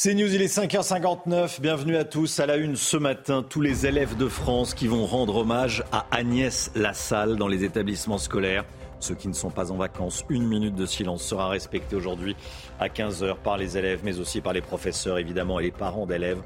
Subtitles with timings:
[0.00, 1.60] C'est News, il est 5h59.
[1.60, 2.38] Bienvenue à tous.
[2.38, 6.06] À la une ce matin, tous les élèves de France qui vont rendre hommage à
[6.12, 8.64] Agnès Lassalle dans les établissements scolaires.
[9.00, 12.36] Ceux qui ne sont pas en vacances, une minute de silence sera respectée aujourd'hui
[12.78, 16.42] à 15h par les élèves, mais aussi par les professeurs évidemment et les parents d'élèves.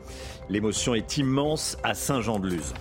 [0.48, 2.72] L'émotion est immense à Saint-Jean-de-Luz.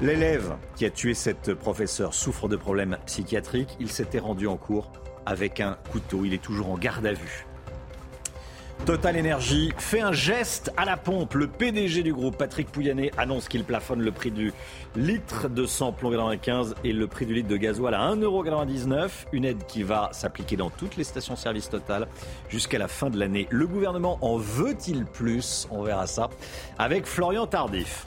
[0.00, 3.76] L'élève qui a tué cette professeure souffre de problèmes psychiatriques.
[3.80, 4.90] Il s'était rendu en cours
[5.26, 6.24] avec un couteau.
[6.24, 7.44] Il est toujours en garde à vue.
[8.86, 11.34] Total Energy fait un geste à la pompe.
[11.34, 14.52] Le PDG du groupe, Patrick Pouyanné, annonce qu'il plafonne le prix du
[14.96, 19.08] litre de samplon 95 et le prix du litre de gasoil à 1,99€.
[19.32, 22.08] Une aide qui va s'appliquer dans toutes les stations-service Total
[22.48, 23.46] jusqu'à la fin de l'année.
[23.50, 25.68] Le gouvernement en veut-il plus?
[25.70, 26.28] On verra ça
[26.76, 28.06] avec Florian Tardif.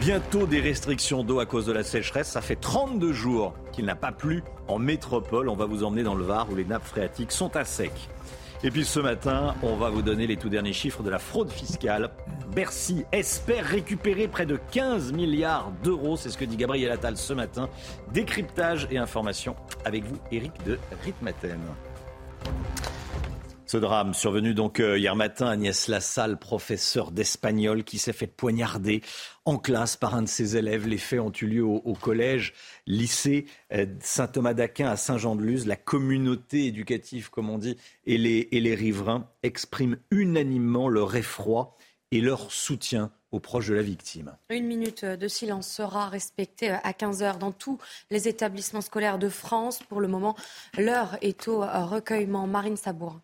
[0.00, 2.28] Bientôt des restrictions d'eau à cause de la sécheresse.
[2.28, 5.50] Ça fait 32 jours qu'il n'a pas plu en métropole.
[5.50, 7.92] On va vous emmener dans le Var où les nappes phréatiques sont à sec.
[8.64, 11.50] Et puis ce matin, on va vous donner les tout derniers chiffres de la fraude
[11.50, 12.10] fiscale.
[12.54, 16.16] Bercy espère récupérer près de 15 milliards d'euros.
[16.16, 17.68] C'est ce que dit Gabriel Attal ce matin.
[18.12, 21.58] Décryptage et information avec vous, Eric de Ritmaten.
[23.72, 29.00] Ce drame survenu donc euh, hier matin, Agnès Lassalle, professeur d'espagnol, qui s'est fait poignarder
[29.44, 30.86] en classe par un de ses élèves.
[30.86, 32.54] Les faits ont eu lieu au, collège,
[32.86, 35.66] lycée euh, Saint-Thomas d'Aquin à Saint-Jean-de-Luz.
[35.66, 37.76] La communauté éducative, comme on dit,
[38.06, 41.76] et les, et les riverains expriment unanimement leur effroi
[42.10, 44.36] et leur soutien aux proches de la victime.
[44.50, 47.78] Une minute de silence sera respectée à 15h dans tous
[48.10, 49.82] les établissements scolaires de France.
[49.88, 50.36] Pour le moment,
[50.76, 52.46] l'heure est au recueillement.
[52.46, 53.18] Marine Sabour.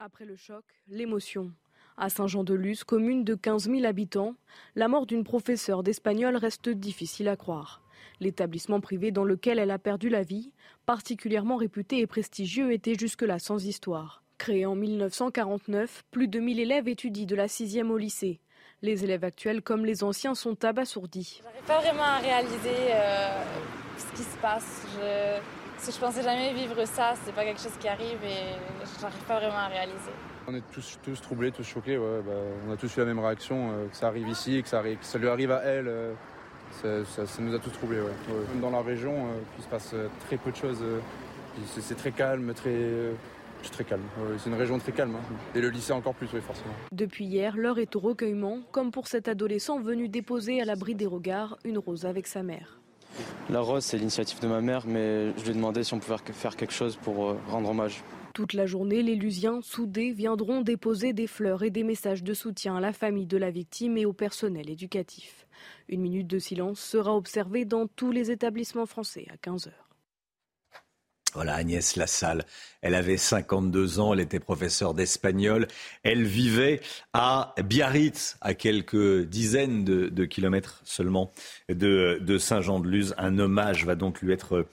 [0.00, 1.52] Après le choc, l'émotion.
[2.00, 4.36] À Saint-Jean-de-Luz, commune de 15 000 habitants,
[4.76, 7.82] la mort d'une professeure d'espagnol reste difficile à croire.
[8.20, 10.52] L'établissement privé dans lequel elle a perdu la vie,
[10.86, 14.22] particulièrement réputé et prestigieux, était jusque-là sans histoire.
[14.38, 18.38] Créé en 1949, plus de 1000 élèves étudient de la 6 au lycée.
[18.80, 21.40] Les élèves actuels comme les anciens sont abasourdis.
[21.42, 23.42] J'arrive pas vraiment à réaliser euh,
[23.96, 24.86] ce qui se passe.
[25.78, 28.54] Si je pensais jamais vivre ça, c'est pas quelque chose qui arrive et
[29.00, 30.12] j'arrive pas vraiment à réaliser.
[30.50, 31.98] On est tous, tous troublés, tous choqués.
[31.98, 32.32] Bah,
[32.66, 34.96] on a tous eu la même réaction, euh, que ça arrive ici, que ça, arrive,
[34.96, 35.88] que ça lui arrive à elle.
[35.88, 37.98] Euh, ça, nous a tous troublés.
[38.62, 39.94] Dans la région, euh, il se passe
[40.26, 40.82] très peu de choses.
[41.66, 43.12] c'est très calme, très,
[43.72, 44.04] très calme.
[44.38, 45.16] c'est une région très calme.
[45.16, 45.34] Hein.
[45.54, 46.72] Et le lycée encore plus, oui, forcément.
[46.92, 51.06] Depuis hier, l'heure est au recueillement, comme pour cet adolescent venu déposer à l'abri des
[51.06, 52.80] regards une rose avec sa mère.
[53.50, 56.16] La rose, c'est l'initiative de ma mère, mais je lui ai demandé si on pouvait
[56.32, 58.02] faire quelque chose pour rendre hommage.
[58.38, 62.76] Toute la journée, les Lusiens, soudés, viendront déposer des fleurs et des messages de soutien
[62.76, 65.48] à la famille de la victime et au personnel éducatif.
[65.88, 69.88] Une minute de silence sera observée dans tous les établissements français à 15 heures.
[71.34, 72.44] Voilà Agnès Lassalle.
[72.80, 75.66] Elle avait 52 ans, elle était professeure d'espagnol.
[76.02, 76.80] Elle vivait
[77.12, 81.32] à Biarritz, à quelques dizaines de, kilomètres seulement
[81.68, 83.14] de, Saint-Jean-de-Luz.
[83.18, 84.66] Un hommage va donc lui être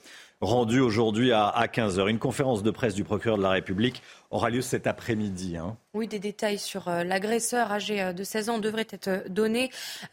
[0.46, 2.08] rendu aujourd'hui à, 15h.
[2.08, 5.56] Une conférence de presse du procureur de la République aura lieu cet après-midi.
[5.56, 5.76] Hein.
[5.94, 9.70] Oui, des détails sur euh, l'agresseur âgé euh, de 16 ans devraient être donnés.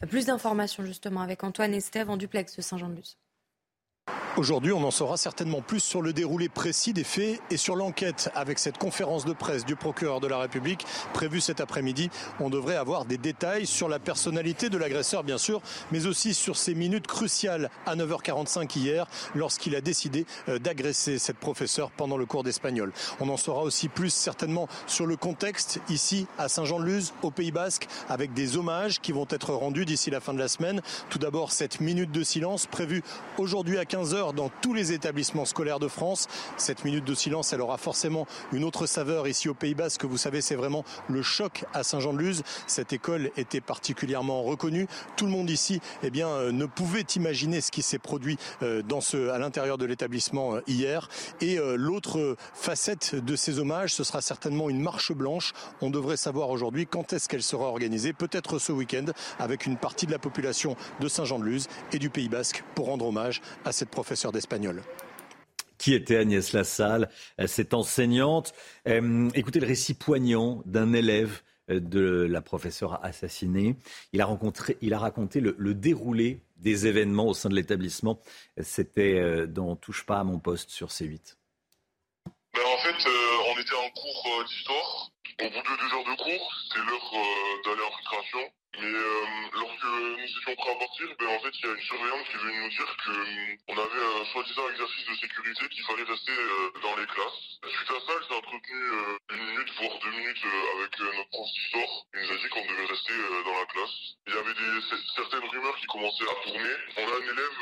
[0.08, 3.16] Plus d'informations justement avec Antoine Estève en duplex de Saint-Jean-de-Luz.
[4.36, 8.32] Aujourd'hui, on en saura certainement plus sur le déroulé précis des faits et sur l'enquête
[8.34, 12.10] avec cette conférence de presse du procureur de la République prévue cet après-midi.
[12.40, 15.62] On devrait avoir des détails sur la personnalité de l'agresseur, bien sûr,
[15.92, 19.06] mais aussi sur ces minutes cruciales à 9h45 hier
[19.36, 22.92] lorsqu'il a décidé euh, d'agresser cette professeure pendant le cours d'espagnol.
[23.20, 27.86] On en saura aussi plus certainement sur le contexte ici à Saint-Jean-de-Luz, au Pays Basque,
[28.08, 30.82] avec des hommages qui vont être rendus d'ici la fin de la semaine.
[31.08, 33.04] Tout d'abord, cette minute de silence prévue
[33.38, 36.26] aujourd'hui à 15h dans tous les établissements scolaires de France.
[36.56, 40.04] Cette minute de silence, elle aura forcément une autre saveur ici au Pays Basque.
[40.04, 42.42] Vous savez, c'est vraiment le choc à Saint-Jean-de-Luz.
[42.66, 44.88] Cette école était particulièrement reconnue.
[45.16, 48.82] Tout le monde ici, eh bien, euh, ne pouvait imaginer ce qui s'est produit euh,
[49.32, 51.08] à l'intérieur de l'établissement euh, hier.
[51.40, 55.52] Et l'autre facette de ces hommages, ce sera certainement une marche blanche.
[55.80, 59.06] On devrait savoir aujourd'hui quand est-ce qu'elle sera organisée, peut-être ce week-end,
[59.38, 63.40] avec une partie de la population de Saint-Jean-de-Luz et du Pays Basque pour rendre hommage
[63.64, 64.82] à cette professeure d'espagnol.
[65.78, 67.10] qui était Agnès Lassalle,
[67.46, 68.54] cette enseignante.
[68.86, 73.76] écoutez le récit poignant d'un élève de la professeure assassinée.
[74.12, 78.20] Il a, rencontré, il a raconté le, le déroulé des événements au sein de l'établissement.
[78.62, 81.36] C'était dans Touche pas à mon poste sur C8.
[82.54, 85.10] Ben en fait, euh, on était en cours euh, d'histoire.
[85.40, 88.38] Au bout de deux heures de cours, c'était l'heure euh, d'aller en filtration.
[88.80, 88.90] Mais
[89.52, 92.36] lorsque nous étions prêts à partir, ben en fait, il y a une surveillante qui
[92.36, 96.32] est venue nous dire qu'on avait un soi-disant exercice de sécurité qu'il fallait rester
[96.82, 97.60] dans les classes.
[97.64, 98.90] Suite à ça, elle s'est entretenue
[99.30, 100.44] une minute, voire deux minutes
[100.76, 101.92] avec notre prof d'histoire.
[102.14, 103.96] Il nous a dit qu'on devait rester dans la classe.
[104.26, 104.80] Il y avait des,
[105.14, 106.74] certaines rumeurs qui commençaient à tourner.
[106.96, 107.58] On a un élève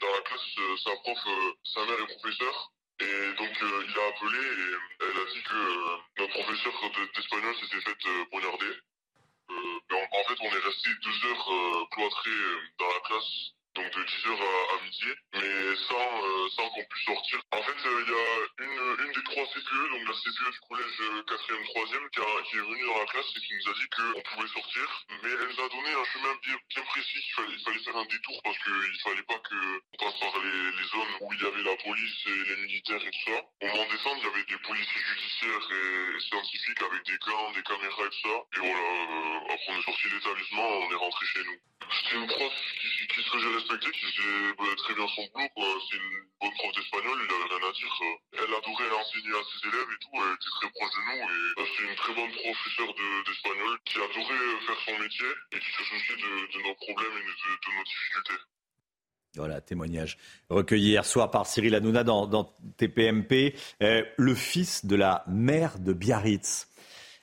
[0.00, 1.18] dans la classe, sa prof,
[1.64, 2.70] sa mère est professeur.
[3.00, 6.72] Et donc euh, il a appelé et elle a dit que euh, notre professeur
[7.14, 8.72] d'espagnol s'était fait euh, poignarder.
[9.92, 12.30] En, fait, on est resté deux heures cloîtrés
[12.78, 17.40] dans la classe donc de 10h à, midi, mais sans, euh, sans qu'on puisse sortir.
[17.52, 20.60] En fait, euh, il y a une, une des trois CPE, donc la CPE du
[20.68, 22.20] collège 4e, 3e, qui,
[22.50, 25.30] qui, est venue dans la classe et qui nous a dit qu'on pouvait sortir, mais
[25.30, 28.58] elle nous a donné un chemin bien, bien précis, il fallait, faire un détour parce
[28.58, 32.26] qu'il fallait pas qu'on passe par les, les, zones où il y avait la police
[32.26, 33.38] et les militaires et tout ça.
[33.62, 37.50] Au moment de descendre, il y avait des policiers judiciaires et, scientifiques avec des gants,
[37.52, 38.36] des caméras et tout ça.
[38.56, 41.58] Et voilà, euh, après on est sorti de l'établissement, on est rentré chez nous.
[41.90, 43.30] C'était une prof qui, qui se
[43.60, 45.48] respecter, qui faisait très bien son boulot.
[45.54, 45.68] Quoi.
[45.88, 47.94] C'est une bonne prof d'espagnol, il avait rien à dire.
[48.32, 51.20] Elle adorait enseigner à ses élèves et tout, elle était très proche de nous.
[51.20, 55.70] Et bah, c'est une très bonne professeure d'espagnol qui adorait faire son métier et qui
[55.76, 58.40] se souciait de, nos problèmes et de, nos difficultés.
[59.36, 60.18] Voilà, témoignage
[60.48, 63.54] recueilli hier soir par Cyril Hanouna dans, dans TPMP.
[63.80, 66.68] Euh, le fils de la mère de Biarritz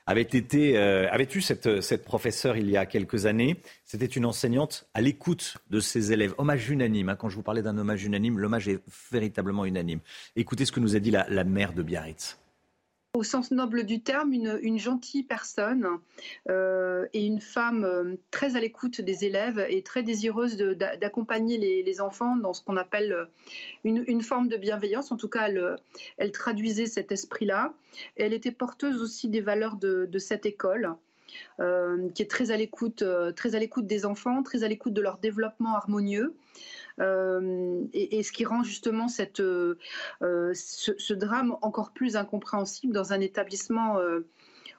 [0.07, 3.57] avait, été, euh, avait eu cette, cette professeure il y a quelques années.
[3.86, 6.33] C'était une enseignante à l'écoute de ses élèves.
[6.38, 7.09] Hommage unanime.
[7.09, 7.15] Hein.
[7.15, 8.80] quand je vous parlais d'un hommage unanime, l'hommage est
[9.12, 10.00] véritablement unanime.
[10.36, 12.39] Écoutez ce que nous a dit la, la mère de Biarritz
[13.17, 15.87] au sens noble du terme, une, gentille personne
[16.49, 22.01] euh, et une femme euh, très à l'écoute des élèves et très désireuse d'accompagner les,
[22.01, 23.25] enfants dans ce qu'on appelle euh,
[23.83, 25.11] une, forme de bienveillance.
[25.11, 25.49] En tout cas,
[26.17, 27.73] elle, traduisait cet esprit-là.
[28.17, 30.93] Elle était porteuse aussi des valeurs de, cette école.
[32.13, 33.03] qui est très à l'écoute,
[33.35, 36.35] très à l'écoute des enfants, très à l'écoute de leur développement harmonieux.
[36.99, 39.77] Euh, et, ce qui rend justement cette, euh,
[40.23, 43.97] euh, ce, drame encore plus incompréhensible dans un établissement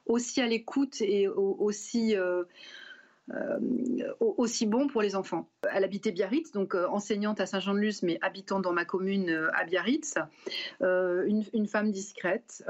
[0.07, 2.15] aussi à l'écoute et aussi
[3.35, 3.59] euh,
[4.21, 5.51] aussi bon pour les enfants.
[5.73, 9.65] Elle habitait Biarritz, donc euh, enseignante à Saint-Jean-de-Luz, mais habitant dans ma commune euh, à
[9.65, 10.15] Biarritz.
[10.81, 12.65] Une, femme discrète,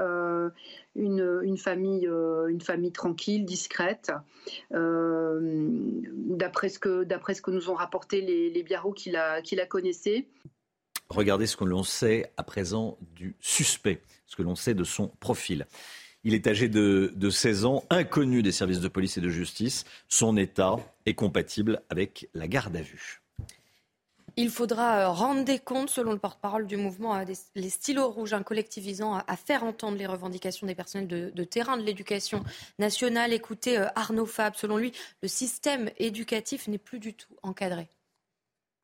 [0.95, 4.11] une, famille, une famille tranquille, discrète.
[4.71, 8.65] D'après ce, que, ce que nous ont rapporté les, les
[8.95, 10.27] qui la connaissaient.
[11.09, 15.07] Regardez ce que l'on sait à présent du suspect, ce que l'on sait de son
[15.07, 15.65] profil.
[16.25, 19.85] Il est âgé de, 16 ans, inconnu des services de police et de justice.
[20.09, 20.75] Son état
[21.05, 23.21] est compatible avec la garde à vue.
[24.35, 27.21] Il faudra euh, rendre des comptes, selon le porte-parole du mouvement
[27.55, 31.77] Les Stylos Rouges, un collectif visant à faire entendre les revendications des personnels de, terrain
[31.77, 32.43] de l'éducation
[32.77, 33.33] nationale.
[33.33, 37.89] Écoutez euh, Arnaud Fab, selon lui, le système éducatif n'est plus du tout encadré.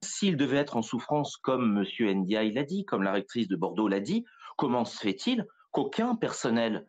[0.01, 2.17] S'il devait être en souffrance, comme M.
[2.17, 4.25] Ndiaye l'a dit, comme la rectrice de Bordeaux l'a dit,
[4.57, 6.81] comment se fait-il qu'aucun personnel euh,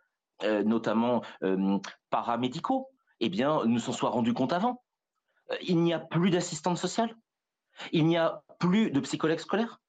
[0.43, 1.78] notamment euh,
[2.10, 2.90] paramédicaux,
[3.20, 4.82] eh bien, ne s'en soient rendus compte avant.
[5.50, 7.14] Euh, il n'y a plus d'assistante sociale,
[7.93, 9.81] il n'y a plus de psychologue scolaire,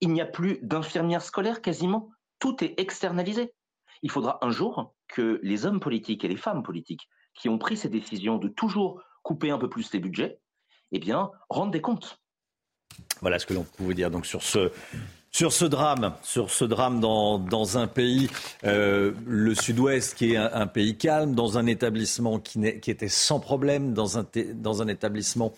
[0.00, 2.10] il n'y a plus d'infirmières scolaires quasiment.
[2.38, 3.52] Tout est externalisé.
[4.02, 7.76] Il faudra un jour que les hommes politiques et les femmes politiques qui ont pris
[7.76, 10.40] ces décisions de toujours couper un peu plus les budgets,
[10.92, 12.20] eh bien, rendent des comptes.
[13.20, 14.72] Voilà ce que l'on pouvait dire donc sur ce
[15.30, 18.28] sur ce drame, sur ce drame dans, un pays,
[18.64, 23.94] euh, le Sud-Ouest qui est un, pays calme, dans un établissement qui, était sans problème,
[23.94, 25.52] dans un, établissement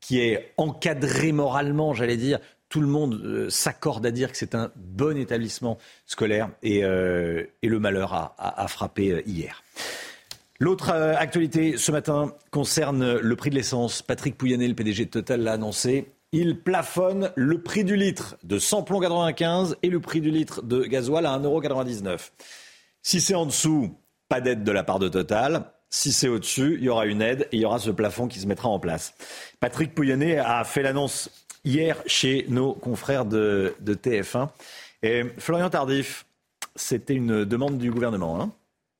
[0.00, 4.54] qui est encadré moralement, j'allais dire, tout le monde euh, s'accorde à dire que c'est
[4.54, 9.62] un bon établissement scolaire et, euh, le malheur a, a, frappé hier.
[10.58, 14.02] L'autre actualité ce matin concerne le prix de l'essence.
[14.02, 18.58] Patrick Pouyanné, le PDG de Total, l'a annoncé il plafonne le prix du litre de
[18.58, 22.30] samplon 95 et le prix du litre de gasoil à 1,99€.
[23.02, 23.94] Si c'est en dessous,
[24.28, 25.70] pas d'aide de la part de Total.
[25.90, 28.40] Si c'est au-dessus, il y aura une aide et il y aura ce plafond qui
[28.40, 29.14] se mettra en place.
[29.60, 31.30] Patrick Pouyanné a fait l'annonce
[31.64, 34.48] hier chez nos confrères de, TF1.
[35.02, 36.24] Et Florian Tardif,
[36.76, 38.40] c'était une demande du gouvernement.
[38.40, 38.52] Hein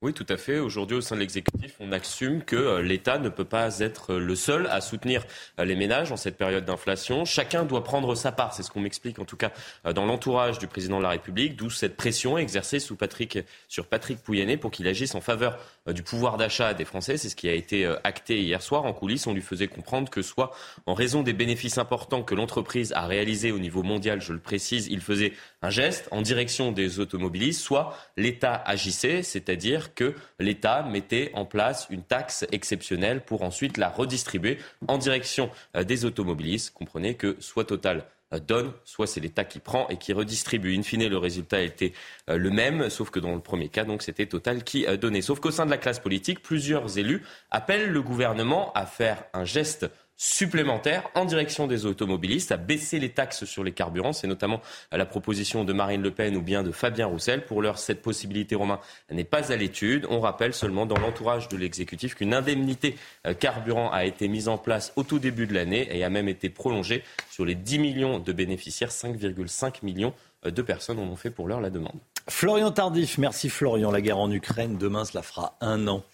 [0.03, 0.59] Oui, tout à fait.
[0.59, 4.35] Aujourd'hui, au sein de l'exécutif, on assume que euh, l'État ne peut pas être le
[4.35, 5.25] seul à soutenir
[5.61, 7.25] euh, les ménages en cette période d'inflation.
[7.25, 8.53] Chacun doit prendre sa part.
[8.53, 9.53] C'est ce qu'on m'explique, en tout cas,
[9.87, 13.87] euh, dans l'entourage du président de la République, d'où cette pression exercée sous Patrick, sur
[13.87, 17.17] Patrick Pouyanné pour qu'il agisse en faveur du pouvoir d'achat des Français.
[17.17, 19.27] C'est ce qui a été acté hier soir en coulisses.
[19.27, 20.53] On lui faisait comprendre que soit
[20.87, 24.89] en raison des bénéfices importants que l'entreprise a réalisés au niveau mondial, je le précise,
[24.89, 31.31] il faisait un geste en direction des automobilistes, soit l'État agissait, c'est-à-dire que l'État mettait
[31.35, 34.59] en place une taxe exceptionnelle pour ensuite la redistribuer
[34.89, 36.73] en direction euh, des automobilistes.
[36.73, 38.03] Comprenez que soit Total euh,
[38.41, 40.77] donne, soit c'est l'État qui prend et qui redistribue.
[40.77, 41.93] In fine, le résultat était
[42.31, 45.23] euh, le même, sauf que dans le premier cas, donc c'était Total qui donnait.
[45.23, 49.45] Sauf qu'au sein de la classe politique, plusieurs élus appellent le gouvernement à faire un
[49.45, 49.91] geste
[50.23, 54.13] supplémentaire en direction des automobilistes, à baisser les taxes sur les carburants.
[54.13, 54.61] C'est notamment
[54.93, 57.45] la proposition de Marine Le Pen ou bien de Fabien Roussel.
[57.45, 58.79] Pour l'heure, cette possibilité, Romain,
[59.11, 60.07] n'est pas à l'étude.
[60.11, 62.95] On rappelle seulement dans l'entourage de l'exécutif qu'une indemnité
[63.27, 66.29] euh, carburant a été mise en place au tout début de l'année et a même
[66.29, 68.91] été prolongée sur les 10 millions de bénéficiaires.
[68.91, 70.15] 5,5 millions
[70.47, 71.99] euh, de personnes en ont fait pour l'heure la demande.
[72.29, 73.91] Florian Tardif, merci Florian.
[73.91, 76.05] La guerre en Ukraine, demain, cela fera un an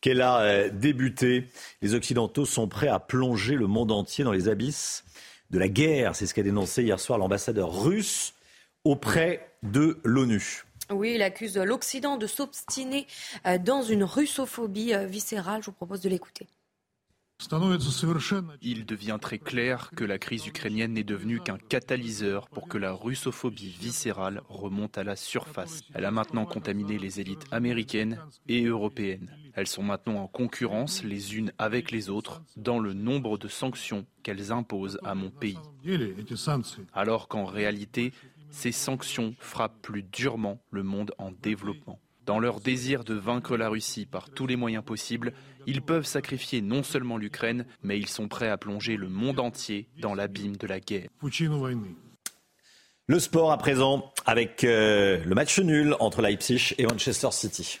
[0.00, 1.48] qu'elle a euh, débuté.
[1.82, 5.04] Les Occidentaux sont prêts à plonger le monde entier dans les abysses
[5.50, 6.14] de la guerre.
[6.14, 8.34] C'est ce qu'a dénoncé hier soir l'ambassadeur russe
[8.84, 10.64] auprès de l'ONU.
[10.90, 13.06] Oui, il accuse l'Occident de s'obstiner
[13.46, 15.60] euh, dans une russophobie euh, viscérale.
[15.60, 16.46] Je vous propose de l'écouter.
[18.62, 22.92] Il devient très clair que la crise ukrainienne n'est devenue qu'un catalyseur pour que la
[22.92, 25.82] russophobie viscérale remonte à la surface.
[25.94, 29.30] Elle a maintenant contaminé les élites américaines et européennes.
[29.58, 34.06] Elles sont maintenant en concurrence les unes avec les autres dans le nombre de sanctions
[34.22, 35.58] qu'elles imposent à mon pays.
[36.92, 38.12] Alors qu'en réalité,
[38.50, 41.98] ces sanctions frappent plus durement le monde en développement.
[42.24, 45.32] Dans leur désir de vaincre la Russie par tous les moyens possibles,
[45.66, 49.88] ils peuvent sacrifier non seulement l'Ukraine, mais ils sont prêts à plonger le monde entier
[50.00, 51.08] dans l'abîme de la guerre.
[53.08, 57.80] Le sport à présent avec euh, le match nul entre Leipzig et Manchester City.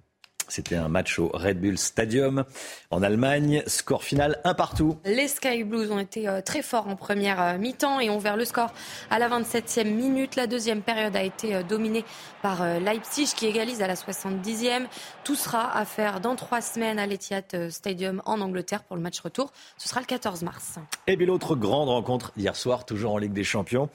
[0.51, 2.43] C'était un match au Red Bull Stadium
[2.89, 3.63] en Allemagne.
[3.67, 4.97] Score final un partout.
[5.05, 8.35] Les Sky Blues ont été euh, très forts en première euh, mi-temps et ont ouvert
[8.35, 8.73] le score
[9.09, 10.35] à la 27e minute.
[10.35, 12.03] La deuxième période a été euh, dominée
[12.41, 14.87] par Leipzig qui égalise à la 70e.
[15.23, 19.21] Tout sera à faire dans trois semaines à l'Etihad Stadium en Angleterre pour le match
[19.21, 19.53] retour.
[19.77, 20.79] Ce sera le 14 mars.
[21.07, 23.89] Et puis l'autre grande rencontre hier soir, toujours en Ligue des Champions,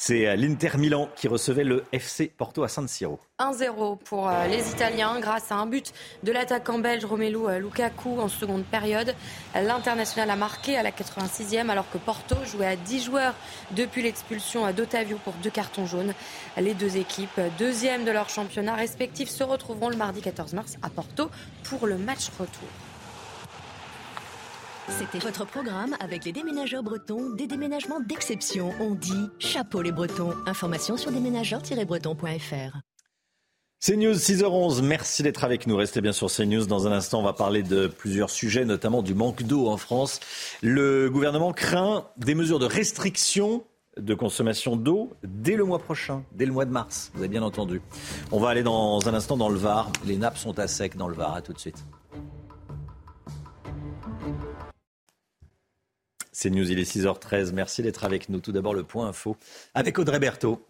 [0.00, 3.18] c'est l'Inter Milan qui recevait le FC Porto à San Siro.
[3.40, 8.28] 1-0 pour les Italiens grâce à un but de l'attaquant belge Romelu euh, Lukaku en
[8.28, 9.12] seconde période.
[9.56, 13.34] L'international a marqué à la 86e alors que Porto jouait à 10 joueurs
[13.72, 16.14] depuis l'expulsion d'Otavio pour deux cartons jaunes.
[16.56, 20.90] Les deux équipes, deuxième de leur championnat respectif, se retrouveront le mardi 14 mars à
[20.90, 21.28] Porto
[21.64, 22.68] pour le match retour.
[24.90, 28.72] C'était votre programme avec les déménageurs bretons, des déménagements d'exception.
[28.80, 30.32] On dit chapeau les bretons.
[30.46, 32.78] Information sur déménageurs-bretons.fr.
[33.80, 35.76] CNews 6h11, merci d'être avec nous.
[35.76, 36.66] Restez bien sur CNews.
[36.66, 40.18] Dans un instant, on va parler de plusieurs sujets, notamment du manque d'eau en France.
[40.62, 43.64] Le gouvernement craint des mesures de restriction
[43.98, 47.10] de consommation d'eau dès le mois prochain, dès le mois de mars.
[47.14, 47.80] Vous avez bien entendu.
[48.32, 49.92] On va aller dans un instant dans le Var.
[50.06, 51.34] Les nappes sont à sec dans le Var.
[51.34, 51.84] À tout de suite.
[56.40, 57.52] CNews, il est 6h13.
[57.52, 58.38] Merci d'être avec nous.
[58.40, 59.36] Tout d'abord, le point info
[59.74, 60.64] avec Audrey Berthaud.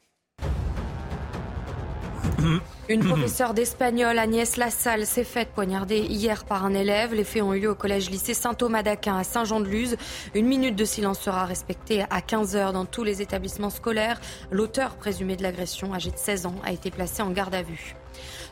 [2.91, 7.13] Une professeure d'espagnol, Agnès Lassalle, s'est faite poignarder hier par un élève.
[7.13, 9.99] Les faits ont eu lieu au collège-lycée Saint-Thomas d'Aquin à Saint-Jean-de-Luz.
[10.35, 14.19] Une minute de silence sera respectée à 15h dans tous les établissements scolaires.
[14.51, 17.95] L'auteur présumé de l'agression, âgé de 16 ans, a été placé en garde à vue.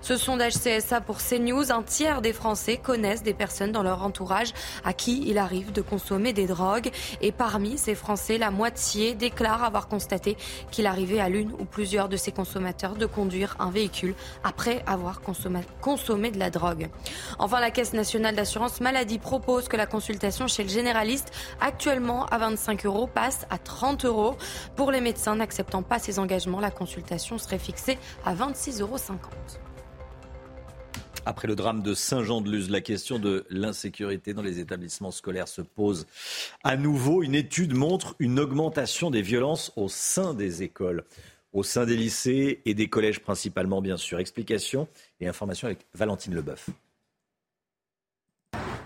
[0.00, 4.52] Ce sondage CSA pour CNews, un tiers des Français connaissent des personnes dans leur entourage
[4.84, 6.90] à qui il arrive de consommer des drogues.
[7.20, 10.36] Et parmi ces Français, la moitié déclare avoir constaté
[10.70, 14.14] qu'il arrivait à l'une ou plusieurs de ces consommateurs de conduire un véhicule
[14.44, 16.88] après avoir consommé, de la drogue.
[17.38, 22.38] Enfin, la Caisse nationale d'assurance maladie propose que la consultation chez le généraliste, actuellement à
[22.38, 24.36] 25 euros, passe à 30 euros.
[24.76, 28.96] Pour les médecins n'acceptant pas ces engagements, la consultation serait fixée à 26,50 euros.
[31.28, 36.06] Après le drame de Saint-Jean-de-Luz, la question de l'insécurité dans les établissements scolaires se pose
[36.62, 37.24] à nouveau.
[37.24, 41.04] Une étude montre une augmentation des violences au sein des écoles,
[41.56, 44.20] au sein des lycées et des collèges principalement, bien sûr.
[44.20, 44.88] Explication
[45.20, 46.68] et information avec Valentine Leboeuf.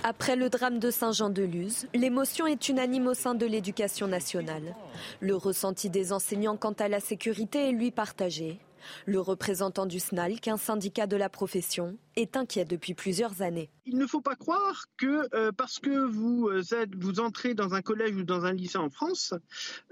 [0.04, 4.74] Après le drame de Saint-Jean-de-Luz, l'émotion est unanime au sein de l'éducation nationale.
[5.20, 8.58] Le ressenti des enseignants quant à la sécurité est lui partagé.
[9.06, 13.70] Le représentant du SNALC, un syndicat de la profession, est inquiet depuis plusieurs années.
[13.87, 17.75] Il ne faut pas croire que euh, parce que vous, euh, êtes, vous entrez dans
[17.75, 19.34] un collège ou dans un lycée en France,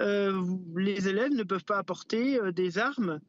[0.00, 0.40] euh,
[0.76, 3.21] les élèves ne peuvent pas apporter des armes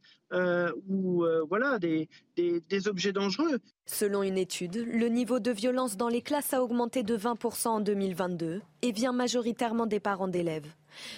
[0.87, 3.57] ou voilà des, des, objets dangereux.
[3.87, 7.79] Selon une étude, le niveau de violence dans les classes a augmenté de 20% en
[7.79, 10.67] 2022 et vient majoritairement des parents d'élèves.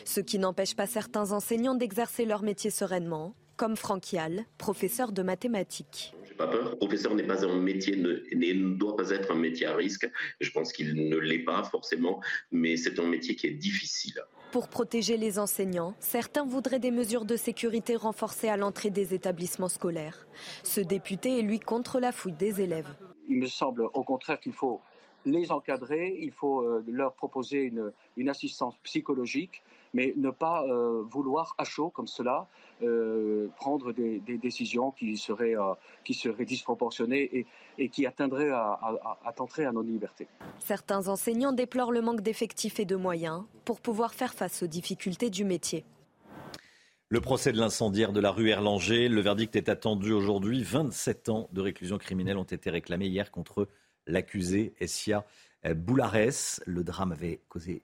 [0.05, 5.21] Ce qui n'empêche pas certains enseignants d'exercer leur métier sereinement comme Franck Yall, professeur de
[5.21, 6.15] mathématiques.
[6.27, 6.75] J'ai pas peur.
[6.79, 10.09] Professeur n'est pas un métier, ne, ne, doit pas être un métier à risque.
[10.39, 14.19] Je pense qu'il ne l'est pas forcément, mais c'est un métier qui est difficile.
[14.51, 19.69] Pour protéger les enseignants, certains voudraient des mesures de sécurité renforcées à l'entrée des établissements
[19.69, 20.25] scolaires.
[20.63, 22.89] Ce député est lui contre la fouille des élèves.
[23.29, 24.81] Il me semble au contraire qu'il faut
[25.23, 29.61] les encadrer, il faut euh, leur proposer une, une assistance psychologique,
[29.93, 32.47] mais ne pas euh, vouloir à chaud comme cela
[32.81, 37.45] euh, prendre des, décisions qui seraient, euh, qui seraient disproportionnées et,
[37.77, 40.27] et qui atteindraient à, à, à, à nos libertés.
[40.59, 45.29] Certains enseignants déplorent le manque d'effectifs et de moyens pour pouvoir faire face aux difficultés
[45.29, 45.85] du métier.
[47.09, 50.63] Le procès de l'incendiaire de la rue Erlanger, le verdict est attendu aujourd'hui.
[50.63, 53.67] 27 ans de réclusion criminelle ont été réclamés hier contre
[54.07, 55.25] l'accusé Essia
[55.75, 56.61] Boulares.
[56.65, 57.83] Le drame avait causé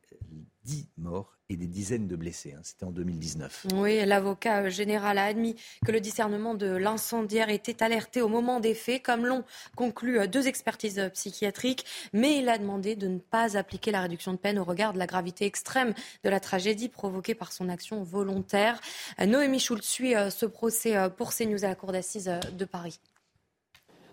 [0.63, 2.53] 10 morts et des dizaines de blessés.
[2.57, 2.61] Hein.
[2.63, 3.67] C'était en 2019.
[3.75, 8.73] Oui, l'avocat général a admis que le discernement de l'incendiaire était alerté au moment des
[8.73, 9.43] faits, comme l'ont
[9.75, 14.33] conclu euh, deux expertises psychiatriques, mais il a demandé de ne pas appliquer la réduction
[14.33, 18.03] de peine au regard de la gravité extrême de la tragédie provoquée par son action
[18.03, 18.79] volontaire.
[19.25, 22.99] Noémie Schultz suit euh, ce procès euh, pour CNews à la Cour d'assises de Paris.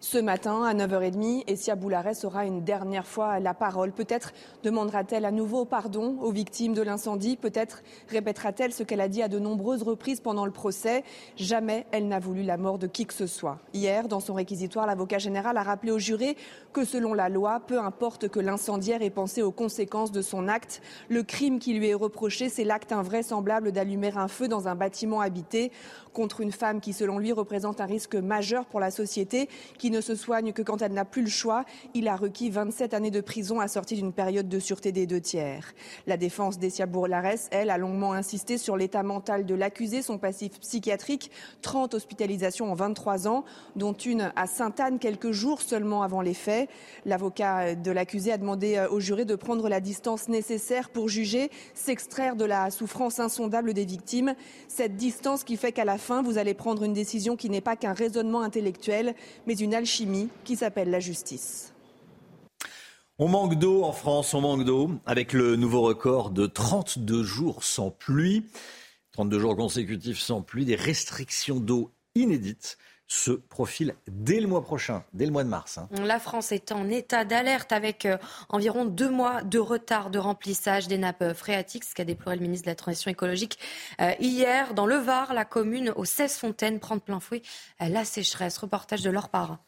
[0.04, 3.90] Ce matin, à 9h30, Essia Boularès aura une dernière fois la parole.
[3.90, 7.38] Peut-être demandera-t-elle à nouveau pardon aux victimes de l'incendie.
[7.38, 11.04] Peut-être répétera-t-elle ce qu'elle a dit à de nombreuses reprises pendant le procès.
[11.36, 13.60] Jamais elle n'a voulu la mort de qui que ce soit.
[13.72, 16.36] Hier, dans son réquisitoire, l'avocat général a rappelé aux jurés
[16.74, 20.82] que selon la loi, peu importe que l'incendiaire ait pensé aux conséquences de son acte,
[21.08, 25.22] le crime qui lui est reproché, c'est l'acte invraisemblable d'allumer un feu dans un bâtiment
[25.22, 25.72] habité
[26.12, 29.48] contre une femme qui, selon lui, représente un risque majeur pour la société,
[29.94, 31.64] ne se soigne que quand elle n'a plus le choix.
[31.94, 35.72] Il a requis 27 années de prison assorties d'une période de sûreté des deux tiers.
[36.06, 40.58] La défense d'Essia Bourlares, elle, a longuement insisté sur l'état mental de l'accusé, son passif
[40.60, 41.30] psychiatrique,
[41.62, 43.44] 30 hospitalisations en 23 ans,
[43.76, 46.68] dont une à Sainte-Anne quelques jours seulement avant les faits.
[47.04, 51.50] L'avocat de l'accusé a demandé euh, au juré de prendre la distance nécessaire pour juger,
[51.74, 54.34] s'extraire de la souffrance insondable des victimes.
[54.68, 57.76] Cette distance qui fait qu'à la fin, vous allez prendre une décision qui n'est pas
[57.76, 59.14] qu'un raisonnement intellectuel,
[59.46, 61.74] mais une alchimie qui s'appelle la justice.
[63.18, 67.62] On manque d'eau en France, on manque d'eau, avec le nouveau record de 32 jours
[67.62, 68.46] sans pluie,
[69.12, 75.04] 32 jours consécutifs sans pluie, des restrictions d'eau inédites se profile dès le mois prochain,
[75.12, 75.76] dès le mois de mars.
[75.76, 75.88] Hein.
[76.02, 78.16] La France est en état d'alerte avec euh,
[78.48, 82.64] environ deux mois de retard de remplissage des nappes phréatiques, ce qu'a déploré le ministre
[82.64, 83.58] de la Transition écologique
[84.00, 84.72] euh, hier.
[84.72, 87.42] Dans le Var, la commune aux 16 fontaines prend de plein fouet
[87.82, 88.56] euh, la sécheresse.
[88.56, 89.58] Reportage de leur part.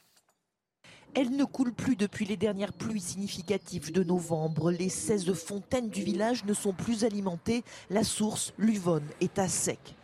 [1.19, 4.71] Elle ne coule plus depuis les dernières pluies significatives de novembre.
[4.71, 7.65] Les 16 fontaines du village ne sont plus alimentées.
[7.89, 9.95] La source, l'Uvonne, est à sec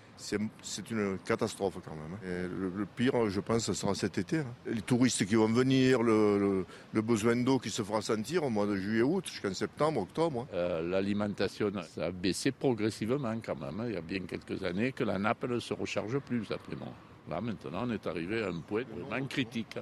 [0.62, 2.14] c'est une catastrophe quand même.
[2.14, 2.48] Hein.
[2.76, 4.38] le, pire, je pense, ce sera cet été.
[4.38, 4.54] Hein.
[4.66, 8.76] Les touristes qui vont venir, le, besoin d'eau qui se fera sentir au mois de
[8.76, 10.42] juillet-août, jusqu'en septembre, octobre.
[10.42, 10.54] Hein.
[10.54, 13.82] Euh, l'alimentation, ça a baissé progressivement quand même.
[13.88, 16.92] Il y a bien quelques années que la nappe ne se recharge plus après moi.
[17.28, 19.76] Là, maintenant, on est arrivé à un point vraiment critique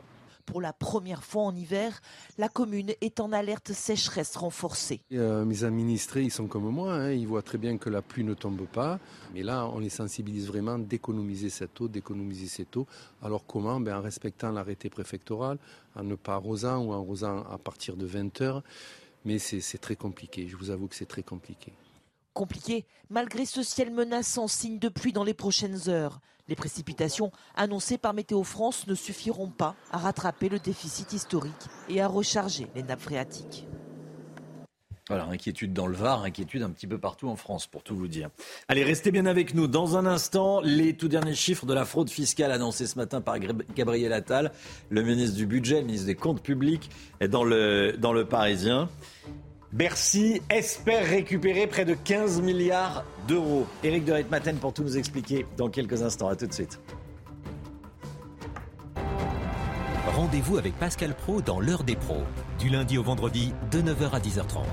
[0.50, 2.02] pour la première fois en hiver,
[2.36, 5.00] la commune est en alerte sécheresse renforcée.
[5.12, 7.12] Euh, mes administrés, ils sont comme moi, hein.
[7.12, 8.98] ils voient très bien que la pluie ne tombe pas,
[9.32, 12.86] mais là, on les sensibilise vraiment d'économiser cette eau, d'économiser cette eau.
[13.22, 13.78] Alors comment?
[13.80, 15.58] Ben, En respectant l'arrêté préfectoral,
[15.94, 18.62] en ne pas arrosant ou en arrosant à partir de 20 heures.
[19.24, 21.72] Mais c'est très compliqué, je vous avoue que c'est très compliqué.
[22.32, 26.20] Compliqué, malgré ce ciel menaçant, signe de pluie dans les prochaines heures.
[26.48, 31.52] Les précipitations annoncées par Météo France ne suffiront pas à rattraper le déficit historique
[31.88, 33.66] et à recharger les nappes phréatiques.
[35.08, 38.06] Voilà, inquiétude dans le Var, inquiétude un petit peu partout en France, pour tout vous
[38.06, 38.30] dire.
[38.68, 39.66] Allez, restez bien avec nous.
[39.66, 43.40] Dans un instant, les tout derniers chiffres de la fraude fiscale annoncés ce matin par
[43.40, 44.52] Gabriel Attal,
[44.88, 46.90] le ministre du Budget, le ministre des Comptes Publics,
[47.20, 48.88] dans dans le Parisien.
[49.72, 53.68] Bercy espère récupérer près de 15 milliards d'euros.
[53.84, 56.28] Éric de Reitmaten pour tout nous expliquer dans quelques instants.
[56.28, 56.80] A tout de suite.
[60.08, 62.24] Rendez-vous avec Pascal Pro dans l'heure des pros,
[62.58, 64.64] du lundi au vendredi de 9h à 10h30.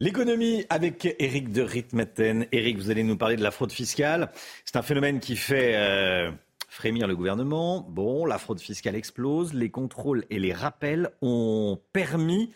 [0.00, 2.46] L'économie avec Eric de Ritmaten.
[2.52, 4.32] Eric, vous allez nous parler de la fraude fiscale.
[4.64, 6.30] C'est un phénomène qui fait euh,
[6.74, 7.86] frémir le gouvernement.
[7.88, 9.54] Bon, la fraude fiscale explose.
[9.54, 12.50] Les contrôles et les rappels ont permis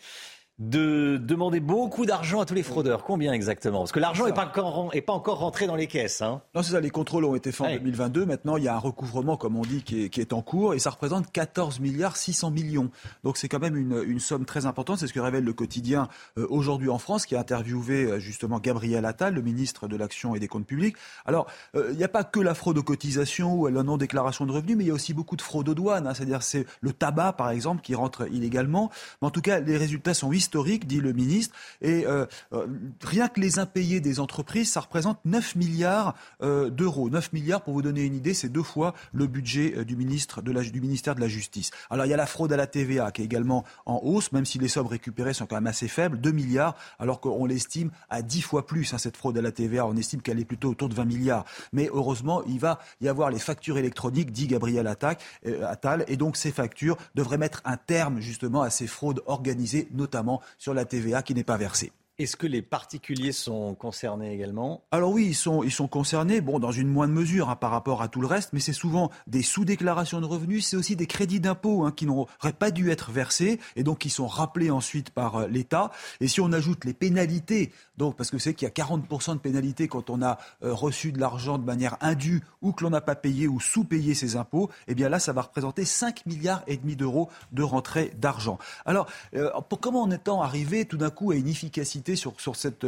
[0.59, 3.05] de demander beaucoup d'argent à tous les fraudeurs.
[3.05, 3.79] Combien exactement?
[3.79, 6.21] Parce que l'argent n'est pas, encore, pas encore rentré dans les caisses.
[6.21, 6.41] Hein.
[6.53, 6.81] Non, c'est ça.
[6.81, 8.25] Les contrôles ont été faits en 2022.
[8.25, 10.73] Maintenant, il y a un recouvrement, comme on dit, qui est, en cours.
[10.73, 12.91] Et ça représente 14 milliards 600 millions.
[13.23, 14.99] Donc c'est quand même une, somme très importante.
[14.99, 18.59] C'est ce que révèle le quotidien euh, aujourd'hui en France, qui a interviewé euh, justement
[18.59, 20.97] Gabriel Attal, le ministre de l'Action et des Comptes Publics.
[21.25, 24.51] Alors, euh, il n'y a pas que la fraude aux cotisations ou la non-déclaration de
[24.51, 26.05] revenus, mais il y a aussi beaucoup de fraude aux douanes.
[26.05, 26.13] Hein.
[26.13, 28.91] C'est-à-dire c'est le tabac, par exemple, qui rentre illégalement.
[29.21, 31.55] Mais en tout cas, les résultats sont historique, dit le ministre.
[31.81, 32.65] Et euh, euh,
[33.03, 37.11] rien que les impayés des entreprises, ça représente 9 milliards euh, d'euros.
[37.11, 40.51] 9 milliards, pour vous donner une idée, c'est deux fois le budget du, ministre de
[40.51, 41.69] la, du ministère de la Justice.
[41.91, 44.45] Alors il y a la fraude à la TVA qui est également en hausse, même
[44.45, 48.23] si les sommes récupérées sont quand même assez faibles, 2 milliards, alors qu'on l'estime à
[48.23, 49.85] 10 fois plus, hein, cette fraude à la TVA.
[49.85, 51.45] On estime qu'elle est plutôt autour de 20 milliards.
[51.73, 56.51] Mais heureusement, il va y avoir les factures électroniques, dit Gabriel Attal, et donc ces
[56.51, 61.33] factures devraient mettre un terme justement à ces fraudes organisées, notamment sur la TVA qui
[61.33, 61.91] n'est pas versée.
[62.19, 64.83] Est-ce que les particuliers sont concernés également?
[64.91, 65.33] Alors oui, ils
[65.71, 68.59] sont, concernés, bon, dans une moindre mesure hein, par rapport à tout le reste, mais
[68.59, 72.71] c'est souvent des sous-déclarations de revenus, c'est aussi des crédits d'impôt hein, qui n'auraient pas
[72.71, 75.91] dû être versés et donc qui sont rappelés ensuite par euh, l'État.
[76.19, 79.39] Et si on ajoute les pénalités, donc parce que c'est qu'il y a 40% de
[79.39, 82.99] pénalités quand on a euh, reçu de l'argent de manière indue ou que l'on n'a
[82.99, 86.75] pas payé ou sous-payé ses impôts, eh bien là, ça va représenter 5 milliards et
[86.75, 88.57] demi d'euros de rentrée d'argent.
[88.85, 92.85] Alors, euh, pour, comment en étant arrivé tout d'un coup à une efficacité sur, cette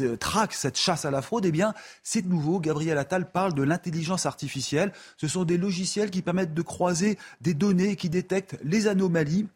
[0.00, 2.60] euh, traque, cette chasse à la fraude, eh bien, c'est nouveau.
[2.60, 4.92] Gabriel Attal parle de l'intelligence artificielle.
[5.16, 9.46] Ce sont des logiciels qui permettent de croiser des données qui détectent les anomalies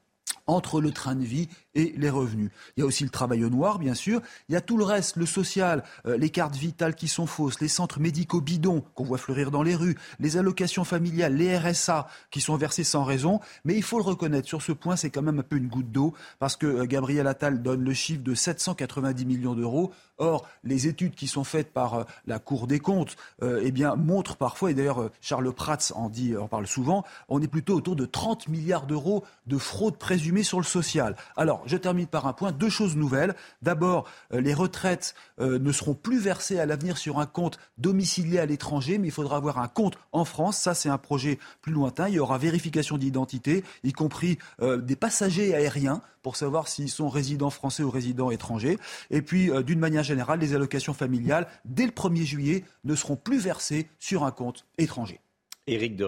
[0.47, 2.51] entre le train de vie et les revenus.
[2.77, 4.21] Il y a aussi le travail au noir, bien sûr.
[4.49, 7.61] Il y a tout le reste, le social, euh, les cartes vitales qui sont fausses,
[7.61, 12.09] les centres médicaux bidons qu'on voit fleurir dans les rues, les allocations familiales, les RSA
[12.31, 13.41] qui sont versés sans raison.
[13.65, 15.91] Mais il faut le reconnaître, sur ce point, c'est quand même un peu une goutte
[15.91, 19.93] d'eau parce que euh, Gabriel Attal donne le chiffre de 790 millions d'euros.
[20.19, 24.37] Or, les études qui sont faites par euh, la Cour des comptes eh bien, montrent
[24.37, 28.05] parfois, et d'ailleurs Charles Prats en, dit, en parle souvent, on est plutôt autour de
[28.05, 31.17] 30 milliards d'euros de fraude présumée sur le social.
[31.37, 32.53] Alors, je termine par un point.
[32.53, 33.35] Deux choses nouvelles.
[33.63, 38.39] D'abord, euh, les retraites euh, ne seront plus versées à l'avenir sur un compte domicilié
[38.39, 40.59] à l'étranger, mais il faudra avoir un compte en France.
[40.59, 42.09] Ça, c'est un projet plus lointain.
[42.09, 47.09] Il y aura vérification d'identité, y compris euh, des passagers aériens pour savoir s'ils sont
[47.09, 48.79] résidents français ou résidents étrangers.
[49.11, 53.39] Et puis, d'une manière générale, les allocations familiales, dès le 1er juillet, ne seront plus
[53.39, 55.21] versées sur un compte étranger.
[55.67, 56.07] Éric de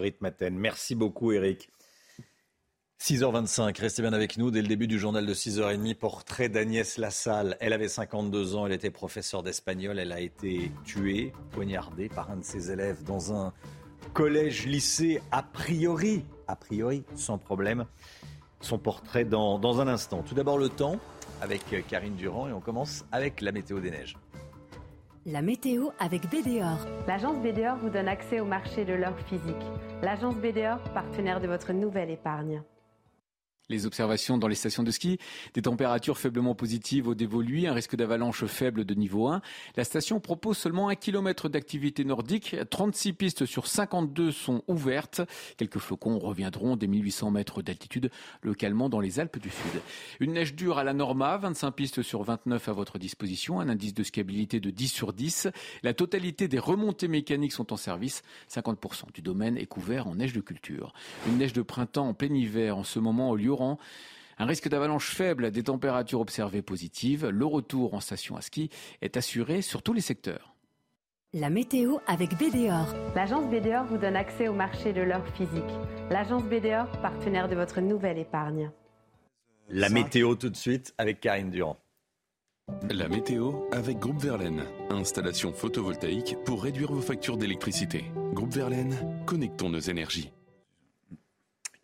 [0.51, 1.69] merci beaucoup Éric.
[3.01, 4.51] 6h25, restez bien avec nous.
[4.51, 7.57] Dès le début du journal de 6h30, portrait d'Agnès Lassalle.
[7.61, 9.99] Elle avait 52 ans, elle était professeure d'espagnol.
[9.99, 13.53] Elle a été tuée, poignardée par un de ses élèves dans un
[14.13, 17.85] collège-lycée, a priori, a priori, sans problème.
[18.61, 20.23] Son portrait dans, dans un instant.
[20.23, 20.99] Tout d'abord le temps
[21.43, 24.17] avec Karine Durand et on commence avec la météo des neiges.
[25.27, 26.79] La météo avec BDOR.
[27.07, 29.55] L'agence BDOR vous donne accès au marché de l'or physique.
[30.03, 32.63] L'agence BDOR, partenaire de votre nouvelle épargne
[33.69, 35.19] les observations dans les stations de ski,
[35.55, 39.41] des températures faiblement positives au dévolu, un risque d'avalanche faible de niveau 1.
[39.77, 42.57] La station propose seulement un kilomètre d'activité nordique.
[42.71, 45.23] 36 pistes sur 52 sont ouvertes.
[45.57, 48.11] Quelques flocons reviendront des 1800 mètres d'altitude,
[48.43, 49.81] localement dans les Alpes du Sud.
[50.21, 53.95] Une neige dure à la Norma, 25 pistes sur 29 à votre disposition, un indice
[53.95, 55.49] de skiabilité de 10 sur 10.
[55.83, 58.23] La totalité des remontées mécaniques sont en service.
[58.51, 60.93] 50% du domaine est couvert en neige de culture.
[61.27, 65.11] Une neige de printemps en plein hiver en ce moment au lieu un risque d'avalanche
[65.11, 67.27] faible, des températures observées positives.
[67.27, 70.55] Le retour en station à ski est assuré sur tous les secteurs.
[71.33, 72.95] La météo avec BDOR.
[73.15, 75.63] L'agence BDOR vous donne accès au marché de l'or physique.
[76.11, 78.71] L'agence BDOR, partenaire de votre nouvelle épargne.
[79.69, 81.79] La météo tout de suite avec Karine Durand.
[82.89, 84.65] La météo avec Groupe Verlaine.
[84.91, 88.05] Installation photovoltaïque pour réduire vos factures d'électricité.
[88.33, 90.33] Groupe Verlaine, connectons nos énergies.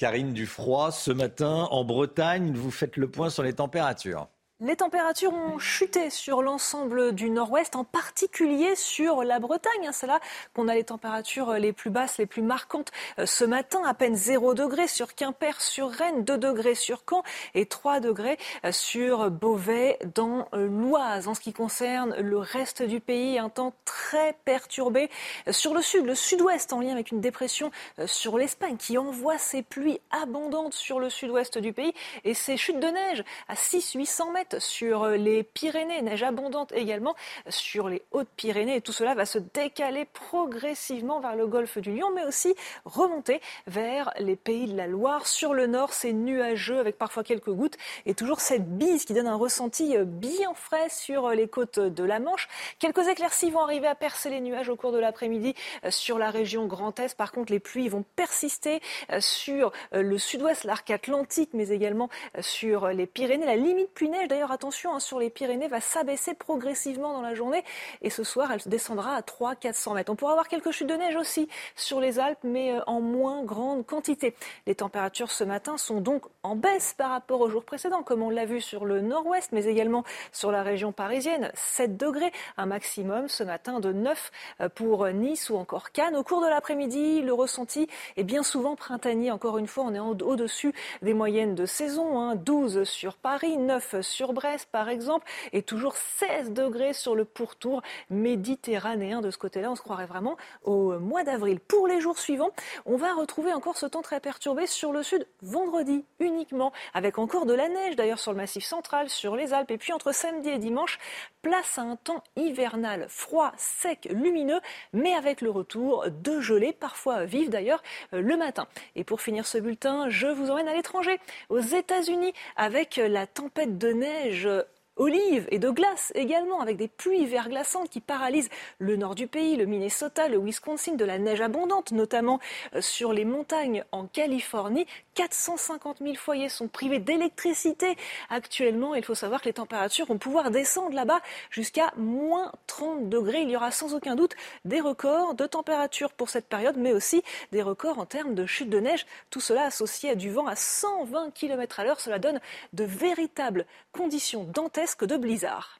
[0.02, 2.50] Karine, du froid ce matin en Bretagne.
[2.56, 4.26] Vous faites le point sur les températures.
[4.64, 9.88] Les températures ont chuté sur l'ensemble du nord-ouest, en particulier sur la Bretagne.
[9.90, 10.20] C'est là
[10.54, 13.82] qu'on a les températures les plus basses, les plus marquantes euh, ce matin.
[13.84, 17.24] À peine 0 degré sur Quimper, sur Rennes, 2 degrés sur Caen
[17.56, 21.26] et 3 degrés euh, sur Beauvais dans euh, l'Oise.
[21.26, 25.10] En ce qui concerne le reste du pays, un temps très perturbé
[25.50, 27.72] sur le sud, le sud-ouest, en lien avec une dépression
[28.06, 32.78] sur l'Espagne qui envoie ses pluies abondantes sur le sud-ouest du pays et ses chutes
[32.78, 37.14] de neige à 600-800 mètres sur les Pyrénées, neige abondante également
[37.48, 38.76] sur les Hautes-Pyrénées.
[38.76, 43.40] Et tout cela va se décaler progressivement vers le golfe du Lion, mais aussi remonter
[43.66, 45.26] vers les pays de la Loire.
[45.26, 49.28] Sur le nord, c'est nuageux avec parfois quelques gouttes et toujours cette bise qui donne
[49.28, 52.48] un ressenti bien frais sur les côtes de la Manche.
[52.78, 55.54] Quelques éclaircies vont arriver à percer les nuages au cours de l'après-midi
[55.88, 57.16] sur la région Grand Est.
[57.16, 58.80] Par contre, les pluies vont persister
[59.20, 62.08] sur le sud-ouest, l'arc atlantique, mais également
[62.40, 63.46] sur les Pyrénées.
[63.46, 67.62] La limite pluie-neige, d'ailleurs, attention, hein, sur les Pyrénées, va s'abaisser progressivement dans la journée.
[68.02, 70.10] Et ce soir, elle descendra à 300-400 mètres.
[70.10, 73.44] On pourra avoir quelques chutes de neige aussi sur les Alpes, mais euh, en moins
[73.44, 74.34] grande quantité.
[74.66, 78.30] Les températures ce matin sont donc en baisse par rapport au jour précédent, comme on
[78.30, 81.52] l'a vu sur le nord-ouest, mais également sur la région parisienne.
[81.54, 86.16] 7 degrés, un maximum ce matin de 9 euh, pour Nice ou encore Cannes.
[86.16, 89.30] Au cours de l'après-midi, le ressenti est bien souvent printanier.
[89.30, 92.18] Encore une fois, on est au-dessus des moyennes de saison.
[92.18, 92.36] Hein.
[92.36, 97.82] 12 sur Paris, 9 sur Brest, par exemple, et toujours 16 degrés sur le pourtour
[98.10, 99.20] méditerranéen.
[99.20, 101.60] De ce côté-là, on se croirait vraiment au mois d'avril.
[101.60, 102.50] Pour les jours suivants,
[102.86, 107.46] on va retrouver encore ce temps très perturbé sur le sud vendredi uniquement, avec encore
[107.46, 110.48] de la neige d'ailleurs sur le massif central, sur les Alpes, et puis entre samedi
[110.48, 110.98] et dimanche,
[111.42, 114.60] place à un temps hivernal, froid, sec, lumineux,
[114.92, 118.66] mais avec le retour de gelées, parfois vives d'ailleurs, le matin.
[118.96, 121.18] Et pour finir ce bulletin, je vous emmène à l'étranger,
[121.48, 124.48] aux États-Unis, avec la tempête de neige neige
[124.96, 129.56] olive et de glace également, avec des pluies verglaçantes qui paralysent le nord du pays,
[129.56, 132.40] le Minnesota, le Wisconsin, de la neige abondante, notamment
[132.74, 134.86] euh, sur les montagnes en Californie.
[135.14, 137.96] 450 000 foyers sont privés d'électricité
[138.30, 138.94] actuellement.
[138.94, 141.20] Il faut savoir que les températures vont pouvoir descendre là-bas
[141.50, 143.42] jusqu'à moins 30 degrés.
[143.42, 147.22] Il y aura sans aucun doute des records de température pour cette période, mais aussi
[147.52, 149.06] des records en termes de chute de neige.
[149.30, 152.00] Tout cela associé à du vent à 120 km à l'heure.
[152.00, 152.40] Cela donne
[152.72, 155.78] de véritables conditions dantesques de blizzard.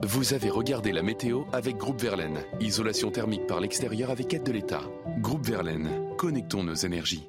[0.00, 2.44] Vous avez regardé la météo avec Groupe Verlaine.
[2.60, 4.82] Isolation thermique par l'extérieur avec aide de l'État.
[5.18, 7.28] Groupe Verlaine, connectons nos énergies.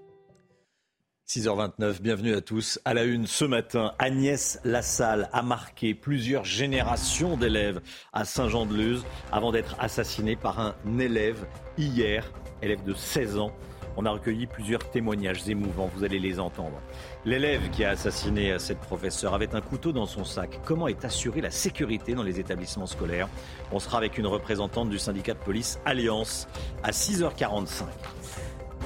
[1.30, 2.80] 6h29, bienvenue à tous.
[2.86, 7.82] À la une ce matin, Agnès Lassalle a marqué plusieurs générations d'élèves
[8.14, 11.46] à Saint-Jean-de-Luz avant d'être assassinée par un élève
[11.78, 12.32] hier,
[12.64, 13.52] élève de 16 ans.
[13.96, 16.82] On a recueilli plusieurs témoignages émouvants, vous allez les entendre.
[17.26, 20.60] L'élève qui a assassiné cette professeure avait un couteau dans son sac.
[20.66, 23.30] Comment est assurée la sécurité dans les établissements scolaires?
[23.72, 26.48] On sera avec une représentante du syndicat de police Alliance
[26.82, 27.84] à 6h45.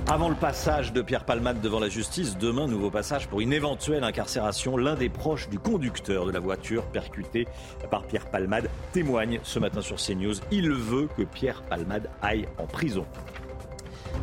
[0.07, 4.03] Avant le passage de Pierre Palmade devant la justice, demain, nouveau passage pour une éventuelle
[4.03, 4.75] incarcération.
[4.75, 7.47] L'un des proches du conducteur de la voiture percutée
[7.89, 10.35] par Pierre Palmade témoigne ce matin sur CNews.
[10.51, 13.05] Il veut que Pierre Palmade aille en prison.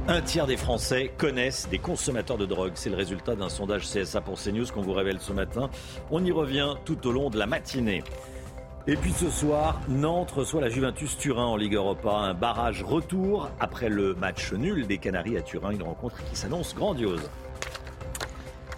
[0.06, 2.72] Un tiers des Français connaissent des consommateurs de drogue.
[2.74, 5.70] C'est le résultat d'un sondage CSA pour CNews qu'on vous révèle ce matin.
[6.10, 8.02] On y revient tout au long de la matinée.
[8.86, 12.12] Et puis ce soir, Nantes reçoit la Juventus Turin en Ligue Europa.
[12.12, 15.72] Un barrage retour après le match nul des Canaries à Turin.
[15.72, 17.30] Une rencontre qui s'annonce grandiose.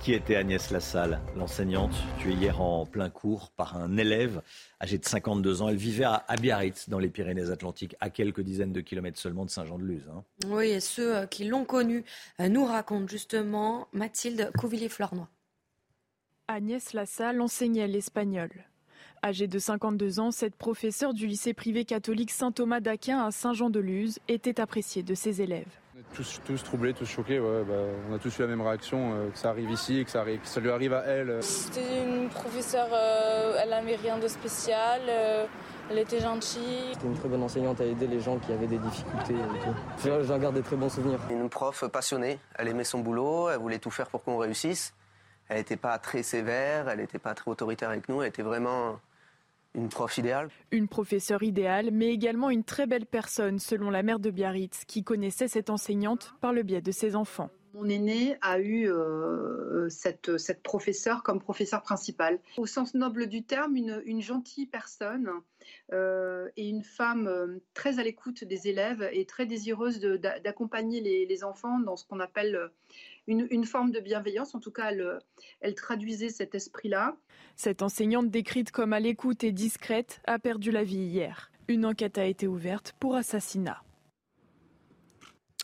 [0.02, 4.42] Qui était Agnès Lassalle, l'enseignante, tuée hier en plein cours par un élève
[4.82, 5.68] âgé de 52 ans.
[5.68, 10.10] Elle vivait à, Biarritz, dans les Pyrénées-Atlantiques, à quelques dizaines de kilomètres seulement de Saint-Jean-de-Luz.
[10.12, 10.24] Hein.
[10.48, 12.04] Oui, et ceux euh, qui l'ont connue
[12.40, 15.28] euh, nous racontent justement Mathilde Couvillier-Flornois.
[16.48, 18.50] Agnès Lassalle enseignait l'espagnol.
[19.24, 24.60] Âgée de 52 ans, cette professeure du lycée privé catholique Saint-Thomas d'Aquin à Saint-Jean-de-Luz était
[24.60, 25.68] appréciée de ses élèves.
[26.12, 27.38] Tous, tous troublés, tous choqués.
[27.38, 27.74] Bah,
[28.10, 30.40] on a tous eu la même réaction, euh, que ça arrive ici, que ça, arrive,
[30.40, 31.40] que ça lui arrive à elle.
[31.40, 35.02] C'était une professeure, euh, elle n'avait rien de spécial.
[35.08, 35.46] Euh,
[35.88, 36.90] elle était gentille.
[36.92, 39.36] C'était une très bonne enseignante à aider les gens qui avaient des difficultés.
[40.04, 41.20] J'en garde des très bons souvenirs.
[41.30, 44.94] Une prof passionnée, elle aimait son boulot, elle voulait tout faire pour qu'on réussisse.
[45.48, 48.98] Elle n'était pas très sévère, elle n'était pas très autoritaire avec nous, elle était vraiment
[49.74, 50.50] une prof idéale.
[50.70, 55.02] Une professeure idéale, mais également une très belle personne, selon la mère de Biarritz, qui
[55.02, 57.50] connaissait cette enseignante par le biais de ses enfants.
[57.74, 62.38] Mon aîné a eu euh, cette, cette professeure comme professeure principale.
[62.58, 65.30] Au sens noble du terme, une, gentille personne
[65.92, 71.24] euh, et une femme euh, très à l'écoute des élèves et très désireuse d'accompagner les,
[71.24, 72.70] les, enfants dans ce qu'on appelle
[73.26, 74.54] une, forme de bienveillance.
[74.54, 75.18] En tout cas, elle,
[75.60, 77.16] elle traduisait cet esprit-là.
[77.56, 81.50] Cette enseignante décrite comme à l'écoute et discrète a perdu la vie hier.
[81.68, 83.82] Une enquête a été ouverte pour assassinat.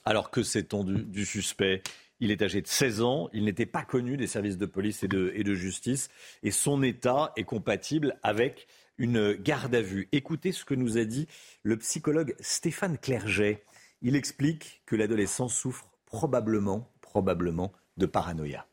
[0.04, 1.82] Alors que sait-on du, suspect?
[2.20, 5.08] Il est âgé de 16 ans, il n'était pas connu des services de police et
[5.08, 6.08] de, et de, justice,
[6.42, 8.66] et son état est compatible avec
[8.96, 10.08] une garde à vue.
[10.10, 11.28] Écoutez ce que nous a dit
[11.62, 13.64] le psychologue Stéphane Clerget.
[14.02, 18.66] Il explique que l'adolescent souffre probablement, probablement de paranoïa.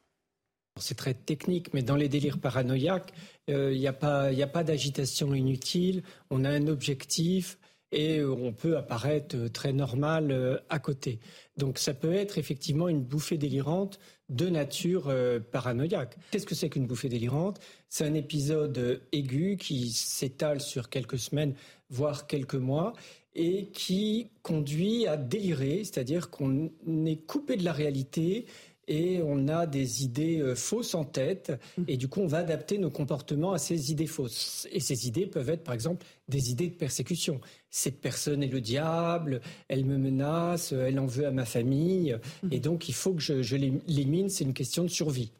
[0.77, 3.13] C'est très technique, mais dans les délires paranoïaques,
[3.49, 7.57] euh, il n'y a pas, d'agitation inutile, on a un objectif
[7.93, 11.19] et on peut apparaître très normal euh, à côté.
[11.55, 16.17] Donc ça peut être effectivement une bouffée délirante de nature euh, paranoïaque.
[16.31, 17.61] Qu'est-ce que c'est qu'une bouffée délirante?
[17.87, 21.55] C'est un épisode aigu qui s'étale sur quelques semaines,
[21.89, 22.91] voire quelques mois,
[23.35, 26.71] et qui conduit à délirer, c'est-à-dire qu'on
[27.05, 28.45] est coupé de la réalité
[28.87, 31.83] et on a des idées euh, fausses en tête mmh.
[31.87, 34.67] et du coup on va adapter nos comportements à ces idées fausses.
[34.71, 37.41] Et ces idées peuvent être par exemple des idées de persécution.
[37.69, 42.47] Cette personne est le diable, elle me menace, elle en veut à ma famille mmh.
[42.51, 45.31] et donc il faut que je, je l'élimine, c'est une question de survie.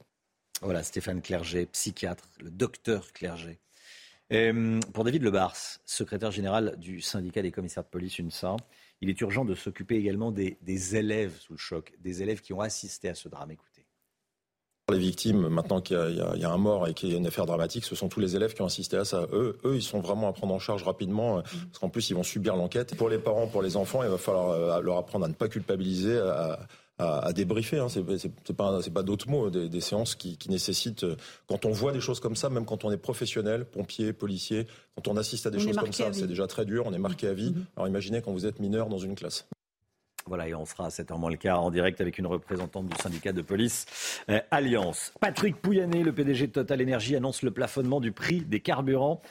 [0.62, 3.60] Voilà, Stéphane Clerget, psychiatre, le docteur Clerget.
[4.34, 8.56] Euh, pour David Lebars, secrétaire général du syndicat des commissaires de police UNSA,
[9.02, 10.58] il est urgent de s'occuper également des,
[10.96, 13.52] élèves sous le choc, des élèves qui ont assisté à ce drame.
[13.52, 13.86] Écoutez.
[14.92, 17.86] Les victimes, maintenant qu'il y, a un mort et qu'il y a une affaire dramatique,
[17.86, 19.28] ce sont tous les élèves qui ont assisté à ça.
[19.32, 22.16] Eux, eux ils sont vraiment à prendre en charge rapidement, euh, parce qu'en plus, ils
[22.16, 22.96] vont subir l'enquête.
[22.96, 25.48] Pour les parents, pour les enfants, il va falloir euh, leur apprendre à ne pas
[25.48, 26.60] culpabiliser, à,
[26.98, 27.80] à, débriefer.
[27.80, 27.88] Hein.
[27.90, 31.16] C'est pas, pas d'autres mots, des, séances qui, nécessitent, euh,
[31.48, 35.08] quand on voit des choses comme ça, même quand on est professionnel, pompier, policier, quand
[35.08, 37.34] on assiste à des choses comme ça, c'est déjà très dur, on est marqué à
[37.34, 37.52] vie.
[37.52, 37.66] Mm-hmm.
[37.76, 39.48] Alors imaginez quand vous êtes mineur dans une classe.
[40.28, 42.98] Voilà, et on sera à 7h moins le quart en direct avec une représentante du
[43.00, 43.86] syndicat de police
[44.30, 45.14] euh, Alliance.
[45.20, 49.22] Patrick Pouyanné, le PDG de Total Energy, annonce le plafonnement du prix des carburants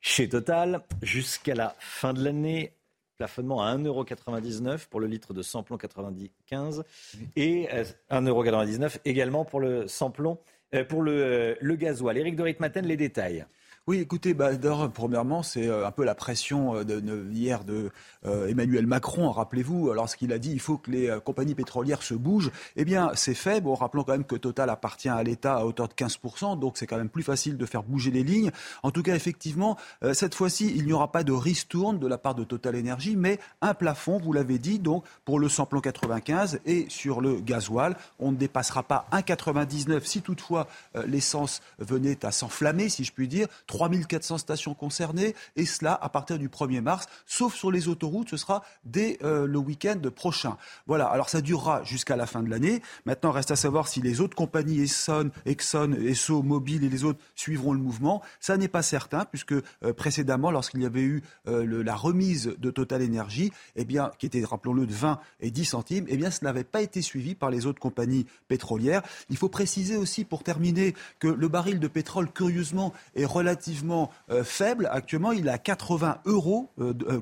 [0.00, 2.72] chez Total jusqu'à la fin de l'année
[3.20, 6.84] plafonnement à 1,99€ pour le litre de samplon 95
[7.36, 7.68] et
[8.10, 10.38] 1,99€ euh, également pour le samplon,
[10.74, 12.16] euh, pour le, euh, le gasoil.
[12.16, 13.44] Éric de Ritmaten, les détails.
[13.86, 14.50] Oui, écoutez, bah,
[14.92, 17.90] premièrement, c'est euh, un peu la pression euh, de, hier de
[18.26, 22.02] euh, Emmanuel Macron, rappelez-vous, alors ce qu'il a dit, il faut que les compagnies pétrolières
[22.02, 22.50] se bougent.
[22.76, 23.62] Eh bien, c'est fait.
[23.62, 26.86] Bon, rappelons quand même que Total appartient à l'État à hauteur de 15%, donc c'est
[26.86, 28.50] quand même plus facile de faire bouger les lignes.
[28.82, 29.78] En tout cas, effectivement,
[30.12, 33.40] cette fois-ci, il n'y aura pas de ristourne de la part de Total Énergie, mais
[33.62, 38.30] un plafond, vous l'avez dit, donc pour le samplon 95 et sur le gasoil, on
[38.32, 40.68] ne dépassera pas 1,99 si toutefois
[41.06, 43.48] l'essence venait à s'enflammer, si je puis dire.
[43.70, 48.36] 3400 stations concernées, et cela à partir du 1er mars, sauf sur les autoroutes, ce
[48.36, 50.56] sera dès euh, le week-end prochain.
[50.88, 52.82] Voilà, alors ça durera jusqu'à la fin de l'année.
[53.06, 57.20] Maintenant, reste à savoir si les autres compagnies Exxon, Exxon, Esso, Mobile et les autres
[57.36, 58.22] suivront le mouvement.
[58.40, 59.62] Ça n'est pas certain, puisque euh,
[59.96, 64.44] précédemment, lorsqu'il y avait eu euh, la remise de Total Energy, eh bien, qui était,
[64.44, 67.66] rappelons-le, de 20 et 10 centimes, eh bien, ce n'avait pas été suivi par les
[67.66, 69.02] autres compagnies pétrolières.
[69.28, 74.10] Il faut préciser aussi, pour terminer, que le baril de pétrole, curieusement, est relativement relativement
[74.30, 74.88] euh, faible.
[74.90, 76.70] Actuellement, il est à 80 euros,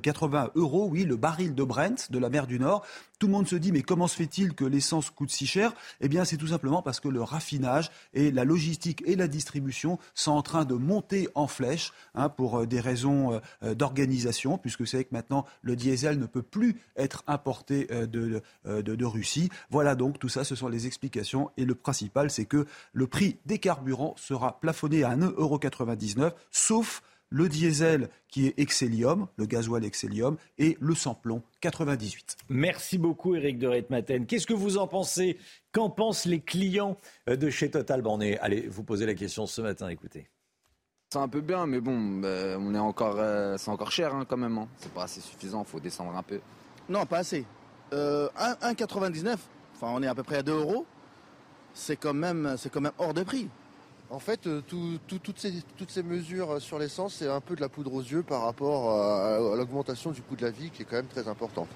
[0.03, 2.85] 80 euh, euh, euros, oui, le baril de Brent de la mer du Nord.
[3.19, 5.73] Tout le monde se dit mais comment se fait-il que l'essence coûte si cher?
[6.01, 9.99] Eh bien c'est tout simplement parce que le raffinage et la logistique et la distribution
[10.15, 15.09] sont en train de monter en flèche hein, pour des raisons d'organisation, puisque c'est que
[15.11, 19.51] maintenant le diesel ne peut plus être importé de, de, de, Russie.
[19.69, 21.51] Voilà donc tout ça, ce sont les explications.
[21.57, 27.49] Et le principal, c'est que le prix des carburants sera plafonné à 1,99€ sauf le
[27.49, 32.37] diesel qui est Excellium, le gasoil Excellium, et le samplon 98.
[32.49, 34.27] Merci beaucoup Eric de Retmaten.
[34.27, 35.39] Qu'est-ce que vous en pensez?
[35.73, 36.97] Qu'en pensent les clients
[37.29, 38.03] euh, de chez Total?
[38.03, 40.29] Bon, Allez, vous posez la question ce matin, écoutez.
[41.11, 44.27] C'est un peu bien, mais bon, bah, on est encore, euh, c'est encore cher hein,
[44.29, 44.59] quand même.
[44.59, 44.69] Hein.
[44.77, 46.41] C'est pas assez suffisant, il faut descendre un peu.
[46.89, 47.45] Non, pas assez.
[47.91, 49.37] 1,99, euh,
[49.75, 50.85] enfin on est à peu près à 2 euros.
[51.73, 53.49] C'est quand même, c'est quand même hors de prix.
[54.11, 58.03] En fait, euh, toutes, ces, mesures sur l'essence, c'est un peu de la poudre aux
[58.03, 61.29] yeux par rapport à, l'augmentation du coût de la vie qui est quand même très
[61.29, 61.69] importante.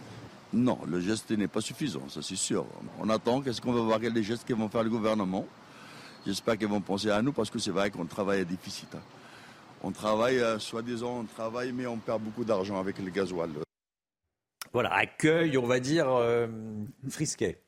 [0.54, 2.66] Non, le geste n'est pas suffisant, ça c'est sûr.
[3.00, 5.46] On attend, qu'est-ce qu'on va voir, quels les gestes qu'ils vont faire le gouvernement.
[6.26, 8.94] J'espère qu'ils vont penser à nous parce que c'est vrai qu'on travaille à déficit.
[8.94, 9.02] Hein.
[9.82, 13.50] On travaille, euh, soi-disant, on travaille, mais on perd beaucoup d'argent avec le gasoil.
[14.72, 16.46] Voilà, accueil, on va dire, euh,
[17.10, 17.60] frisquet.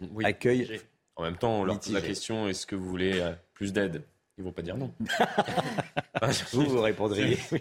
[0.00, 0.80] Oui, accueil.
[1.16, 4.04] En même temps, la question, est-ce que vous voulez plus d'aide
[4.36, 4.92] Ils vont pas dire non.
[6.52, 7.60] vous, vous répondriez oui.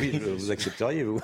[0.00, 0.18] oui.
[0.18, 1.20] vous accepteriez, vous.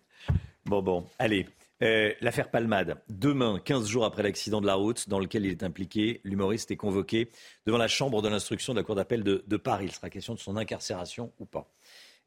[0.64, 1.46] bon, bon, allez.
[1.82, 5.62] Euh, l'affaire Palmade, demain, 15 jours après l'accident de la route dans lequel il est
[5.62, 7.30] impliqué, l'humoriste est convoqué
[7.66, 9.86] devant la chambre de l'instruction de la Cour d'appel de, Paris.
[9.86, 11.70] Il sera question de son incarcération ou pas.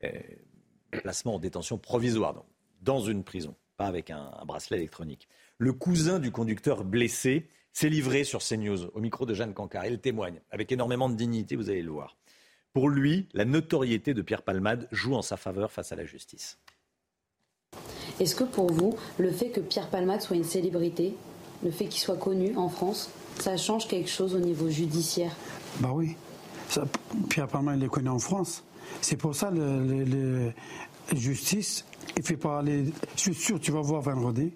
[0.03, 0.09] Euh,
[0.91, 2.45] placement en détention provisoire, donc,
[2.81, 5.27] dans une prison, pas avec un, bracelet électronique.
[5.57, 9.87] Le cousin du conducteur blessé s'est livré sur CNews au micro de Jeanne Cancard.
[9.87, 12.15] Il témoigne avec énormément de dignité, vous allez le voir.
[12.71, 16.57] Pour lui, la notoriété de Pierre Palmade joue en sa faveur face à la justice.
[18.19, 21.13] Est-ce que pour vous, le fait que Pierre Palmade soit une célébrité,
[21.63, 23.09] le fait qu'il soit connu en France,
[23.39, 25.35] ça change quelque chose au niveau judiciaire?
[25.79, 26.15] Bah oui.
[27.29, 28.63] Pierre Palmade, il est connu en France.
[29.01, 30.51] C'est pour ça le,
[31.15, 31.85] justice,
[32.17, 32.85] il fait pas aller.
[33.15, 34.51] Je suis sûr, tu vas voir Van Rodé.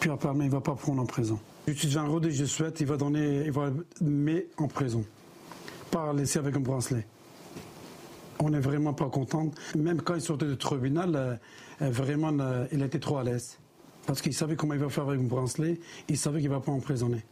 [0.00, 1.38] Pierre Palmade, il va pas prendre en prison.
[1.66, 5.04] Justice Van Rodé, je souhaite, il va donner, il va mettre en prison,
[5.92, 7.06] pas laisser avec un bracelet.
[8.40, 9.52] On n'est vraiment pas content.
[9.76, 11.34] Même quand il sortait du tribunal, euh,
[11.82, 13.58] euh, vraiment, euh, il était trop à l'aise.
[14.06, 16.60] Parce qu'il savait comment il va faire avec un bracelet, il savait qu'il ne va
[16.60, 17.22] pas emprisonner.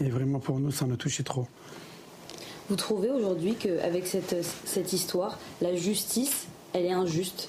[0.00, 1.46] Et vraiment, pour nous, ça nous touchait trop.
[2.68, 7.48] Vous trouvez aujourd'hui qu'avec cette, cette histoire, la justice, elle est injuste?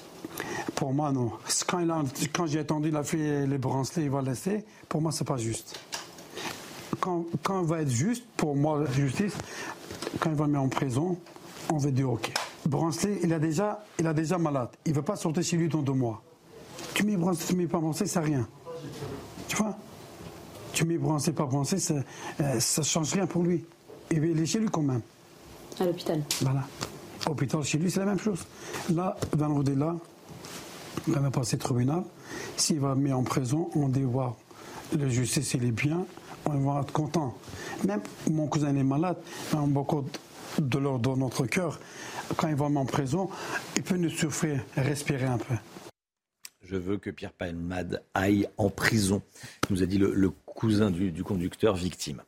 [0.74, 1.32] Pour moi, non.
[1.66, 1.84] Quand,
[2.32, 4.64] quand j'ai attendu, il a fait les bracelets, il va laisser.
[4.88, 5.78] Pour moi, c'est pas juste.
[7.00, 9.34] Quand, quand il va être juste, pour moi, la justice,
[10.20, 11.18] quand il va le mettre en prison,
[11.72, 12.32] on va dire OK.
[12.66, 14.70] Brancelet, il a déjà, il a déjà malade.
[14.86, 16.22] Il ne veut pas sortir chez lui dans deux mois.
[16.94, 18.48] Tu mets Brancelet, tu mets pas Brancelet, c'est rien.
[19.48, 19.76] Tu vois?
[20.72, 22.00] Tu mets Brancelet, pas Brancelet, ça ne
[22.40, 23.64] euh, change rien pour lui.
[24.10, 25.02] Il est chez lui quand même.
[25.78, 26.22] À l'hôpital.
[26.40, 26.62] Voilà.
[27.26, 28.44] Hôpital chez lui, c'est la même chose.
[28.92, 29.64] Là, dans le
[31.06, 32.02] il va passer tribunal.
[32.56, 34.34] S'il va mettre en prison, on dit voir
[34.96, 36.04] le justice, il est bien,
[36.46, 37.34] on va être content.
[37.86, 39.16] Même mon cousin est malade,
[39.52, 40.04] on a beaucoup
[40.58, 41.78] de l'ordre dans notre cœur
[42.36, 43.28] quand il va en prison,
[43.76, 45.54] il peut nous souffrir, respirer un peu.
[46.66, 49.22] Je veux que Pierre Palmade aille en prison,
[49.70, 52.22] nous a dit le, cousin du, conducteur victime.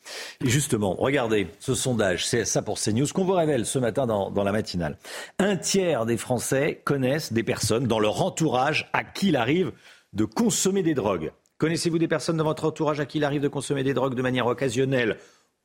[0.45, 4.31] Et justement, regardez ce sondage, c'est ça pour CNews, qu'on vous révèle ce matin dans,
[4.31, 4.99] dans, la matinale.
[5.39, 9.73] Un tiers des Français connaissent des personnes dans leur entourage à qui il arrive
[10.13, 11.33] de consommer des drogues.
[11.59, 14.23] Connaissez-vous des personnes dans votre entourage à qui il arrive de consommer des drogues de
[14.23, 15.17] manière occasionnelle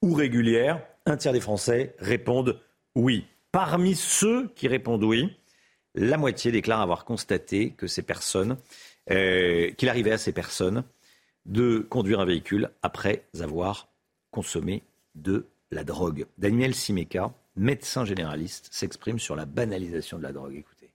[0.01, 0.81] ou régulière?
[1.05, 2.59] Un tiers des Français répondent
[2.95, 3.25] oui.
[3.51, 5.35] Parmi ceux qui répondent oui,
[5.95, 8.57] la moitié déclare avoir constaté que ces personnes,
[9.09, 10.83] euh, qu'il arrivait à ces personnes
[11.45, 13.89] de conduire un véhicule après avoir
[14.29, 14.83] consommé
[15.15, 16.25] de la drogue.
[16.37, 20.55] Daniel Simeka, médecin généraliste, s'exprime sur la banalisation de la drogue.
[20.55, 20.89] Écoutez.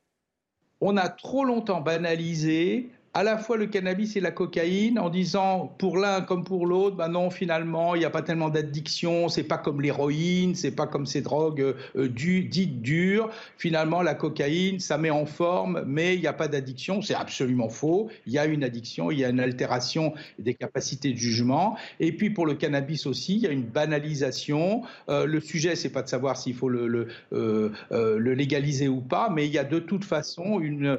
[0.80, 5.74] On a trop longtemps banalisé à la fois le cannabis et la cocaïne en disant
[5.78, 9.44] pour l'un comme pour l'autre, ben non, finalement, il n'y a pas tellement d'addiction, c'est
[9.44, 13.30] pas comme l'héroïne, c'est pas comme ces drogues euh, dites dures.
[13.56, 17.00] Finalement, la cocaïne, ça met en forme, mais il n'y a pas d'addiction.
[17.00, 18.10] C'est absolument faux.
[18.26, 21.78] Il y a une addiction, il y a une altération des capacités de jugement.
[22.00, 24.82] Et puis pour le cannabis aussi, il y a une banalisation.
[25.08, 29.46] Euh, le sujet, c'est pas de savoir s'il faut euh, le, légaliser ou pas, mais
[29.46, 30.98] il y a de toute façon une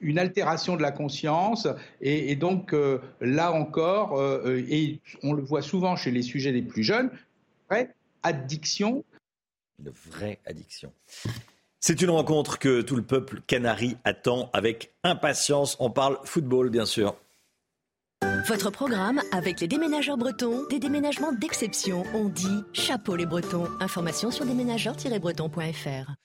[0.00, 1.68] une altération de la conscience.
[2.00, 6.62] Et, donc, euh, là encore, euh, et on le voit souvent chez les sujets les
[6.62, 7.10] plus jeunes,
[7.68, 9.04] vraie addiction.
[9.78, 10.92] Une vraie addiction.
[11.80, 15.76] C'est une rencontre que tout le peuple canari attend avec impatience.
[15.80, 17.16] On parle football, bien sûr.
[18.46, 22.04] Votre programme avec les déménageurs bretons, des déménagements d'exception.
[22.14, 23.68] On dit chapeau les bretons.
[23.80, 26.23] Information sur déménageurs-bretons.fr.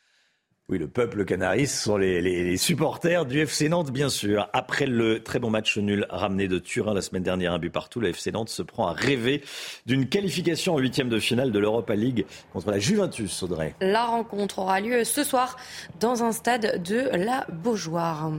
[0.69, 4.47] Oui, le peuple canariste sont les, supporters du FC Nantes, bien sûr.
[4.53, 7.99] Après le très bon match nul ramené de Turin la semaine dernière, un but partout,
[7.99, 9.41] le FC Nantes se prend à rêver
[9.87, 13.73] d'une qualification en huitième de finale de l'Europa League contre la Juventus, Audrey.
[13.81, 15.57] La rencontre aura lieu ce soir
[15.99, 18.31] dans un stade de la Beaujoire.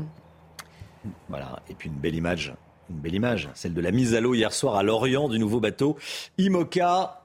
[1.28, 2.54] Voilà, et puis une belle image,
[2.90, 5.58] une belle image, celle de la mise à l'eau hier soir à Lorient du nouveau
[5.58, 5.98] bateau
[6.38, 7.24] Imoca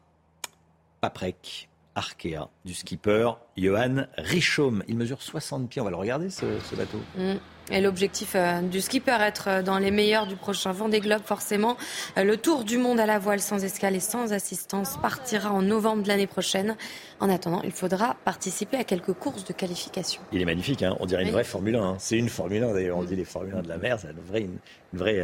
[1.00, 1.70] Paprec.
[1.96, 4.84] Arkea du skipper Johan Richaume.
[4.88, 5.82] Il mesure 60 pieds.
[5.82, 7.00] On va le regarder, ce, bateau.
[7.18, 7.36] Mm.
[7.72, 11.78] Et l'objectif euh, du skipper, être euh, dans les meilleurs du prochain Vendée Globe, forcément.
[12.18, 15.64] Euh, le tour du monde à la voile sans escale et sans assistance partira en
[15.64, 16.76] novembre de l'année prochaine.
[17.20, 20.22] En attendant, il faudra participer à quelques courses de qualification.
[20.32, 20.96] Il est magnifique, hein.
[21.00, 21.84] on dirait une vraie Formule 1.
[21.84, 21.96] Hein.
[21.98, 24.20] C'est une Formule 1 d'ailleurs, on dit les Formule 1 de la mer, c'est une
[24.20, 24.60] vraie, une,
[24.94, 25.22] vraie,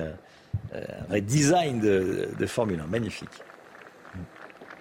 [0.74, 2.88] un vrai design de, de Formule 1.
[2.88, 3.30] Magnifique.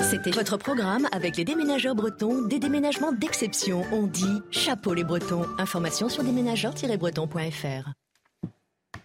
[0.03, 3.83] C'était votre programme avec les déménageurs bretons, des déménagements d'exception.
[3.93, 5.45] On dit chapeau les bretons.
[5.59, 7.91] Information sur déménageurs-bretons.fr.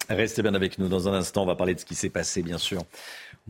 [0.09, 0.87] Restez bien avec nous.
[0.87, 2.83] Dans un instant, on va parler de ce qui s'est passé, bien sûr,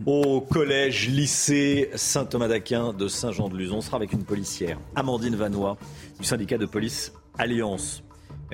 [0.06, 3.72] au collège, lycée Saint-Thomas d'Aquin de Saint-Jean-de-Luz.
[3.72, 5.78] On sera avec une policière, Amandine Vanois,
[6.20, 8.04] du syndicat de police Alliance.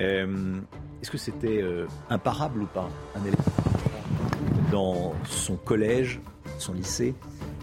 [0.00, 0.60] Euh,
[1.00, 3.36] est-ce que c'était euh, imparable ou pas un élève
[4.70, 6.20] dans son collège,
[6.58, 7.14] son lycée,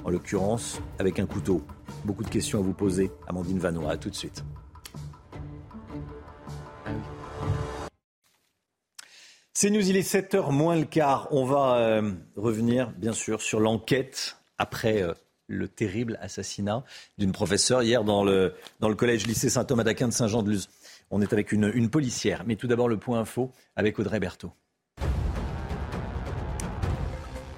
[0.09, 1.61] en l'occurrence avec un couteau.
[2.03, 3.91] Beaucoup de questions à vous poser, Amandine Vanois.
[3.91, 4.43] À tout de suite.
[9.53, 11.27] C'est nous, il est 7h moins le quart.
[11.29, 15.13] On va euh, revenir, bien sûr, sur l'enquête après euh,
[15.45, 16.83] le terrible assassinat
[17.19, 20.69] d'une professeure hier dans le, dans le collège lycée Saint-Thomas d'Aquin de Saint-Jean-de-Luz.
[21.11, 22.45] On est avec une, une policière.
[22.47, 24.53] Mais tout d'abord, le point info avec Audrey Berthaud.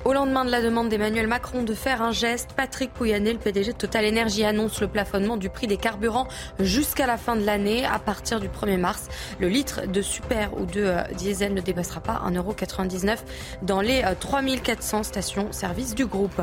[0.03, 3.73] Au lendemain de la demande d'Emmanuel Macron de faire un geste, Patrick Pouyanné, le PDG
[3.73, 6.27] de Total Energy, annonce le plafonnement du prix des carburants
[6.59, 7.85] jusqu'à la fin de l'année.
[7.85, 12.01] À partir du 1er mars, le litre de super ou de euh, diesel ne dépassera
[12.01, 13.17] pas 1,99€
[13.61, 16.41] dans les 3400 euh, stations-service du groupe.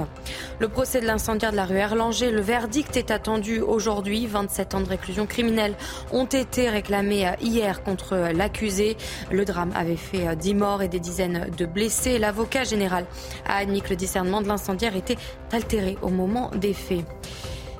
[0.61, 4.29] Le procès de l'incendiaire de la rue Erlanger, le verdict est attendu aujourd'hui.
[4.29, 5.75] 27 ans de réclusion criminelle
[6.13, 8.97] ont été réclamés euh, hier contre l'accusé.
[9.33, 12.21] Le drame avait fait 10 morts et des dizaines de blessés.
[12.21, 13.05] L'avocat général
[13.49, 15.17] a admis que le discernement de l'incendiaire était
[15.53, 17.05] altéré au moment des faits.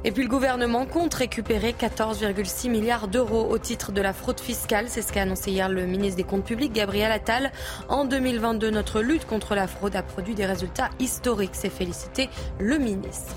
[0.05, 4.87] Et puis le gouvernement compte récupérer 14,6 milliards d'euros au titre de la fraude fiscale.
[4.89, 7.53] C'est ce qu'a annoncé hier le ministre des Comptes publics, Gabriel Attal.
[7.89, 11.51] En 2022, notre lutte contre la fraude a produit des résultats historiques.
[11.55, 12.29] C'est félicité
[12.61, 13.35] le ministre.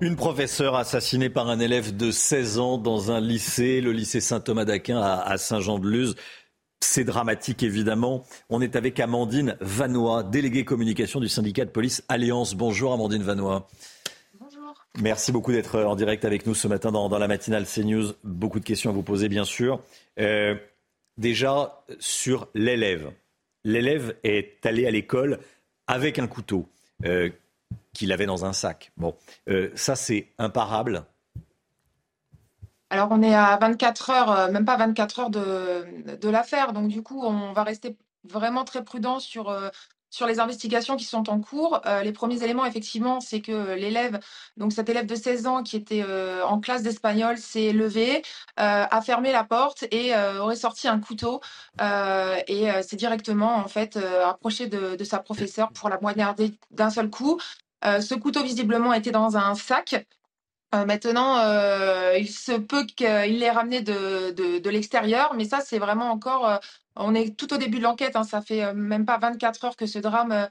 [0.00, 4.64] Une professeure assassinée par un élève de 16 ans dans un lycée, le lycée Saint-Thomas
[4.64, 6.16] d'Aquin à Saint-Jean-de-Luz.
[6.80, 8.24] C'est dramatique, évidemment.
[8.50, 12.54] On est avec Amandine Vanois, déléguée communication du syndicat de police Alliance.
[12.54, 13.66] Bonjour, Amandine Vanois.
[14.38, 14.74] Bonjour.
[15.00, 18.12] Merci beaucoup d'être en direct avec nous ce matin dans, la matinale CNews.
[18.24, 19.80] Beaucoup de questions à vous poser, bien sûr.
[20.18, 20.54] Euh,
[21.16, 23.10] déjà, sur l'élève.
[23.64, 25.40] L'élève est allé à l'école
[25.86, 26.68] avec un couteau
[27.04, 27.30] euh,
[27.92, 28.92] qu'il avait dans un sac.
[28.96, 29.14] Bon,
[29.48, 31.04] euh, ça, c'est imparable.
[32.90, 36.72] Alors, on est à 24 heures, euh, même pas 24 heures de, l'affaire.
[36.72, 39.70] Donc, du coup, on va rester vraiment très prudent sur, euh,
[40.10, 41.80] sur les investigations qui sont en cours.
[41.86, 44.20] Euh, les premiers éléments, effectivement, c'est que l'élève,
[44.56, 46.04] donc cet élève de 16 ans qui était
[46.44, 48.22] en classe d'espagnol, s'est levé,
[48.56, 51.40] a fermé la porte et aurait sorti un couteau
[51.80, 57.10] et s'est directement, en fait, approché de, de sa professeure pour la poignarder d'un seul
[57.10, 57.38] coup.
[57.82, 60.06] ce couteau, visiblement, était dans un sac
[60.74, 65.78] euh, maintenant, euh, il se peut qu'il l'ait ramené de, de, l'extérieur, mais ça, c'est
[65.78, 66.48] vraiment encore.
[66.48, 66.56] Euh,
[66.96, 69.86] on est tout au début de l'enquête, hein, ça fait même pas 24 heures que
[69.86, 70.48] ce drame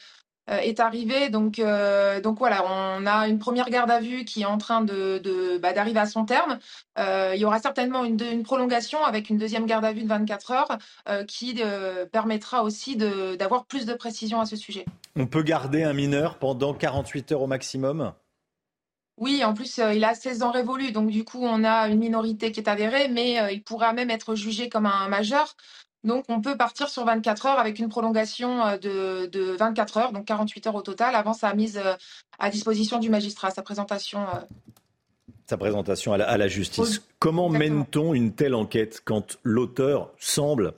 [0.47, 1.29] est arrivé.
[1.29, 1.59] Donc,
[2.21, 5.73] donc voilà, on a une première garde à vue qui est en train de, bah,
[5.73, 6.59] d'arriver à son terme.
[6.99, 10.77] il y aura certainement une, prolongation avec une deuxième garde à vue de 24 heures
[11.27, 11.59] qui
[12.11, 14.85] permettra aussi d'avoir plus de précision à ce sujet.
[15.15, 18.13] On peut garder un mineur pendant 48 heures au maximum?
[19.17, 21.99] Oui, en plus, euh, il a 16 ans révolus, donc du coup, on a une
[21.99, 25.55] minorité qui est avérée, mais euh, il pourra même être jugé comme un majeur.
[26.03, 30.11] Donc, on peut partir sur 24 heures avec une prolongation euh, de, de 24 heures,
[30.11, 31.81] donc 48 heures au total, avant sa mise
[32.39, 34.25] à disposition du magistrat, sa présentation.
[35.47, 37.01] Sa présentation à la, justice.
[37.19, 40.73] Comment mène-t-on une telle enquête quand l'auteur semble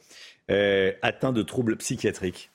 [1.01, 2.51] atteint de troubles psychiatriques?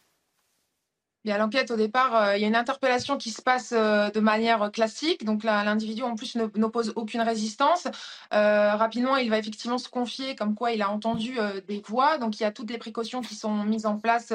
[1.25, 4.73] L'enquête, au départ, euh, il y a une interpellation qui se passe euh, de manière
[4.73, 5.25] classique.
[5.25, 7.87] Donc, l'individu, en plus, n'oppose aucune résistance.
[8.35, 12.19] Euh, rapidement, il va effectivement se confier comme quoi il a entendu des voix.
[12.19, 14.33] Donc, il y a toutes les précautions qui sont mises en place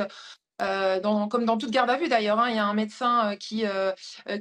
[0.61, 3.35] euh, comme dans toute garde à vue d'ailleurs, hein, il y a un médecin euh,
[3.35, 3.91] qui, euh,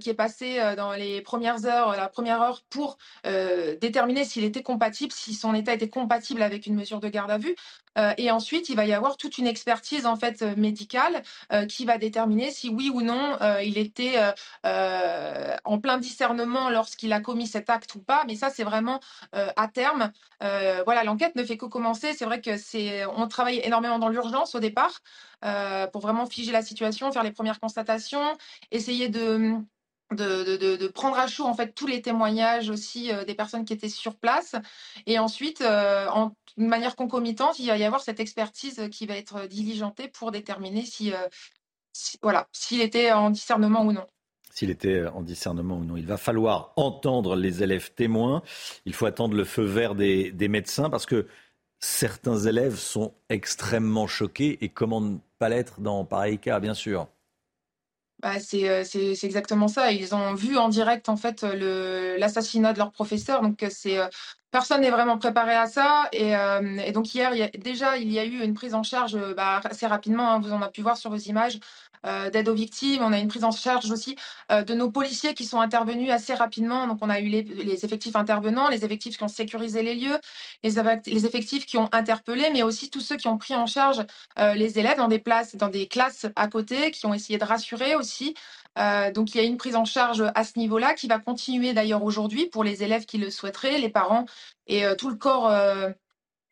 [0.01, 2.99] qui est passé dans les premières heures, la première heure, pour
[3.81, 7.39] déterminer s'il était compatible, si son état était compatible avec une mesure de garde à
[7.39, 7.55] vue.
[8.17, 11.23] Et ensuite, il va y avoir toute une expertise en fait médicale
[11.69, 14.17] qui va déterminer si oui ou non il était
[14.63, 18.25] en plein discernement lorsqu'il a commis cet acte ou pas.
[18.27, 19.01] Mais ça, c'est vraiment
[19.33, 20.13] à terme.
[20.41, 22.13] voilà, l'enquête ne fait que commencer.
[22.15, 25.01] C'est vrai que c'est, on travaille énormément dans l'urgence au départ.
[25.45, 28.37] Euh, pour vraiment figer la situation, faire les premières constatations,
[28.71, 29.55] essayer de,
[30.13, 33.89] de, prendre à chaud en fait tous les témoignages aussi euh, des personnes qui étaient
[33.89, 34.55] sur place.
[35.07, 39.17] Et ensuite, euh, en une manière concomitante, il va y avoir cette expertise qui va
[39.17, 41.13] être diligentée pour déterminer si,
[42.23, 44.07] voilà, s'il était en discernement ou non
[44.53, 45.99] s'il était en discernement ou non.
[45.99, 48.41] Il va falloir entendre les élèves témoins.
[48.87, 51.27] Il faut attendre le feu vert des, des médecins parce que
[51.79, 57.07] certains élèves sont extrêmement choqués et comment ne pas l'être dans pareil cas, bien sûr.
[58.21, 59.93] Bah, euh, c'est, exactement ça.
[59.93, 63.43] Ils ont vu en direct en fait l'assassinat de leur professeur.
[63.43, 64.07] Donc euh, c'est euh,
[64.51, 66.09] personne n'est vraiment préparé à ça.
[66.13, 66.33] Et,
[66.93, 70.31] donc hier, déjà il y a eu une prise en charge bah, assez rapidement.
[70.33, 70.41] Hein.
[70.41, 71.59] vous en avez pu voir sur vos images
[72.33, 73.03] d'aide aux victimes.
[73.03, 74.17] On a une prise en charge aussi
[74.51, 76.87] de nos policiers qui sont intervenus assez rapidement.
[76.87, 80.19] Donc on a eu les, effectifs intervenants, les effectifs qui ont sécurisé les lieux,
[80.63, 84.05] les, effectifs qui ont interpellé, mais aussi tous ceux qui ont pris en charge
[84.37, 87.97] les élèves dans des places, dans des classes à côté, qui ont essayé de rassurer
[87.97, 88.35] aussi.
[88.79, 91.73] Euh, donc il y a une prise en charge à ce niveau-là qui va continuer
[91.73, 94.27] d'ailleurs aujourd'hui pour les élèves qui le souhaiteraient, les parents
[94.67, 95.91] et euh, tout le corps, euh,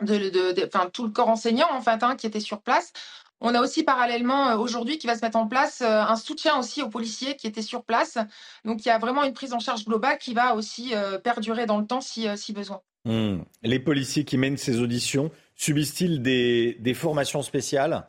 [0.01, 2.93] de, enfin, tout le corps enseignant en hein, qui était sur place.
[3.41, 6.89] On a aussi parallèlement aujourd'hui qui va se mettre en place un soutien aussi aux
[6.89, 8.16] policiers qui étaient sur place.
[8.64, 11.78] Donc il y a vraiment une prise en charge globale qui va aussi perdurer dans
[11.78, 12.80] le temps si, si besoin.
[13.05, 13.41] Hmm.
[13.62, 18.09] Les policiers qui mènent ces auditions subissent-ils des, des formations spéciales?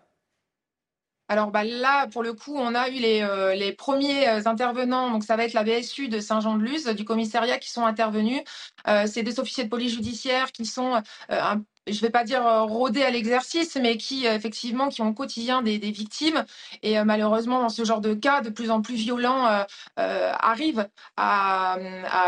[1.27, 5.09] Alors bah, là, pour le coup, on a eu les, euh, les premiers euh, intervenants,
[5.09, 8.41] donc ça va être la BSU de Saint-Jean-de-Luz, du commissariat qui sont intervenus.
[8.87, 12.43] Euh, c'est des officiers de police judiciaire qui sont un je ne vais pas dire
[12.43, 16.45] rodés à l'exercice, mais qui effectivement qui ont au quotidien des, des victimes.
[16.83, 19.65] Et malheureusement dans ce genre de cas de plus en plus violents
[19.99, 21.77] euh, arrivent à,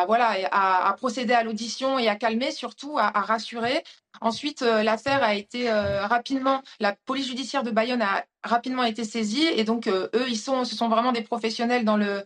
[0.07, 3.83] voilà à, procéder à l'audition et à calmer surtout à, rassurer.
[4.21, 9.03] Ensuite, euh, l'affaire a été euh, rapidement, la police judiciaire de Bayonne a rapidement été
[9.03, 9.45] saisie.
[9.45, 12.23] Et donc euh, eux, ils sont, ce sont vraiment des professionnels dans le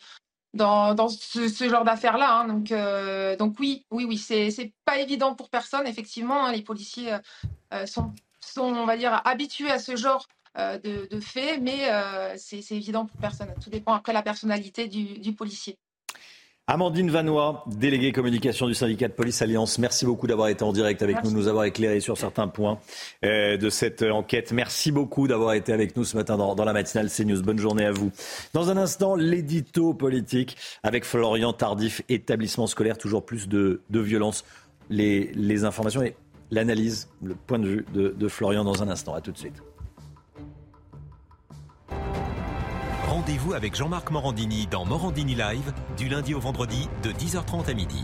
[0.54, 2.40] dans, dans ce, genre d'affaires-là.
[2.40, 2.48] Hein.
[2.48, 2.74] donc,
[3.38, 5.88] donc oui, oui, oui, c'est c'est pas évident pour personne.
[5.88, 6.52] Effectivement, hein.
[6.52, 7.16] les policiers
[7.86, 10.28] sont, sont, on va dire, habitués à ce genre
[10.58, 11.90] de, de faits, mais
[12.38, 13.54] c'est évident pour personne.
[13.64, 15.78] Tout dépend après la personnalité du, du policier.
[16.74, 21.02] Amandine Vanois, déléguée communication du syndicat de police Alliance, merci beaucoup d'avoir été en direct
[21.02, 22.80] avec nous, de nous avoir éclairé sur certains points
[23.26, 24.54] euh, de cette enquête.
[24.54, 27.42] Merci beaucoup d'avoir été avec nous ce matin dans, la matinale CNews.
[27.42, 28.14] Bonne journée à vous.
[28.54, 34.46] Dans un instant, l'édito politique avec Florian Tardif, établissement scolaire, toujours plus de, violence.
[34.90, 36.16] Les, informations et
[36.52, 39.14] l'analyse, le point de vue de, de Florian dans un instant.
[39.14, 39.62] À tout de suite.
[43.22, 48.02] Rendez-vous avec Jean-Marc Morandini dans Morandini Live du lundi au vendredi de 10h30 à midi.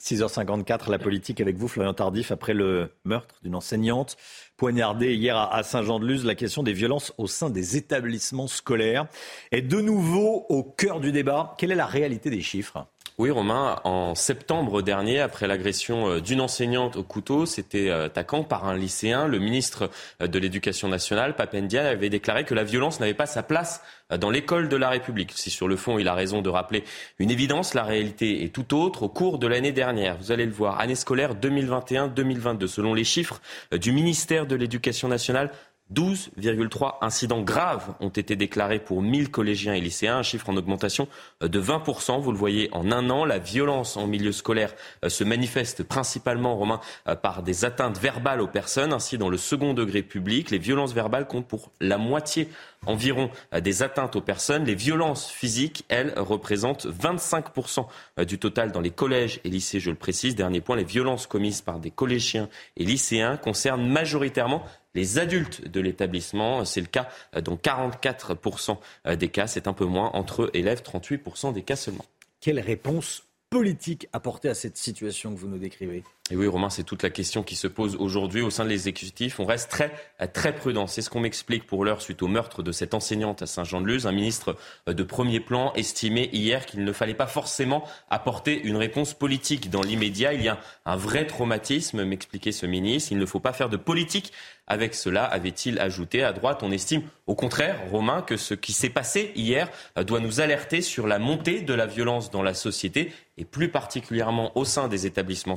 [0.00, 4.16] 6h54, la politique avec vous, Florian Tardif, après le meurtre d'une enseignante
[4.56, 9.06] poignardée hier à Saint-Jean-de-Luz, la question des violences au sein des établissements scolaires
[9.52, 11.54] est de nouveau au cœur du débat.
[11.58, 12.88] Quelle est la réalité des chiffres?
[13.18, 18.44] Oui, Romain, en septembre dernier, après l'agression euh, d'une enseignante au couteau, c'était euh, attaquant
[18.44, 19.26] par un lycéen.
[19.26, 19.90] Le ministre
[20.22, 23.82] euh, de l'Éducation nationale, Papendia, avait déclaré que la violence n'avait pas sa place
[24.18, 25.32] dans l'école de la République.
[25.36, 26.82] Si sur le fond, il a raison de rappeler
[27.20, 29.04] une évidence, la réalité est tout autre.
[29.04, 33.40] Au cours de l'année dernière, vous allez le voir, année scolaire 2021-2022, selon les chiffres
[33.70, 35.52] du ministère de l'Éducation nationale,
[35.92, 41.08] 12,3 incidents graves ont été déclarés pour 1000 collégiens et lycéens, un chiffre en augmentation
[41.40, 42.20] de 20%.
[42.20, 43.24] Vous le voyez en un an.
[43.24, 44.72] La violence en milieu scolaire
[45.04, 48.92] euh, se manifeste principalement, Romain, euh, par des atteintes verbales aux personnes.
[48.92, 52.48] Ainsi, dans le second degré public, les violences verbales comptent pour la moitié
[52.86, 54.64] environ euh, des atteintes aux personnes.
[54.64, 57.86] Les violences physiques, elles, représentent 25%
[58.26, 60.34] du total dans les collèges et lycées, je le précise.
[60.34, 64.64] Dernier point, les violences commises par des collégiens et lycéens concernent majoritairement
[64.94, 66.64] les adultes de l'établissement.
[66.64, 67.08] C'est le cas
[67.40, 68.76] dans 44%
[69.16, 69.46] des cas.
[69.46, 72.04] C'est un peu moins entre élèves, 38% des cas seulement.
[72.40, 76.04] Quelle réponse politique apporter à cette situation que vous nous décrivez?
[76.30, 79.40] Et oui, Romain, c'est toute la question qui se pose aujourd'hui au sein de l'exécutif.
[79.40, 79.92] On reste très,
[80.32, 80.86] très prudent.
[80.86, 84.06] C'est ce qu'on m'explique pour l'heure suite au meurtre de cette enseignante à Saint-Jean-de-Luz.
[84.06, 84.56] Un ministre
[84.86, 89.82] de premier plan estimait hier qu'il ne fallait pas forcément apporter une réponse politique dans
[89.82, 90.32] l'immédiat.
[90.32, 93.10] Il y a un vrai traumatisme, m'expliquait ce ministre.
[93.10, 94.32] Il ne faut pas faire de politique
[94.68, 96.22] avec cela, avait-il ajouté.
[96.22, 99.68] À droite, on estime au contraire, Romain, que ce qui s'est passé hier
[100.06, 104.56] doit nous alerter sur la montée de la violence dans la société et plus particulièrement
[104.56, 105.56] au sein des établissements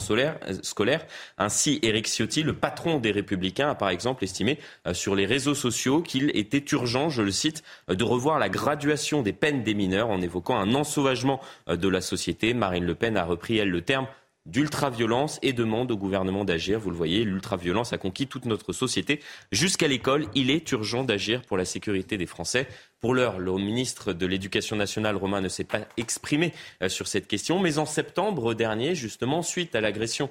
[0.64, 1.06] scolaires.
[1.38, 5.56] Ainsi, Éric Ciotti, le patron des Républicains, a par exemple estimé euh, sur les réseaux
[5.56, 9.74] sociaux qu'il était urgent, je le cite, euh, de revoir la graduation des peines des
[9.74, 11.40] mineurs en évoquant un ensauvagement
[11.70, 12.54] euh, de la société.
[12.54, 14.08] Marine Le Pen a repris, elle, le terme
[14.46, 16.78] d'ultraviolence et demande au gouvernement d'agir.
[16.78, 19.22] Vous le voyez, l'ultraviolence a conquis toute notre société.
[19.54, 22.68] Jusqu'à l'école, il est urgent d'agir pour la sécurité des Français.
[23.00, 26.52] Pour l'heure, le ministre de l'Éducation nationale, Romain, ne s'est pas exprimé
[26.88, 27.60] sur cette question.
[27.60, 30.30] Mais en septembre dernier, justement, suite à l'agression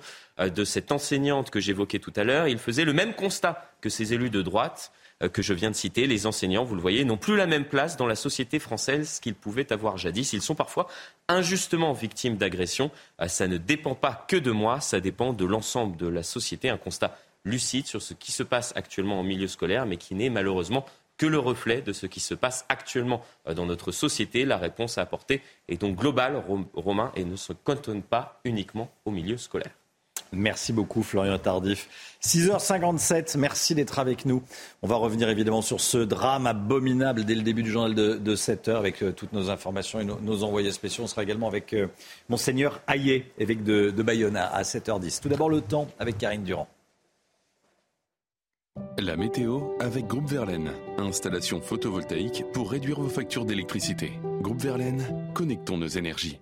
[0.51, 4.15] de cette enseignante que j'évoquais tout à l'heure, il faisait le même constat que ces
[4.15, 4.93] élus de droite.
[5.23, 7.65] Euh, que je viens de citer, les enseignants, vous le voyez, n'ont plus la même
[7.65, 10.33] place dans la société française qu'ils pouvaient avoir jadis.
[10.33, 10.89] Ils sont parfois
[11.29, 12.91] injustement victimes d'agressions.
[13.21, 16.69] Euh, ça ne dépend pas que de moi, ça dépend de l'ensemble de la société.
[16.71, 20.31] Un constat lucide sur ce qui se passe actuellement en milieu scolaire, mais qui n'est
[20.31, 20.85] malheureusement
[21.19, 24.45] que le reflet de ce qui se passe actuellement euh, dans notre société.
[24.45, 26.43] La réponse à apporter est donc globale,
[26.75, 29.73] Romain, et ne se cantonne pas uniquement au milieu scolaire.
[30.33, 31.89] Merci beaucoup Florian Tardif.
[32.23, 34.43] 6h57, merci d'être avec nous.
[34.83, 38.77] On va revenir évidemment sur ce drame abominable dès le début du journal de, 7h
[38.77, 41.05] avec euh, toutes nos informations et nos, envoyés spéciaux.
[41.05, 41.89] On sera également avec euh,
[42.29, 45.21] Monseigneur Hayé, évêque de, Bayonne à 7h10.
[45.21, 46.69] Tout d'abord le temps avec Karine Durand.
[48.99, 50.71] La météo avec Groupe Verlaine.
[50.99, 54.13] Installation photovoltaïque pour réduire vos factures d'électricité.
[54.41, 56.39] Groupe Verlaine, connectons nos énergies.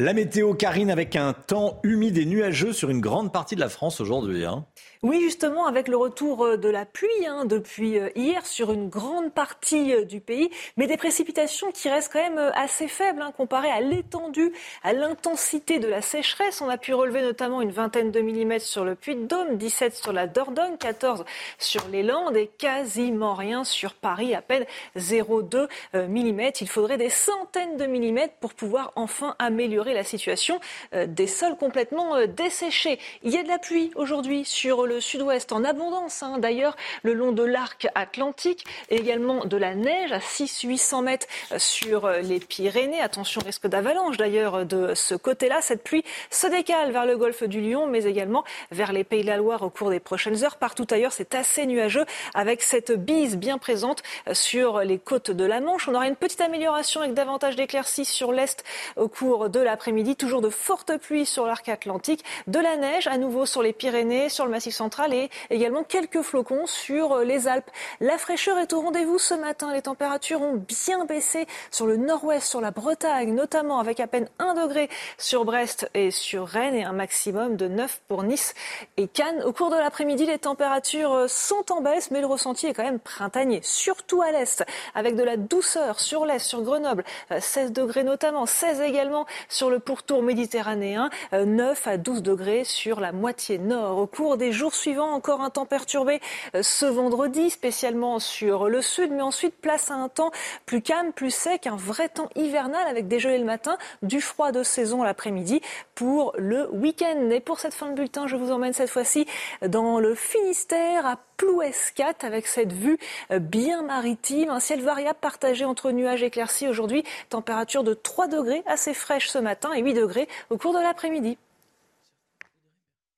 [0.00, 3.68] La météo, Karine, avec un temps humide et nuageux sur une grande partie de la
[3.68, 4.46] France aujourd'hui.
[4.46, 4.64] Hein.
[5.02, 8.90] Oui, justement, avec le retour euh, de la pluie hein, depuis euh, hier sur une
[8.90, 13.32] grande partie euh, du pays, mais des précipitations qui restent quand même assez faibles hein,
[13.34, 16.60] comparées à l'étendue, à l'intensité de la sécheresse.
[16.60, 20.26] On a pu relever notamment une vingtaine de millimètres sur le Puy-de-Dôme, 17 sur la
[20.26, 21.24] Dordogne, 14
[21.56, 24.66] sur les Landes et quasiment rien sur Paris, à peine
[24.98, 26.60] 0,2 millimètres.
[26.60, 30.60] Il faudrait des centaines de millimètres pour pouvoir enfin améliorer la situation
[30.92, 32.98] des sols complètement desséchés.
[33.22, 36.38] Il y a de la pluie aujourd'hui sur le sud-ouest en abondance, hein.
[36.38, 41.26] d'ailleurs, le long de l'arc atlantique, et également de la neige à 600-800 mètres
[41.58, 43.00] sur les Pyrénées.
[43.00, 45.60] Attention, risque d'avalanche d'ailleurs de ce côté-là.
[45.62, 49.28] Cette pluie se décale vers le golfe du Lion, mais également vers les Pays de
[49.28, 50.56] la Loire au cours des prochaines heures.
[50.56, 55.60] Partout ailleurs, c'est assez nuageux avec cette bise bien présente sur les côtes de la
[55.60, 55.88] Manche.
[55.88, 58.64] On aura une petite amélioration avec davantage d'éclaircies sur l'est
[58.96, 60.16] au cours de l'après-midi.
[60.16, 64.28] Toujours de fortes pluies sur l'arc atlantique, de la neige à nouveau sur les Pyrénées,
[64.28, 64.79] sur le massif
[65.12, 67.70] et également quelques flocons sur euh, les Alpes.
[68.00, 69.72] La fraîcheur est au rendez-vous ce matin.
[69.72, 74.28] Les températures ont bien baissé sur le nord-ouest, sur la Bretagne, notamment avec à peine
[74.38, 78.54] 1 degré sur Brest et sur Rennes et un maximum de 9 pour Nice
[78.96, 79.42] et Cannes.
[79.44, 82.84] Au cours de l'après-midi, les températures euh, sont en baisse, mais le ressenti est quand
[82.84, 84.64] même printanier, surtout à l'est,
[84.94, 87.04] avec de la douceur sur l'est, sur Grenoble,
[87.38, 93.00] 16 euh, degrés notamment, 16 également sur le pourtour méditerranéen, 9 à 12 degrés sur
[93.00, 93.98] la moitié nord.
[93.98, 96.20] Au cours des jours suivant, encore un temps perturbé
[96.54, 100.30] euh, ce vendredi, spécialement sur le sud, mais ensuite place à un temps
[100.66, 104.52] plus calme, plus sec, un vrai temps hivernal avec des gelées le matin, du froid
[104.52, 105.60] de saison l'après-midi
[105.94, 107.30] pour le week-end.
[107.30, 109.26] Et pour cette fin de bulletin, je vous emmène cette fois-ci
[109.66, 112.98] dans le Finistère à Plouescat avec cette vue
[113.30, 118.62] euh, bien maritime, un ciel variable partagé entre nuages éclaircis aujourd'hui, température de 3 degrés
[118.66, 121.38] assez fraîche ce matin et 8 degrés au cours de l'après-midi.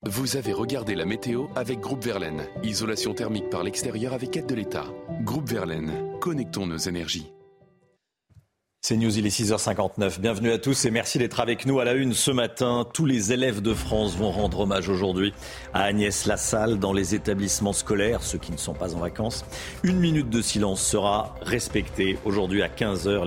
[0.05, 2.43] Vous avez regardé la météo avec Groupe Verlaine.
[2.61, 4.83] Isolation thermique par l'extérieur avec aide de l'État.
[5.21, 7.31] Groupe Verlaine, connectons nos énergies.
[8.81, 10.19] C'est News, il est 6h59.
[10.19, 12.85] Bienvenue à tous et merci d'être avec nous à la une ce matin.
[12.93, 15.33] Tous les élèves de France vont rendre hommage aujourd'hui
[15.73, 19.45] à Agnès Lassalle dans les établissements scolaires, ceux qui ne sont pas en vacances.
[19.83, 23.23] Une minute de silence sera respectée aujourd'hui à 15h.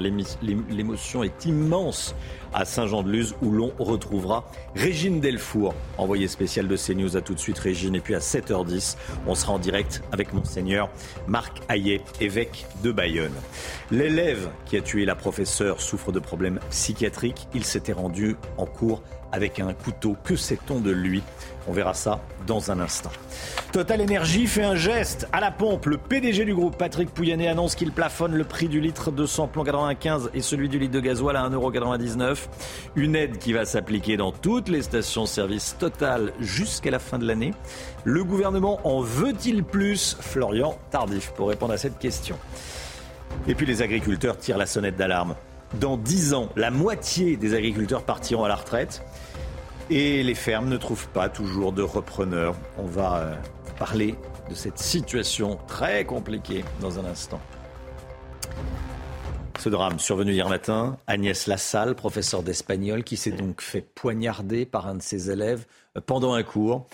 [0.68, 2.14] L'émotion est immense
[2.52, 7.16] à Saint-Jean-de-Luz où l'on retrouvera Régine Delfour, envoyée spéciale de CNews.
[7.16, 7.94] À tout de suite Régine.
[7.94, 10.90] Et puis à 7h10, on sera en direct avec Monseigneur
[11.26, 13.34] Marc Hayet, évêque de Bayonne.
[13.90, 17.48] L'élève qui a tué la professeure souffre de problèmes psychiatriques.
[17.54, 20.16] Il s'était rendu en cours avec un couteau.
[20.24, 21.22] Que sait-on de lui?
[21.68, 23.10] On verra ça dans un instant.
[23.72, 25.86] Total Energy fait un geste à la pompe.
[25.86, 29.64] Le PDG du groupe, Patrick Pouyanné, annonce qu'il plafonne le prix du litre de samplon
[29.64, 32.46] 95 et celui du litre de gasoil à 1,99€.
[32.94, 37.52] Une aide qui va s'appliquer dans toutes les stations-service Total jusqu'à la fin de l'année.
[38.04, 40.16] Le gouvernement en veut-il plus?
[40.20, 42.38] Florian Tardif pour répondre à cette question.
[43.48, 45.34] Et puis les agriculteurs tirent la sonnette d'alarme.
[45.74, 49.02] Dans 10 ans, la moitié des agriculteurs partiront à la retraite
[49.90, 52.56] et les fermes ne trouvent pas toujours de repreneurs.
[52.78, 53.34] On va euh,
[53.78, 54.14] parler
[54.48, 57.40] de cette situation très compliquée dans un instant.
[59.58, 64.86] Ce drame survenu hier matin, Agnès Lassalle, professeure d'espagnol, qui s'est donc fait poignarder par
[64.86, 65.66] un de ses élèves
[65.96, 66.86] euh, pendant un cours.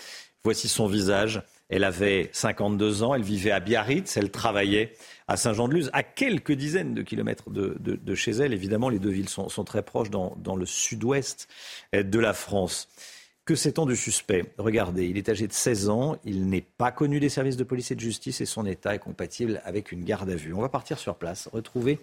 [0.43, 1.41] Voici son visage.
[1.69, 4.93] Elle avait 52 ans, elle vivait à Biarritz, elle travaillait
[5.27, 8.53] à Saint-Jean-de-Luz, à quelques dizaines de kilomètres de, chez elle.
[8.53, 11.47] Évidemment, les deux villes sont, très proches dans, le sud-ouest
[11.93, 12.87] de la France.
[13.45, 14.45] Que sait-on du suspect?
[14.57, 17.91] Regardez, il est âgé de 16 ans, il n'est pas connu des services de police
[17.91, 20.53] et de justice et son état est compatible avec une garde à vue.
[20.53, 21.99] On va partir sur place, retrouver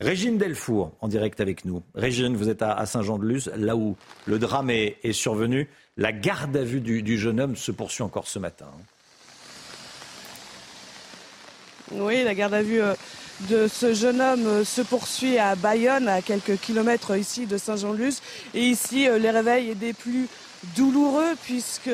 [0.00, 1.82] Régine Delfour en direct avec nous.
[1.96, 3.96] Régine, vous êtes à, Saint-Jean-de-Luz, là où
[4.26, 5.68] le drame est, survenu.
[5.96, 8.68] La garde à vue du jeune homme se poursuit encore ce matin.
[11.92, 12.94] Oui, la garde à vue euh,
[13.50, 18.22] de ce jeune homme euh, se poursuit à Bayonne, à quelques kilomètres ici de Saint-Jean-de-Luz.
[18.54, 20.26] Et ici, euh, les réveils des plus
[20.76, 21.90] douloureux puisque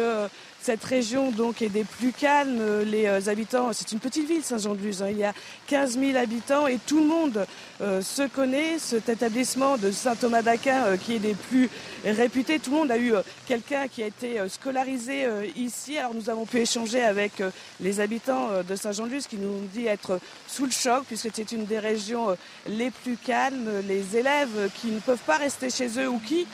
[0.62, 2.82] cette région donc est des plus calmes.
[2.82, 5.08] Les habitants, c'est une petite ville Saint-Jean-de-Luz, hein.
[5.10, 5.32] il y a
[5.68, 7.46] 15 000 habitants et tout le monde
[7.80, 8.78] se connaît.
[8.78, 11.70] Cet établissement de Saint-Thomas d'Aquin qui est des plus
[12.04, 13.14] réputés, tout le monde a eu
[13.46, 15.96] quelqu'un qui a été scolarisé ici.
[15.96, 17.42] Alors nous avons pu échanger avec
[17.80, 21.78] les habitants de Saint-Jean-de-Luz qui nous dit être sous le choc puisque c'est une des
[21.78, 22.36] régions
[22.66, 23.70] les plus calmes.
[23.88, 26.46] Les élèves qui ne peuvent pas rester chez eux ou qui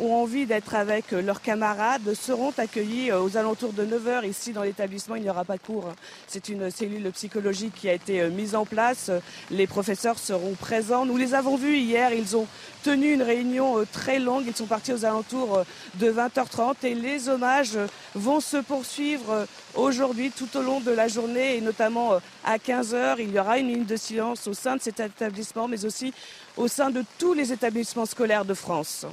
[0.00, 4.62] ont envie d'être avec leurs camarades seront accueillis euh, aux alentours de 9h ici dans
[4.62, 5.14] l'établissement.
[5.16, 5.92] Il n'y aura pas de cours.
[6.26, 9.10] C'est une cellule psychologique qui a été euh, mise en place.
[9.50, 11.06] Les professeurs seront présents.
[11.06, 12.12] Nous les avons vus hier.
[12.12, 12.46] Ils ont
[12.82, 14.44] tenu une réunion euh, très longue.
[14.46, 15.64] Ils sont partis aux alentours
[15.94, 17.78] de 20h30 et les hommages
[18.14, 23.16] vont se poursuivre aujourd'hui tout au long de la journée et notamment à 15h.
[23.18, 26.12] Il y aura une ligne de silence au sein de cet établissement mais aussi
[26.56, 29.06] au sein de tous les établissements scolaires de France.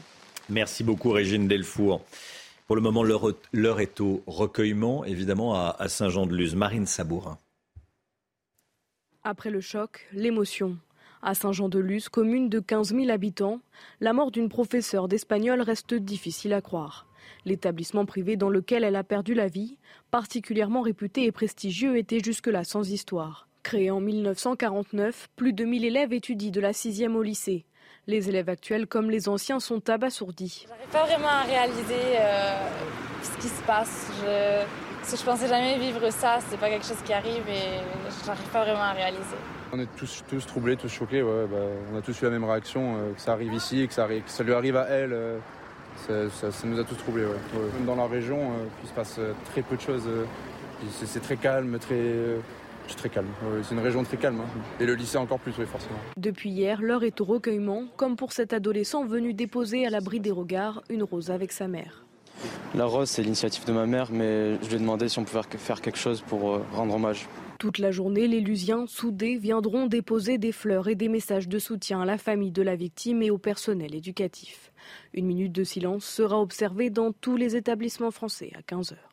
[0.52, 2.02] Merci beaucoup Régine Delfour.
[2.68, 6.56] Pour le moment, l'heure est au recueillement, évidemment, à Saint-Jean-de-Luz.
[6.56, 7.38] Marine Sabourin.
[9.24, 10.78] Après le choc, l'émotion.
[11.22, 13.62] À Saint-Jean-de-Luz, commune de 15 000 habitants,
[14.02, 17.08] la mort d'une professeure d'espagnol reste difficile à croire.
[17.45, 19.78] L'établissement privé dans lequel elle a perdu la vie,
[20.10, 23.47] particulièrement réputé et prestigieux, était jusque-là sans histoire.
[23.64, 27.64] Créé en 1949, plus de 1000 élèves étudient de la 6e au lycée.
[28.08, 30.66] Les élèves actuels comme les anciens sont abasourdis.
[30.68, 32.68] J'arrive pas vraiment à réaliser euh,
[33.22, 34.12] ce qui se passe.
[34.22, 37.80] Je, je pensais jamais vivre ça, c'est pas quelque chose qui arrive et
[38.26, 39.36] j'arrive pas vraiment à réaliser.
[39.72, 41.22] On est tous, tous troublés, tous choqués.
[41.22, 41.58] Ouais, bah,
[41.93, 44.30] on a tous eu la même réaction, euh, que ça arrive ici, que ça, que
[44.30, 45.14] ça lui arrive à elle.
[45.14, 45.38] Euh,
[46.08, 47.24] ça, nous a tous troublés.
[47.54, 48.39] Même dans la région,
[48.82, 49.20] il se passe
[49.52, 50.10] très peu de choses.
[51.04, 52.39] c'est très calme, très
[52.92, 53.30] c'est très calme.
[53.64, 54.42] c'est une région très calme.
[54.42, 54.62] Hein.
[54.80, 55.98] Et le lycée encore plus, oui, forcément.
[56.18, 60.32] Depuis hier, l'heure est au recueillement, comme pour cet adolescent venu déposer à l'abri des
[60.32, 62.06] regards une rose avec sa mère.
[62.74, 65.42] La rose, c'est l'initiative de ma mère, mais je lui ai demandé si on pouvait
[65.58, 67.28] faire quelque chose pour euh, rendre hommage.
[67.60, 72.02] Toute la journée, les Lusiens, soudés, viendront déposer des fleurs et des messages de soutien
[72.02, 74.72] à la famille de la victime et au personnel éducatif.
[75.14, 79.11] Une minute de silence sera observée dans tous les établissements français à 15 heures.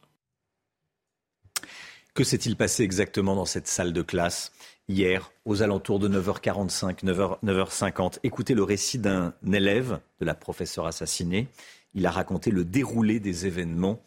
[2.15, 4.53] Que s'est-il passé exactement dans cette salle de classe
[4.89, 10.87] hier, aux alentours de 9h45, 9h, 9h50 Écoutez le récit d'un élève de la professeure
[10.87, 11.47] assassinée.
[11.95, 14.01] Il a raconté le déroulé des événements.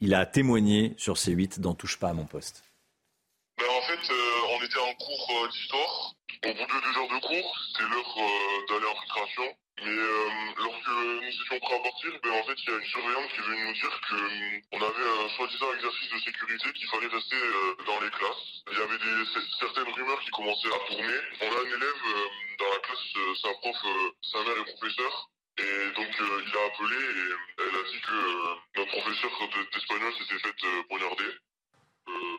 [0.00, 2.62] Il a témoigné sur C8 dans Touche pas à mon poste.
[3.58, 3.96] Ben euh,
[4.52, 6.14] on était en cours euh, d'histoire.
[6.46, 9.56] Au bout de deux heures de cours, c'était l'heure euh, d'aller en récréation.
[9.82, 10.28] Mais euh,
[10.58, 13.40] lorsque nous étions prêts à partir, ben, en fait, il y a une surveillante qui
[13.40, 17.34] est venue nous dire qu'on euh, avait un soi-disant exercice de sécurité qu'il fallait rester
[17.34, 18.62] euh, dans les classes.
[18.70, 19.24] Il y avait des,
[19.58, 21.18] certaines rumeurs qui commençaient à tourner.
[21.42, 22.02] On a un élève
[22.60, 23.76] dans la classe, sa prof,
[24.22, 25.30] sa mère est professeur.
[25.58, 29.30] Et donc il a appelé et elle a dit que notre professeur
[29.72, 30.54] d'espagnol s'était fait
[30.88, 31.32] poignarder.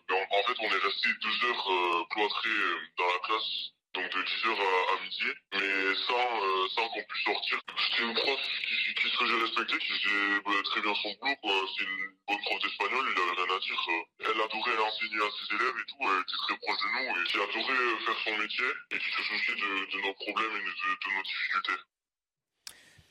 [0.07, 2.49] Ben, en fait, on est resté deux heures cloîtrés
[2.97, 7.57] dans la classe donc de 10h à, midi, mais sans, euh, sans qu'on puisse sortir.
[7.65, 11.65] C'était une prof qui, qui se faisait respecter, qui faisait bah, très bien son boulot.
[11.73, 13.81] C'est une bonne prof d'espagnol, il avait rien à dire.
[14.21, 17.23] Elle adorait enseigner à ses élèves et tout, elle était très proche de nous, et
[17.25, 21.09] qui adorait faire son métier, et qui se souciait de, nos problèmes et de, de
[21.17, 21.79] nos difficultés.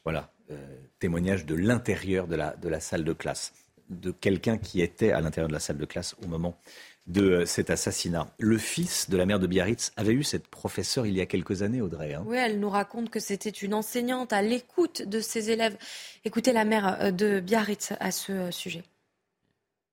[0.05, 3.55] Voilà, euh, témoignage de l'intérieur de la, de la salle de classe,
[3.91, 6.61] de quelqu'un qui était à l'intérieur de la salle de classe au moment
[7.07, 8.29] de euh, cet assassinat.
[8.39, 11.63] Le fils de la mère de Biarritz avait eu cette professeure il y a quelques
[11.63, 12.15] années, Audrey.
[12.15, 12.25] Hein.
[12.27, 15.77] Oui, elle nous raconte que c'était une enseignante à l'écoute de ses élèves.
[16.25, 18.83] Écoutez la mère euh, de Biarritz à ce euh, sujet.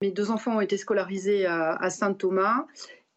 [0.02, 2.66] Mes deux enfants ont été scolarisés à Saint-Thomas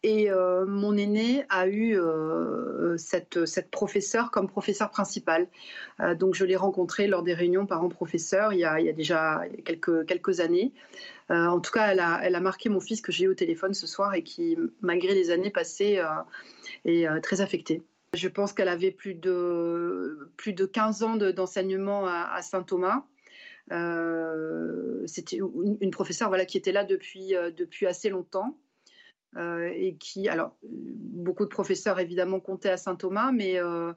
[0.04, 5.48] et euh, mon aîné a eu euh, cette, professeure comme professeur principal.
[6.00, 10.72] Euh, donc je l'ai rencontrée lors des réunions parents-professeurs il, y a, déjà quelques, années.
[11.30, 14.14] en tout cas, elle a, marqué mon fils que j'ai eu au téléphone ce soir
[14.14, 16.00] et qui, malgré les années passées,
[16.84, 17.82] est très affecté.
[18.14, 23.04] Je pense qu'elle avait plus de, plus de 15 ans d'enseignement à, Saint-Thomas.
[25.06, 27.34] C'était une, professeure qui était là depuis
[27.86, 28.56] assez longtemps.
[29.36, 33.92] Euh, et qui, alors, beaucoup de professeurs évidemment comptaient à Saint-Thomas, mais euh,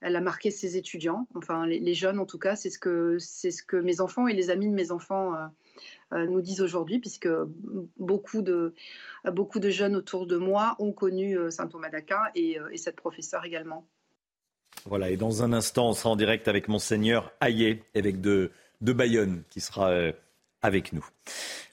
[0.00, 3.62] elle a marqué ses étudiants, enfin les, jeunes en tout cas, c'est ce, que, ce
[3.62, 5.34] que mes enfants et les amis de mes enfants
[6.12, 7.28] euh, nous disent aujourd'hui, puisque
[7.96, 8.74] beaucoup de,
[9.26, 13.86] beaucoup de jeunes autour de moi ont connu Saint-Thomas d'Aquin et, et, cette professeure également.
[14.84, 18.92] Voilà, et dans un instant, on sera en direct avec Monseigneur Hayet, avec de, de
[18.92, 20.12] Bayonne, qui sera
[20.62, 21.04] avec nous.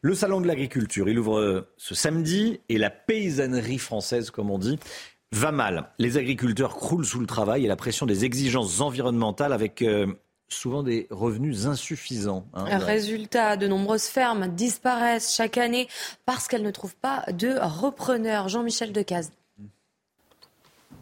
[0.02, 4.58] Le Salon de l'agriculture, il ouvre euh, ce samedi et la paysannerie française, comme on
[4.58, 4.80] dit,
[5.32, 5.92] va mal.
[6.00, 10.08] Les agriculteurs croulent sous le travail et la pression des exigences environnementales avec euh,
[10.48, 12.48] souvent des revenus insuffisants.
[12.54, 15.88] Hein, Résultat, de nombreuses fermes disparaissent chaque année
[16.26, 18.50] parce qu'elles ne trouvent pas de repreneurs.
[18.50, 19.32] Jean-Michel Decaze.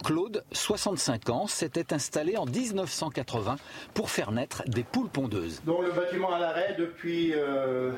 [0.04, 3.58] Claude, 65 ans, s'était installé en 1980
[3.93, 5.62] pour faire naître des poules pondeuses.
[5.66, 7.91] Donc le bâtiment à l'arrêt depuis euh,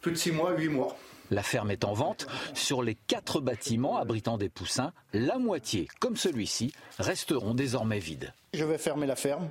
[0.00, 0.96] plus de 6 mois, 8 mois.
[1.30, 2.26] La ferme est en vente.
[2.54, 8.32] Sur les quatre bâtiments abritant des poussins, la moitié, comme celui-ci, resteront désormais vides.
[8.52, 9.48] Je vais fermer la ferme.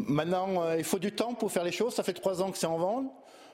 [0.00, 1.94] Maintenant, euh, il faut du temps pour faire les choses.
[1.94, 3.06] Ça fait trois ans que c'est en vente.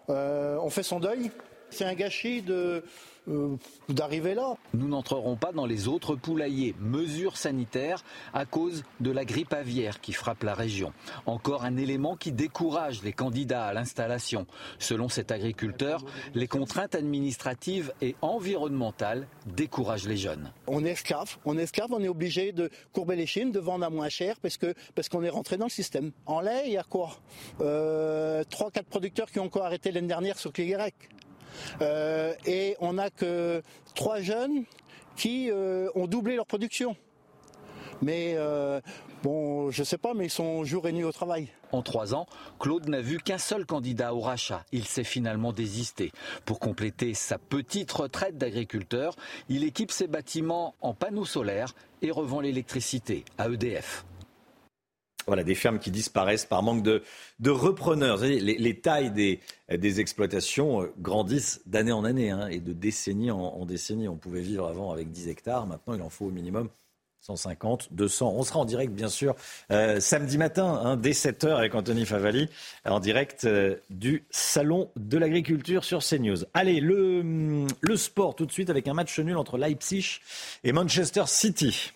[0.09, 1.31] Euh, on fait son deuil.
[1.71, 2.85] C'est un gâchis de,
[3.29, 3.57] euh,
[3.89, 4.57] d'arriver là.
[4.75, 6.75] Nous n'entrerons pas dans les autres poulaillers.
[6.81, 8.03] Mesures sanitaires
[8.33, 10.93] à cause de la grippe aviaire qui frappe la région.
[11.27, 14.47] Encore un élément qui décourage les candidats à l'installation.
[14.79, 16.05] Selon cet agriculteur,
[16.35, 20.53] les contraintes administratives et environnementales découragent les jeunes.
[20.67, 23.85] On est esclave, on est esclave, on est obligé de courber les chines, de vendre
[23.85, 26.13] à moins cher parce qu'on est rentré dans le système.
[26.27, 27.11] En lait, il y a quoi?
[27.61, 30.95] Euh, Trois, quatre producteurs qui ont encore arrêté l'année dernière sur Cléguérec.
[31.81, 33.63] Euh, et on n'a que
[33.95, 34.65] trois jeunes
[35.17, 36.97] qui euh, ont doublé leur production.
[38.03, 38.81] Mais euh,
[39.23, 41.49] bon, je sais pas, mais ils sont jour et nuit au travail.
[41.73, 42.27] En trois ans,
[42.61, 44.65] Claude n'a vu qu'un seul candidat au rachat.
[44.73, 46.13] Il s'est finalement désisté.
[46.45, 49.17] Pour compléter sa petite retraite d'agriculteur,
[49.49, 54.05] il équipe ses bâtiments en panneaux solaires et revend l'électricité à EDF.
[55.27, 57.03] Voilà, des fermes qui disparaissent par manque de,
[57.45, 58.19] repreneurs.
[58.23, 63.67] les, tailles des, des, exploitations euh, grandissent d'année en année hein, et de décennie en,
[63.67, 64.07] décennie.
[64.07, 66.69] On pouvait vivre avant avec 10 hectares, maintenant il en faut au minimum
[67.23, 68.35] 150, 200.
[68.37, 69.35] On sera en direct, bien sûr,
[69.73, 72.49] euh, samedi matin, hein, dès 7h, avec Anthony Favali,
[72.85, 76.45] en direct euh, du Salon de l'Agriculture sur CNews.
[76.55, 80.21] Allez, le, le sport tout de suite avec un match nul entre Leipzig
[80.63, 81.93] et Manchester City.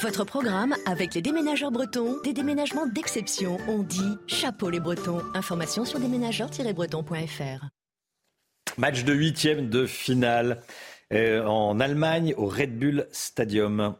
[0.00, 3.56] Votre programme avec les déménageurs bretons, des déménagements d'exception.
[3.66, 5.22] On dit chapeau les bretons.
[5.34, 7.64] Information sur déménageurs-bretons.fr.
[8.76, 10.60] Match de huitième de finale
[11.14, 13.96] euh, en Allemagne au Red Bull Stadium.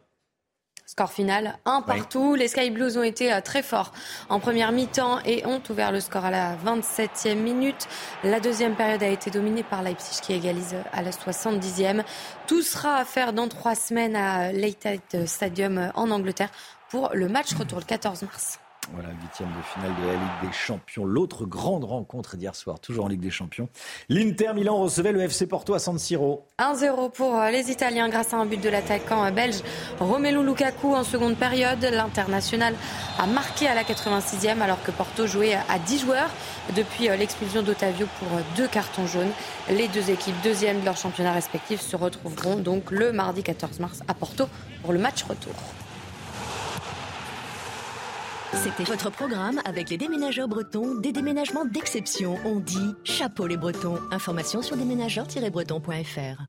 [0.97, 2.33] Score final, un partout.
[2.33, 3.93] Les Sky Blues ont été euh, très forts
[4.29, 7.87] en première mi-temps et ont ouvert le score à la 27e minute.
[8.23, 12.03] La deuxième période a été dominée par Leipzig qui égalise à la 70e.
[12.47, 16.49] Tout sera à faire dans trois semaines à Leicester Stadium en Angleterre
[16.89, 18.59] pour le match retour le 14 mars.
[18.93, 21.03] Voilà, huitième de finale de la Ligue des Champions.
[21.03, 23.67] L'autre grande rencontre d'hier soir, toujours en Ligue des Champions.
[24.07, 26.45] L'Inter Milan recevait le FC Porto à San Siro.
[26.59, 29.61] 1-0 pour euh, les Italiens grâce à un but de l'attaquant euh, belge
[29.99, 31.83] Romelu Lukaku en seconde période.
[31.83, 32.75] L'international
[33.19, 36.29] a marqué à la 86e alors que Porto jouait à 10 joueurs
[36.75, 39.31] depuis euh, l'expulsion d'Otavio pour deux cartons jaunes.
[39.69, 44.01] Les deux équipes deuxièmes de leur championnat respectif se retrouveront donc le mardi 14 mars
[44.07, 44.45] à Porto
[44.81, 45.53] pour le match retour.
[48.63, 52.37] C'était votre programme avec les déménageurs bretons, des déménagements d'exception.
[52.43, 53.99] On dit chapeau les bretons.
[54.11, 56.43] Information sur déménageurs-bretons.fr.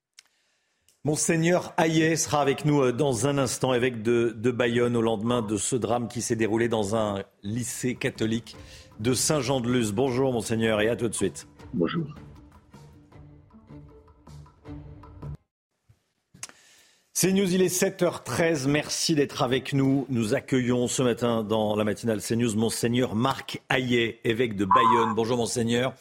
[1.05, 5.43] Monseigneur Hayet sera avec nous euh, dans un instant, évêque de, de Bayonne, au lendemain
[5.43, 8.57] de ce drame qui s'est déroulé dans un lycée catholique
[9.01, 9.93] de Saint-Jean-de-Luz.
[9.93, 11.47] Bonjour, Monseigneur, et à tout de suite.
[11.75, 12.07] Bonjour.
[17.21, 18.69] CNews, il est 7h13.
[18.69, 20.07] Merci d'être avec nous.
[20.09, 25.17] Nous accueillons ce matin dans la matinale CNews Monseigneur Marc Hayet, évêque de Bayonne.
[25.17, 25.95] Bonjour Monseigneur.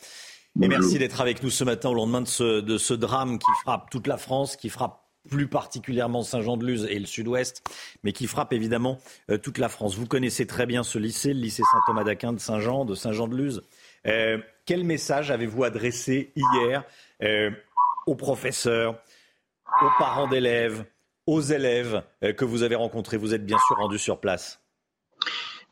[0.61, 3.49] Et merci d'être avec nous ce matin au lendemain de ce, de ce drame qui
[3.63, 7.63] frappe toute la France, qui frappe plus particulièrement Saint-Jean-de-Luz et le sud-ouest,
[8.03, 8.99] mais qui frappe évidemment
[9.31, 9.95] euh, toute la France.
[9.95, 13.63] Vous connaissez très bien ce lycée, le lycée Saint-Thomas d'Aquin de Saint-Jean, de Saint-Jean-de-Luz.
[14.05, 14.37] Euh,
[14.67, 16.83] quel message avez-vous adressé hier
[17.23, 17.49] euh,
[18.05, 19.01] aux professeurs,
[19.81, 20.85] aux parents d'élèves,
[21.27, 23.17] aux élèves euh, que vous avez rencontrés.
[23.17, 24.61] Vous êtes bien sûr rendu sur place.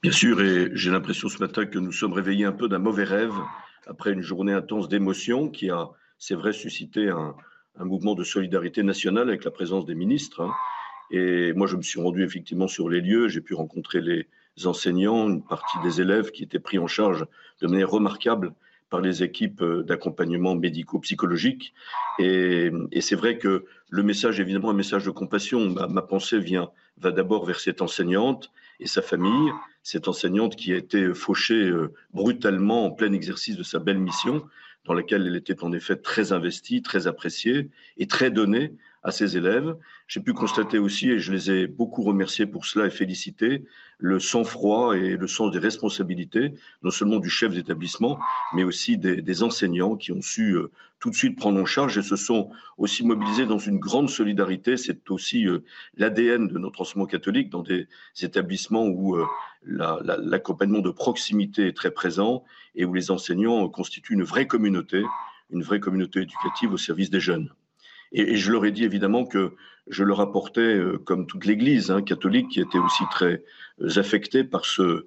[0.03, 3.05] Bien sûr, et j'ai l'impression ce matin que nous sommes réveillés un peu d'un mauvais
[3.05, 3.33] rêve
[3.87, 5.89] après une journée intense d'émotion qui a,
[6.19, 7.35] c'est vrai, suscité un,
[7.79, 10.41] mouvement de solidarité nationale avec la présence des ministres.
[10.41, 10.53] Hein.
[11.11, 13.27] Et moi, je me suis rendu effectivement sur les lieux.
[13.27, 14.27] J'ai pu rencontrer les
[14.65, 17.25] enseignants, une partie des élèves qui étaient pris en charge
[17.61, 18.53] de manière remarquable
[18.89, 21.73] par les équipes euh, d'accompagnement médico-psychologique.
[22.19, 22.71] Et,
[23.01, 25.69] c'est vrai que le message, évidemment, un message de compassion.
[25.69, 29.51] Ma, pensée vient, va d'abord vers cette enseignante et sa famille,
[29.83, 34.45] cette enseignante qui a été fauchée euh, brutalement en plein exercice de sa belle mission,
[34.85, 38.73] dans laquelle elle était en effet très investie, très appréciée et très donnée
[39.05, 39.77] à ses élèves.
[40.07, 43.63] J'ai pu constater aussi, et je les ai beaucoup remerciés pour cela et félicités,
[43.99, 48.19] le sang-froid et le sens des responsabilités, non seulement du chef d'établissement,
[48.53, 52.01] mais aussi des, enseignants qui ont su euh, tout de suite prendre en charge et
[52.01, 54.75] se sont aussi mobilisés dans une grande solidarité.
[54.75, 55.59] C'est aussi euh,
[55.97, 57.87] l'ADN de notre enseignement catholique dans des
[58.21, 59.25] établissements où euh,
[59.65, 62.43] l'accompagnement de proximité est très présent
[62.75, 65.03] et où les enseignants constituent une vraie communauté,
[65.51, 67.51] une vraie communauté éducative au service des jeunes.
[68.15, 69.51] Et, je leur ai dit évidemment que
[69.87, 73.43] je leur apportais, euh, comme toute l'Église hein, catholique, qui était aussi très
[73.81, 75.05] euh, affectée par ce,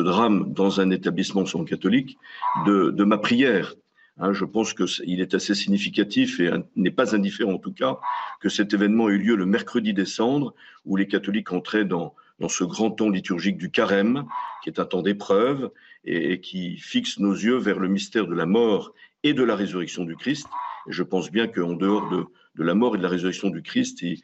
[0.00, 2.18] drame dans un établissement sans catholique,
[2.66, 3.74] de, ma prière.
[4.18, 7.98] Hein, je pense qu'il est assez significatif et n'est pas indifférent en tout cas
[8.40, 12.14] que cet événement ait eu lieu le mercredi des cendres, où les catholiques entraient dans,
[12.48, 14.24] ce grand temps liturgique du carême,
[14.62, 15.70] qui est un temps d'épreuve
[16.04, 18.92] et qui fixe nos yeux vers le mystère de la mort
[19.22, 20.48] et de la résurrection du Christ
[20.88, 24.22] je pense bien qu'en dehors de, la mort et de la résurrection du Christ, il,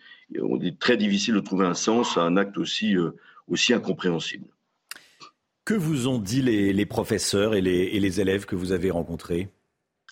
[0.63, 3.11] est très difficile de trouver un sens à un acte aussi, euh,
[3.49, 4.47] aussi incompréhensible.
[5.65, 9.49] Que vous ont dit les, professeurs et les, élèves que vous avez rencontrés?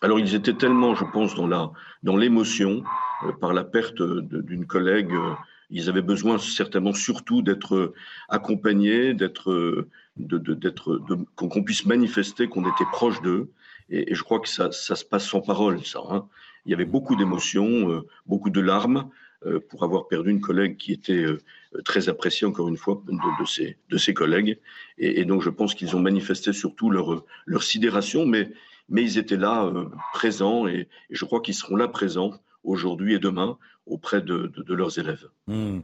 [0.02, 1.70] Alors ils étaient tellement, je pense, dans la
[2.02, 2.84] dans l'émotion
[3.24, 5.12] euh, par la perte d'une collègue.
[5.12, 5.32] Euh,
[5.70, 7.94] ils avaient besoin certainement surtout d'être
[8.28, 11.00] accompagnés, d'être, d'être,
[11.34, 13.50] qu'on puisse manifester qu'on était proche d'eux.
[13.90, 16.00] Et, je crois que ça, ça, se passe sans parole, ça.
[16.10, 16.28] Hein.
[16.64, 19.10] Il y avait beaucoup d'émotions, euh, beaucoup de larmes
[19.44, 21.40] euh, pour avoir perdu une collègue qui était euh,
[21.84, 24.58] très appréciée, encore une fois, de, de, ses, de ses collègues.
[24.98, 28.50] Et, et donc, je pense qu'ils ont manifesté surtout leur, leur sidération, mais,
[28.88, 29.72] mais ils étaient là,
[30.12, 32.32] présents, et, et je crois qu'ils seront là présents
[32.66, 33.56] aujourd'hui et demain
[33.86, 35.28] auprès de, leurs élèves.
[35.46, 35.80] Hmm.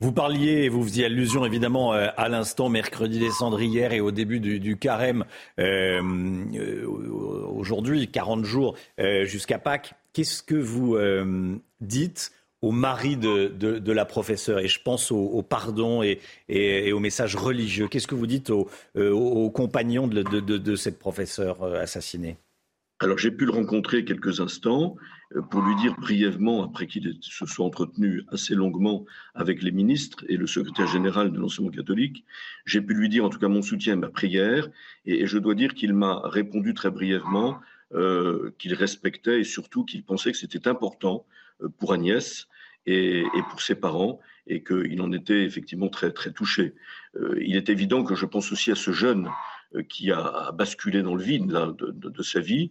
[0.00, 4.40] Vous parliez, vous faisiez allusion évidemment euh, à l'instant mercredi des cendrières et au début
[4.40, 5.24] du, carême
[5.58, 6.02] euh,
[6.54, 8.76] euh, aujourd'hui, 40 jours
[9.24, 9.94] jusqu'à Pâques.
[10.12, 10.96] Qu'est-ce que vous
[11.80, 12.32] dites
[12.62, 14.58] au mari de, la professeure?
[14.60, 17.88] Et je pense au, pardon et, et, au message religieux.
[17.88, 22.36] Qu'est-ce que vous dites aux, aux compagnons de, cette professeure assassinée?
[23.00, 24.96] Alors j'ai pu le rencontrer quelques instants.
[25.34, 29.04] Euh, pour lui dire brièvement, après qu'il se soit entretenu assez longuement
[29.34, 32.24] avec les ministres et le secrétaire général de l'enseignement catholique,
[32.64, 34.68] j'ai pu lui dire en tout cas mon soutien, ma prière,
[35.04, 37.58] et, je dois dire qu'il m'a répondu très brièvement
[37.94, 41.26] euh, qu'il respectait et surtout qu'il pensait que c'était important
[41.62, 42.46] euh, pour Agnès
[42.86, 46.76] et, pour ses parents et qu'il en était effectivement très, très touché.
[47.40, 49.28] il est évident que je pense aussi à ce jeune
[49.88, 52.70] qui a basculé dans le vide de, sa vie,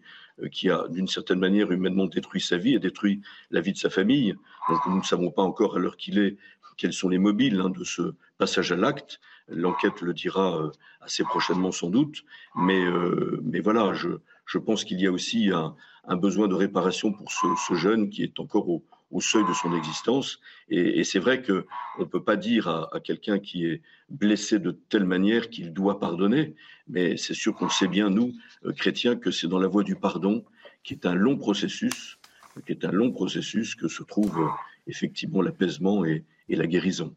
[0.51, 3.21] qui a d'une certaine manière humainement détruit sa vie et détruit
[3.51, 4.36] la vie de sa famille.
[4.69, 6.38] Donc nous ne savons pas encore à l'heure qu'il est
[6.77, 9.19] quels sont les mobiles hein, de ce passage à l'acte.
[9.47, 10.71] L'enquête le dira euh,
[11.01, 12.23] assez prochainement sans doute.
[12.55, 14.09] Mais, euh, mais voilà, je,
[14.45, 15.75] je pense qu'il y a aussi un,
[16.05, 18.83] un, besoin de réparation pour ce, ce jeune qui est encore au,
[19.16, 20.41] au seuil de son existence.
[20.68, 21.63] Et, c'est vrai qu'on
[21.99, 26.55] ne peut pas dire à, quelqu'un qui est blessé de telle manière qu'il doit pardonner,
[26.89, 28.34] mais c'est sûr qu'on sait bien, nous,
[28.66, 30.43] euh, chrétiens, que c'est dans la voie du pardon,
[30.84, 32.20] qui est un long processus,
[32.66, 34.49] qui est un long processus que se trouve euh,
[34.86, 37.16] effectivement l'apaisement et, la guérison.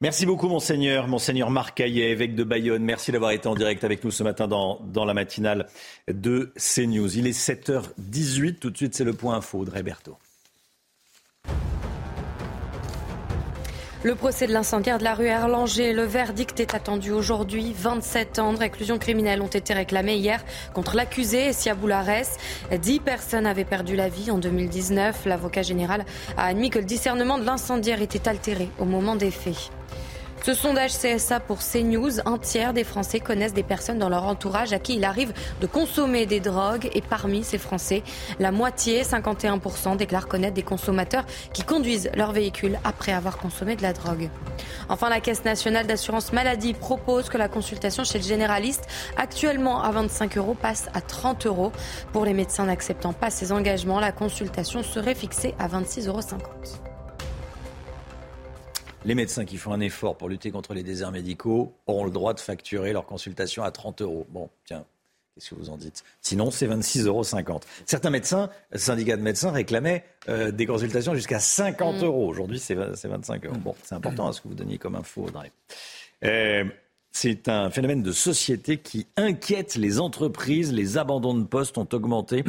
[0.00, 1.06] Merci beaucoup, monseigneur.
[1.06, 2.82] Monseigneur Marc Caillet, évêque de Bayonne.
[2.82, 5.68] Merci d'avoir été en direct avec nous ce matin dans, la matinale
[6.08, 7.16] de CNews.
[7.16, 8.58] Il est 7h18.
[8.58, 9.60] Tout de suite, c'est le point info.
[9.60, 10.18] Audrey Berthaud.
[14.04, 17.72] Le procès de l'incendiaire de la rue Erlanger, le verdict est attendu aujourd'hui.
[17.72, 20.44] 27 ans de réclusion criminelle ont été réclamés hier
[20.74, 22.26] contre l'accusé Sia Boulares.
[22.72, 25.24] 10 personnes avaient perdu la vie en 2019.
[25.26, 26.04] L'avocat général
[26.36, 29.70] a admis que le discernement de l'incendiaire était altéré au moment des faits.
[30.44, 34.72] Ce sondage CSA pour CNews, un tiers des Français connaissent des personnes dans leur entourage
[34.72, 36.90] à qui il arrive de consommer des drogues.
[36.94, 38.02] Et parmi ces Français,
[38.40, 43.82] la moitié, 51%, déclarent connaître des consommateurs qui conduisent leur véhicule après avoir consommé de
[43.82, 44.30] la drogue.
[44.88, 49.92] Enfin, la Caisse nationale d'assurance maladie propose que la consultation chez le généraliste, actuellement à
[49.92, 51.70] 25 euros, passe à 30 euros.
[52.12, 56.20] Pour les médecins n'acceptant pas ces engagements, la consultation serait fixée à 26,50 euros.
[59.04, 62.34] Les médecins qui font un effort pour lutter contre les déserts médicaux auront le droit
[62.34, 64.26] de facturer leur consultation à 30 euros.
[64.30, 64.84] Bon, tiens,
[65.34, 66.04] Qu'est-ce que vous en dites?
[66.20, 67.24] Sinon, c'est 26,50 euros.
[67.86, 72.04] Certains médecins, syndicats de médecins, réclamaient euh, des consultations jusqu'à 50 mm.
[72.04, 72.28] euros.
[72.28, 73.56] Aujourd'hui, c'est 25 euros.
[73.56, 75.50] Bon, c'est important à ce que vous donniez comme info, Audrey.
[76.24, 76.64] Euh,
[77.12, 80.70] c'est un phénomène de société qui inquiète les entreprises.
[80.70, 82.44] Les abandons de postes ont augmenté.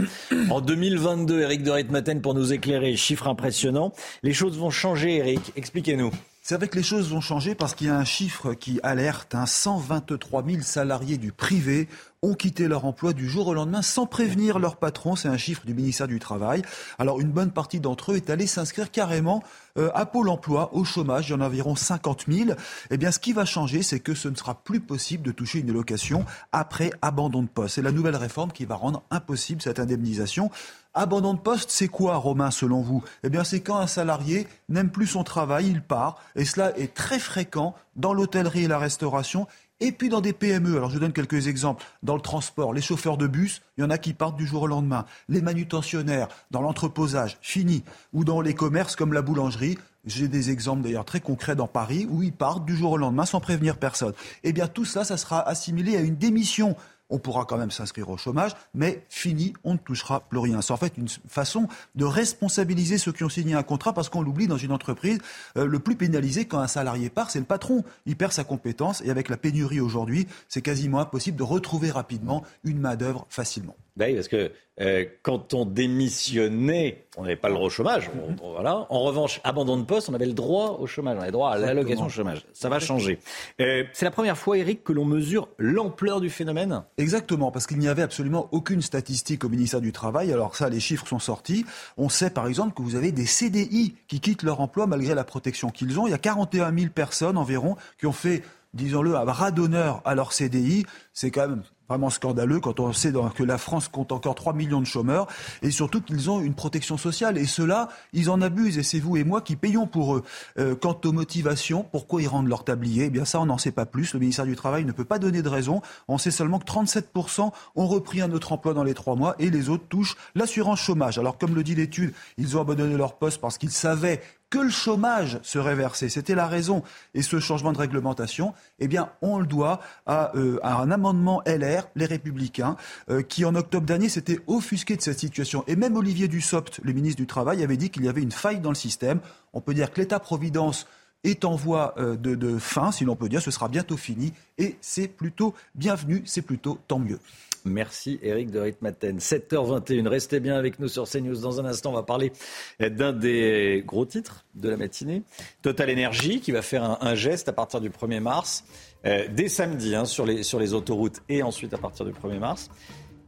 [0.50, 2.98] En 2022, Eric de Ritmaten pour nous éclairer.
[2.98, 3.94] Chiffre impressionnant.
[4.24, 5.54] Les choses vont changer, Eric.
[5.56, 6.12] Expliquez-nous.
[6.46, 9.34] C'est vrai que les choses vont changer parce qu'il y a un chiffre qui alerte.
[9.46, 10.46] 123 hein.
[10.46, 11.88] 000 salariés du privé
[12.22, 15.16] ont quitté leur emploi du jour au lendemain sans prévenir leur patron.
[15.16, 16.62] C'est un chiffre du ministère du Travail.
[17.00, 19.42] Alors une bonne partie d'entre eux est allée s'inscrire carrément
[19.78, 21.30] euh, à Pôle emploi, au chômage.
[21.30, 22.50] Il y en a environ 50 000.
[22.92, 25.60] Eh bien, ce qui va changer, c'est que ce ne sera plus possible de toucher
[25.60, 27.76] une allocation après abandon de poste.
[27.76, 30.52] C'est la nouvelle réforme qui va rendre impossible cette indemnisation.
[30.96, 33.04] Abandon de poste, c'est quoi, Romain, selon vous?
[33.24, 36.22] Eh bien, c'est quand un salarié n'aime plus son travail, il part.
[36.36, 39.48] Et cela est très fréquent dans l'hôtellerie et la restauration.
[39.80, 41.84] Et puis dans des PME, alors je vous donne quelques exemples.
[42.04, 44.62] Dans le transport, les chauffeurs de bus, il y en a qui partent du jour
[44.62, 45.06] au lendemain.
[45.30, 47.84] Les manutentionnaires, dans l'entreposage, fini.
[48.14, 52.08] Ou dans les commerces comme la boulangerie, j'ai des exemples d'ailleurs très concrets dans Paris
[52.10, 54.14] où ils partent du jour au lendemain sans prévenir personne.
[54.44, 56.76] Eh bien tout ça, ça sera assimilé à une démission
[57.14, 60.62] on pourra quand même s'inscrire au chômage, mais fini, on ne touchera plus rien.
[60.62, 64.24] C'est en fait une façon de responsabiliser ceux qui ont signé un contrat, parce qu'on
[64.24, 65.20] l'oublie dans une entreprise,
[65.56, 67.84] euh, le plus pénalisé quand un salarié part, c'est le patron.
[68.08, 72.44] Il perd sa compétence, et avec la pénurie aujourd'hui, c'est quasiment impossible de retrouver rapidement
[72.64, 73.76] une main-d'œuvre facilement.
[74.00, 74.52] Oui, parce que
[74.82, 78.10] euh, quand on démissionnait, on n'avait pas le droit au chômage.
[78.42, 78.88] voilà.
[78.90, 81.52] En revanche, abandon de poste, on avait le droit au chômage, on avait le droit
[81.52, 82.44] à l'allocation au chômage.
[82.54, 83.20] Ça va changer.
[83.62, 86.84] Euh, c'est la première fois, Eric, que l'on mesure l'ampleur du phénomène?
[86.98, 90.34] Exactement, parce qu'il n'y avait absolument aucune statistique au ministère du Travail.
[90.34, 91.66] Alors ça, les chiffres sont sortis.
[91.98, 95.24] On sait par exemple que vous avez des CDI qui quittent leur emploi malgré la
[95.24, 96.08] protection qu'ils ont.
[96.08, 98.42] Il y a 41 000 personnes environ qui ont fait
[98.74, 100.86] disons-le, à bras d'honneur à leur CDI.
[101.14, 101.62] C'est quand même
[101.94, 105.28] vraiment scandaleux quand on sait que la France compte encore 3 millions de chômeurs
[105.62, 107.38] et surtout qu'ils ont une protection sociale.
[107.38, 110.24] Et ceux-là, ils en abusent et c'est vous et moi qui payons pour eux.
[110.58, 113.06] Euh, quant aux motivations, pourquoi ils rendent leur tablier?
[113.06, 114.14] Eh bien ça, on n'en sait pas plus.
[114.14, 115.82] Le ministère du Travail ne peut pas donner de raison.
[116.08, 119.52] On sait seulement que 37% ont repris un autre emploi dans les trois mois et
[119.52, 121.20] les autres touchent l'assurance chômage.
[121.20, 124.22] Alors comme le dit l'étude, ils ont abandonné leur poste parce qu'ils savaient
[124.54, 126.10] que le chômage serait versé.
[126.10, 126.84] C'était la raison.
[127.16, 131.83] Et ce changement de réglementation, eh bien, on le doit à, euh, un amendement LR,
[131.96, 132.76] les Républicains,
[133.10, 135.64] euh, qui en octobre dernier s'était offusqué de cette situation.
[135.68, 138.60] Et même Olivier Dussopt, le ministre du Travail, avait dit qu'il y avait une faille
[138.60, 139.20] dans le système.
[139.54, 140.88] On peut dire que l'État-providence
[141.24, 144.34] est en voie euh, de, fin, si l'on peut dire, ce sera bientôt fini.
[144.58, 147.20] Et c'est plutôt bienvenu, c'est plutôt tant mieux.
[147.66, 149.20] Merci Eric de Ritmaten.
[149.20, 151.40] 7h21, restez bien avec nous sur CNews.
[151.40, 152.34] Dans un instant, on va parler
[152.80, 155.24] d'un des gros titres de la matinée.
[155.62, 158.66] Total Energy qui va faire un, geste à partir du 1er mars,
[159.06, 162.40] euh, dès samedi hein, sur, les, sur les autoroutes et ensuite à partir du 1er
[162.40, 162.70] mars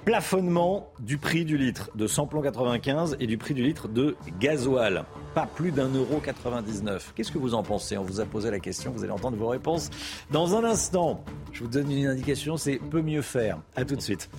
[0.06, 5.04] plafonnement du prix du litre de samplon 95 et du prix du litre de gasoil.
[5.34, 7.14] Pas plus d'un euro 99.
[7.16, 7.98] Qu'est-ce que vous en pensez?
[7.98, 9.90] On vous a posé la question, vous allez entendre vos réponses
[10.32, 11.24] dans un instant.
[11.52, 13.58] Je vous donne une indication, c'est peu mieux faire.
[13.76, 14.30] A tout de suite.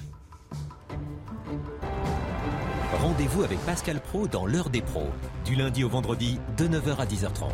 [3.02, 5.08] Rendez-vous avec Pascal Pro dans l'heure des pros,
[5.44, 7.50] du lundi au vendredi de 9h à 10h30.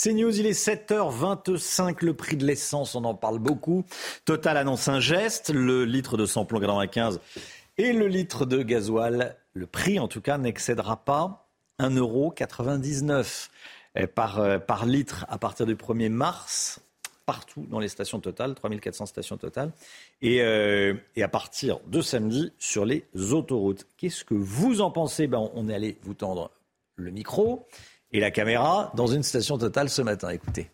[0.00, 3.84] C'est News, il est 7h25, le prix de l'essence, on en parle beaucoup.
[4.24, 7.18] Total annonce un geste, le litre de samplon 95
[7.78, 11.48] et le litre de gasoil, le prix en tout cas n'excédera pas
[11.80, 13.48] 1,99€
[13.96, 16.78] eh, par, euh, par litre à partir du 1er mars
[17.26, 19.72] partout dans les stations totales, 3400 stations totales,
[20.22, 23.84] et, euh, et, à partir de samedi sur les autoroutes.
[23.96, 25.26] Qu'est-ce que vous en pensez?
[25.26, 26.52] Ben, On est allé vous tendre
[26.94, 27.66] le micro
[28.12, 30.30] et la caméra dans une station totale ce matin.
[30.30, 30.70] Écoutez.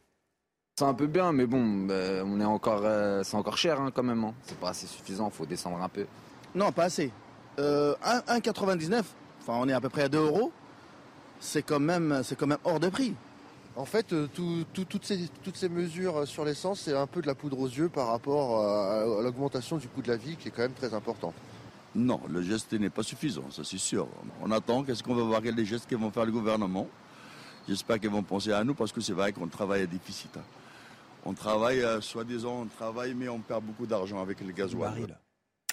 [0.77, 3.93] C'est un peu bien, mais bon, bah, on est encore, euh, c'est encore cher hein,
[3.95, 4.25] quand même.
[4.25, 4.35] Hein.
[4.43, 6.07] C'est pas assez suffisant, faut descendre un peu.
[6.55, 7.13] Non, pas assez.
[7.61, 9.03] Euh, 1,99,
[9.41, 10.53] enfin on est à peu près à 2 euros.
[11.39, 13.15] C'est quand même, c'est quand même hors de prix.
[13.77, 14.29] En fait, euh,
[14.73, 17.89] toutes, ces, toutes, ces, mesures sur l'essence, c'est un peu de la poudre aux yeux
[17.89, 21.35] par rapport à l'augmentation du coût de la vie qui est quand même très importante.
[21.97, 24.09] Non, le geste n'est pas suffisant, ça c'est sûr.
[24.43, 26.89] On attend, qu'est-ce qu'on va voir, quels gestes que vont faire le gouvernement?
[27.69, 30.37] J'espère qu'ils vont penser à nous parce que c'est vrai qu'on travaille à déficit.
[30.37, 30.43] Hein.
[31.25, 35.17] On travaille, euh, soi-disant, on travaille, mais on perd beaucoup d'argent avec le gasoil.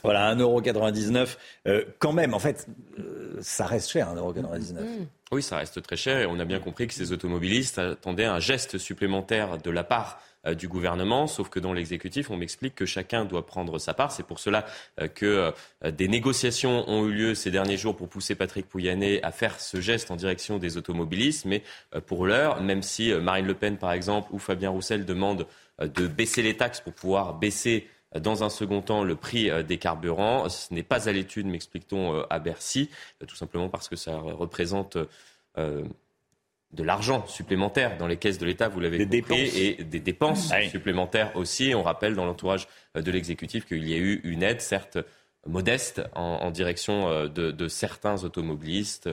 [0.04, 1.38] Voilà, 1,99€.
[1.68, 2.68] Euh, quand même, en fait,
[3.00, 4.74] euh, ça reste cher, 1,99€.
[4.74, 5.08] Mm.
[5.32, 8.40] Oui, ça reste très cher et on a bien compris que ces automobilistes attendaient un
[8.40, 12.86] geste supplémentaire de la part euh, du gouvernement, sauf que dans l'exécutif, on m'explique que
[12.86, 14.12] chacun doit prendre sa part.
[14.12, 14.66] C'est pour cela
[15.00, 15.54] euh, que
[15.84, 19.60] euh, des négociations ont eu lieu ces derniers jours pour pousser Patrick Pouyanné à faire
[19.60, 21.46] ce geste en direction des automobilistes.
[21.46, 21.62] Mais
[22.08, 25.46] pour l'heure, même si Marine Le Pen, par exemple, ou Fabien Roussel demandent
[25.80, 27.88] de baisser les taxes pour pouvoir baisser
[28.20, 30.50] dans un second temps le prix des carburants.
[30.50, 32.90] Ce n'est pas à l'étude, m'explique-t-on, à Bercy,
[33.28, 34.98] tout simplement parce que ça représente
[36.74, 41.36] de l'argent supplémentaire dans les caisses de l'État, vous l'avez compris, et des dépenses supplémentaires
[41.36, 41.74] aussi.
[41.76, 44.98] On rappelle dans l'entourage de l'exécutif qu'il y a eu une aide, certes
[45.48, 49.10] modeste, en, direction de, certains automobilistes.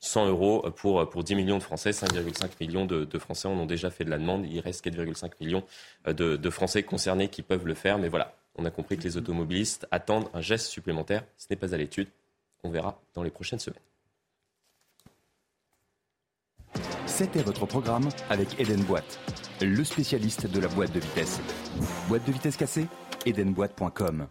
[0.00, 3.90] 100 euros pour, pour 10 millions de Français, 5,5 millions de, Français en ont déjà
[3.90, 4.46] fait de la demande.
[4.46, 5.64] Il reste 4,5 millions
[6.06, 7.98] de, de Français concernés qui peuvent le faire.
[7.98, 11.24] Mais voilà, on a compris que les automobilistes attendent un geste supplémentaire.
[11.36, 12.08] Ce n'est pas à l'étude.
[12.64, 13.80] On verra dans les prochaines semaines.
[17.18, 19.18] C'était votre programme avec Eden Boîte,
[19.60, 21.40] le spécialiste de la boîte de vitesse.
[22.06, 22.86] Boîte de vitesse cassée
[23.26, 24.28] Edenboîte.com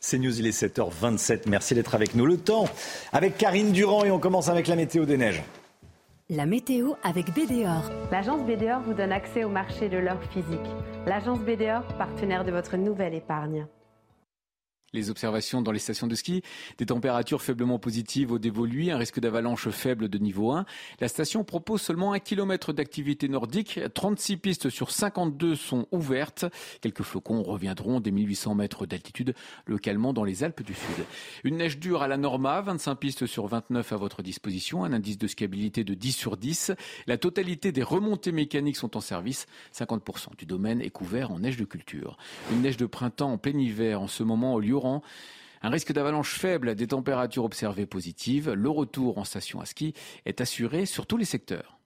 [0.00, 1.42] c'est News, il est 7h27.
[1.46, 2.26] Merci d'être avec nous.
[2.26, 2.64] Le temps
[3.12, 5.44] avec Karine Durand et on commence avec la météo des neiges.
[6.28, 7.88] La météo avec BDOR.
[8.10, 10.58] L'agence BDOR vous donne accès au marché de l'or physique.
[11.06, 13.68] L'agence BDOR, partenaire de votre nouvelle épargne
[14.92, 16.42] les observations dans les stations de ski,
[16.78, 20.64] des températures faiblement positives au dévolu, un risque d'avalanche faible de niveau 1.
[21.00, 23.80] La station propose seulement un kilomètre d'activité nordique.
[23.94, 26.44] 36 pistes sur 52 sont ouvertes.
[26.80, 29.34] Quelques flocons reviendront des 1800 mètres d'altitude
[29.66, 31.04] localement dans les Alpes du Sud.
[31.44, 35.18] Une neige dure à la Norma, 25 pistes sur 29 à votre disposition, un indice
[35.18, 36.72] de scabilité de 10 sur 10.
[37.06, 39.46] La totalité des remontées mécaniques sont en service.
[39.72, 42.16] 50% du domaine est couvert en neige de culture.
[42.50, 46.34] Une neige de printemps en plein hiver en ce moment au lieu un risque d'avalanche
[46.38, 48.50] faible, des températures observées positives.
[48.50, 49.94] Le retour en station à ski
[50.24, 51.78] est assuré sur tous les secteurs.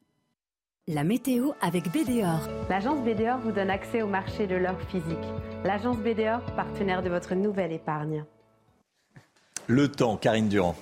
[0.86, 2.40] La météo avec BDOR.
[2.68, 5.16] L'agence BDOR vous donne accès au marché de l'or physique.
[5.64, 8.24] L'agence BDOR, partenaire de votre nouvelle épargne.
[9.66, 10.76] Le temps, Karine Durand.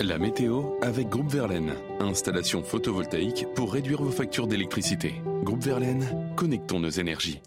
[0.00, 1.74] La météo avec Groupe Verlaine.
[2.00, 5.16] Installation photovoltaïque pour réduire vos factures d'électricité.
[5.42, 7.42] Groupe Verlaine, connectons nos énergies.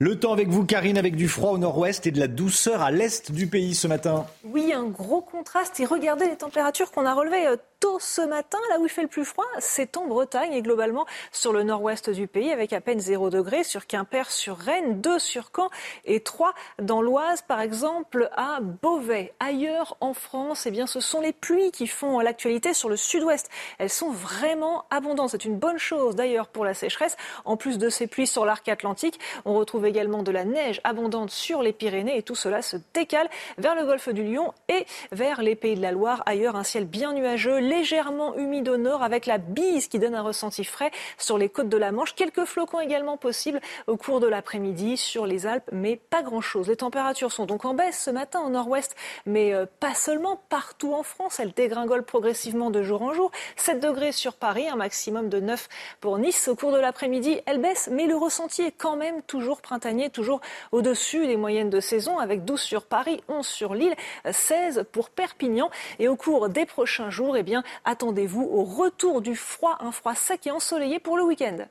[0.00, 2.92] Le temps avec vous, Karine, avec du froid au nord-ouest et de la douceur à
[2.92, 4.26] l'est du pays ce matin.
[4.44, 5.80] Oui, un gros contraste.
[5.80, 8.58] Et regardez les températures qu'on a relevées euh, tôt ce matin.
[8.70, 12.10] Là où il fait le plus froid, c'est en Bretagne et globalement sur le nord-ouest
[12.10, 15.70] du pays, avec à peine 0 degré sur Quimper, sur Rennes, 2 sur Caen
[16.04, 19.32] et 3 dans l'Oise, par exemple, à Beauvais.
[19.40, 23.48] Ailleurs en France, eh bien, ce sont les pluies qui font l'actualité sur le sud-ouest.
[23.78, 25.30] Elles sont vraiment abondantes.
[25.30, 27.16] C'est une bonne chose d'ailleurs pour la sécheresse.
[27.44, 31.30] En plus de ces pluies sur l'arc atlantique, on retrouve également de la neige abondante
[31.30, 33.28] sur les Pyrénées et tout cela se décale
[33.58, 36.22] vers le golfe du Lion et vers les pays de la Loire.
[36.26, 40.22] Ailleurs, un ciel bien nuageux, légèrement humide au nord avec la bise qui donne un
[40.22, 42.14] ressenti frais sur les côtes de la Manche.
[42.14, 46.68] Quelques flocons également possibles au cours de l'après-midi sur les Alpes, mais pas grand-chose.
[46.68, 48.96] Les températures sont donc en baisse ce matin au nord-ouest,
[49.26, 51.40] mais euh, pas seulement partout en France.
[51.40, 53.30] Elles dégringolent progressivement de jour en jour.
[53.56, 55.68] 7 degrés sur Paris, un maximum de 9
[56.00, 56.48] pour Nice.
[56.48, 60.40] Au cours de l'après-midi, elles baissent, mais le ressenti est quand même toujours printanier toujours
[60.72, 63.94] au-dessus des moyennes de saison, avec 12 sur Paris, 11 sur Lille,
[64.30, 65.70] 16 pour Perpignan.
[65.98, 70.14] Et au cours des prochains jours, eh bien, attendez-vous au retour du froid, un froid
[70.14, 71.66] sec et ensoleillé pour le week-end.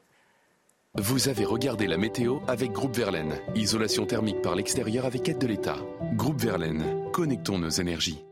[0.96, 3.36] Vous avez regardé la météo avec Groupe Verlaine.
[3.56, 5.78] Isolation thermique par l'extérieur avec aide de l'État.
[6.14, 8.24] Groupe Verlaine, connectons nos énergies.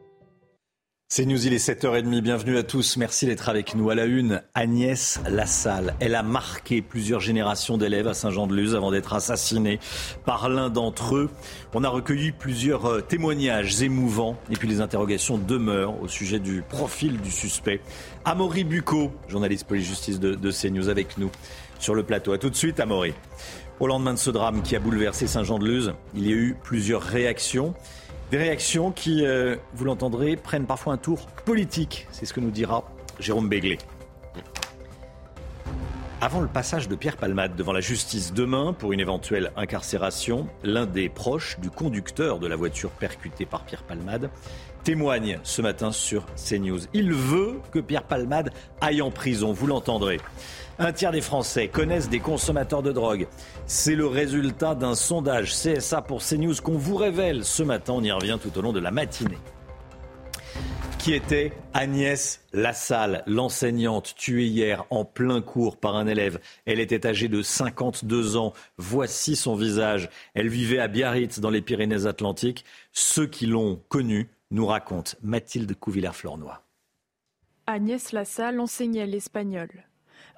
[1.08, 3.92] C'est News, il est 7h30, bienvenue à tous, merci d'être avec nous.
[3.92, 9.14] À la une, Agnès Lassalle, elle a marqué plusieurs générations d'élèves à Saint-Jean-de-Luz avant d'être
[9.14, 9.80] assassinée
[10.26, 11.30] par l'un d'entre eux.
[11.76, 16.64] On a recueilli plusieurs euh, témoignages émouvants et puis les interrogations demeurent au sujet du
[16.64, 17.82] profil du suspect.
[18.26, 21.30] Amaury Bucco, journaliste police-justice de, de CNews avec nous
[21.78, 22.34] sur le plateau.
[22.34, 23.14] A tout de suite, Amaury.
[23.80, 27.76] Au lendemain de ce drame qui a bouleversé Saint-Jean-de-Luz, il y a eu plusieurs réactions.
[28.32, 32.08] Des réactions qui, euh, vous l'entendrez, prennent parfois un tour politique.
[32.12, 32.84] C'est ce que nous dira
[33.20, 33.78] Jérôme Béglé.
[36.22, 40.88] Avant le passage de Pierre Palmade devant la justice demain pour une éventuelle incarcération, l'un
[40.88, 44.32] des proches du conducteur de la voiture percutée par Pierre Palmade
[44.84, 46.80] témoigne ce matin sur CNews.
[46.94, 50.20] Il veut que Pierre Palmade aille en prison, vous l'entendrez.
[50.78, 53.28] Un tiers des Français connaissent des consommateurs de drogue.
[53.66, 57.94] C'est le résultat d'un sondage CSA pour CNews qu'on vous révèle ce matin.
[57.94, 59.38] On y revient tout au long de la matinée.
[61.00, 66.40] Qui était Agnès Lassalle, l'enseignante tuée hier en plein cours par un élève.
[66.66, 68.54] Elle était âgée de 52 ans.
[68.78, 70.10] Voici son visage.
[70.34, 72.66] Elle vivait à Biarritz, dans les Pyrénées-Atlantiques.
[72.92, 76.64] Ceux qui l'ont connue nous racontent Mathilde Couvillère-Flornois.
[77.68, 79.70] Agnès Lassalle enseignait l'espagnol.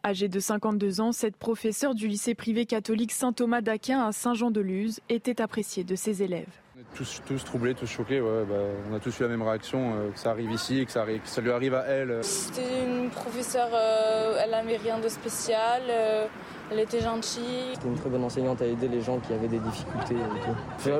[0.03, 5.41] Âgée de 52 ans, cette professeure du lycée privé catholique Saint-Thomas d'Aquin à Saint-Jean-de-Luz était
[5.41, 6.47] appréciée de ses élèves.
[6.75, 8.19] On est tous, tous troublés, tous choqués.
[8.19, 8.55] Bah,
[8.91, 11.41] on a tous eu la même réaction, euh, que ça arrive ici, que ça, ça
[11.41, 12.23] lui arrive à elle.
[12.23, 15.81] C'était une professeure, euh, elle n'avait rien de spécial.
[15.89, 16.27] Euh,
[16.71, 17.73] elle était gentille.
[17.73, 20.15] C'était une très bonne enseignante à aider les gens qui avaient des difficultés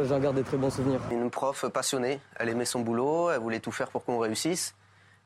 [0.06, 1.02] J'en garde des très bons souvenirs.
[1.11, 4.74] Une prof passionnée, elle aimait son boulot, elle voulait tout faire pour qu'on réussisse.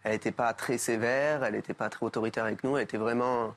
[0.03, 3.53] Elle n'était pas très sévère, elle n'était pas très autoritaire avec nous, elle était vraiment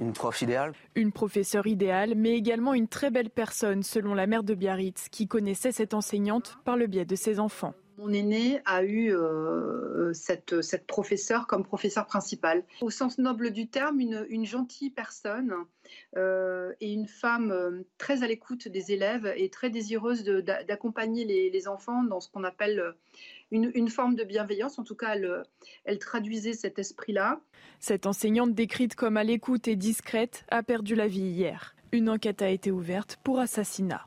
[0.00, 0.72] une prof idéale.
[0.94, 5.28] Une professeure idéale, mais également une très belle personne, selon la mère de Biarritz, qui
[5.28, 7.74] connaissait cette enseignante par le biais de ses enfants.
[7.98, 12.64] Mon aîné a eu euh, cette, cette professeure comme professeur principale.
[12.80, 15.52] Au sens noble du terme, une, une gentille personne
[16.16, 21.50] euh, et une femme euh, très à l'écoute des élèves et très désireuse d'accompagner les,
[21.50, 22.92] les enfants dans ce qu'on appelle euh,
[23.50, 24.78] une, une forme de bienveillance.
[24.78, 25.42] En tout cas, elle,
[25.84, 27.40] elle traduisait cet esprit-là.
[27.78, 31.74] Cette enseignante décrite comme à l'écoute et discrète a perdu la vie hier.
[31.92, 34.06] Une enquête a été ouverte pour assassinat.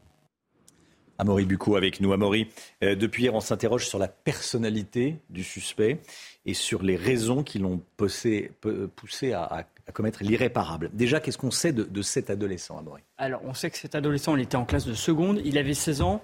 [1.20, 2.11] Amaury Bucco avec nous.
[2.11, 2.48] Amaury,
[2.84, 5.99] euh, depuis hier, on s'interroge sur la personnalité du suspect
[6.45, 10.90] et sur les raisons qui l'ont poussé, peu- poussé à, à- à commettre l'irréparable.
[10.94, 13.03] Déjà, qu'est-ce qu'on sait de, de cet adolescent, Amaury?
[13.18, 16.02] Alors, on sait que cet adolescent, il était en classe de seconde, il avait 16
[16.02, 16.22] ans.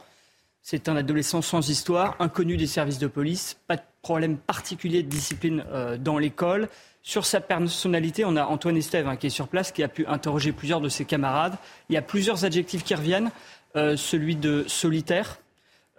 [0.62, 5.10] C'est un adolescent sans histoire, inconnu des services de police, pas de problème particulier de
[5.10, 6.70] discipline euh, dans l'école.
[7.02, 10.06] Sur sa personnalité, on a Antoine Estève hein, qui est sur place, qui a pu
[10.06, 11.58] interroger plusieurs de ses camarades.
[11.90, 13.32] Il y a plusieurs adjectifs qui reviennent.
[13.76, 15.38] Euh, celui de solitaire,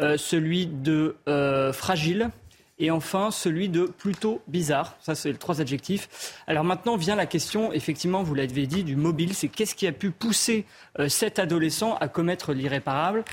[0.00, 2.30] euh, celui de euh, fragile,
[2.80, 4.96] et enfin celui de plutôt bizarre.
[5.00, 6.34] Ça, c'est les trois adjectifs.
[6.46, 9.34] Alors maintenant vient la question, effectivement, vous l'avez dit, du mobile.
[9.34, 10.64] C'est qu'est-ce qui a pu pousser
[10.98, 13.24] euh, cet adolescent à commettre l'irréparable?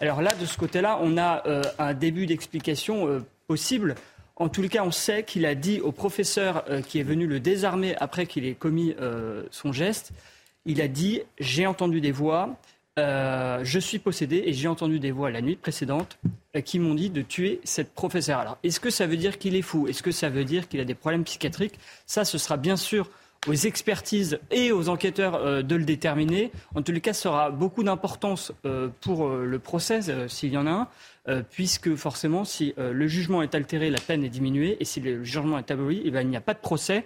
[0.00, 3.94] Alors là, de ce côté-là, on a euh, un début d'explication euh, possible.
[4.34, 7.96] En les cas, on sait qu'il a dit au professeur qui est venu le désarmer
[7.96, 8.94] après qu'il ait commis
[9.50, 10.12] son geste,
[10.66, 12.54] il a dit j'ai entendu des voix,
[12.98, 16.18] euh, je suis possédé et j'ai entendu des voix la nuit précédente
[16.56, 18.38] euh, qui m'ont dit de tuer cette professeure.
[18.38, 19.86] Alors, est-ce que ça veut dire qu'il est fou?
[19.86, 21.78] Est-ce que ça veut dire qu'il a des problèmes psychiatriques?
[22.06, 23.10] Ça, ce sera bien sûr
[23.46, 26.50] aux expertises et aux enquêteurs euh, de le déterminer.
[26.74, 28.52] En les cas, ça aura beaucoup d'importance
[29.02, 30.88] pour le procès, s'il y en a
[31.26, 35.22] un, puisque forcément, si le jugement est altéré, la peine est diminuée, et si le
[35.22, 37.04] jugement est aboli, eh ben, il n'y a pas de procès.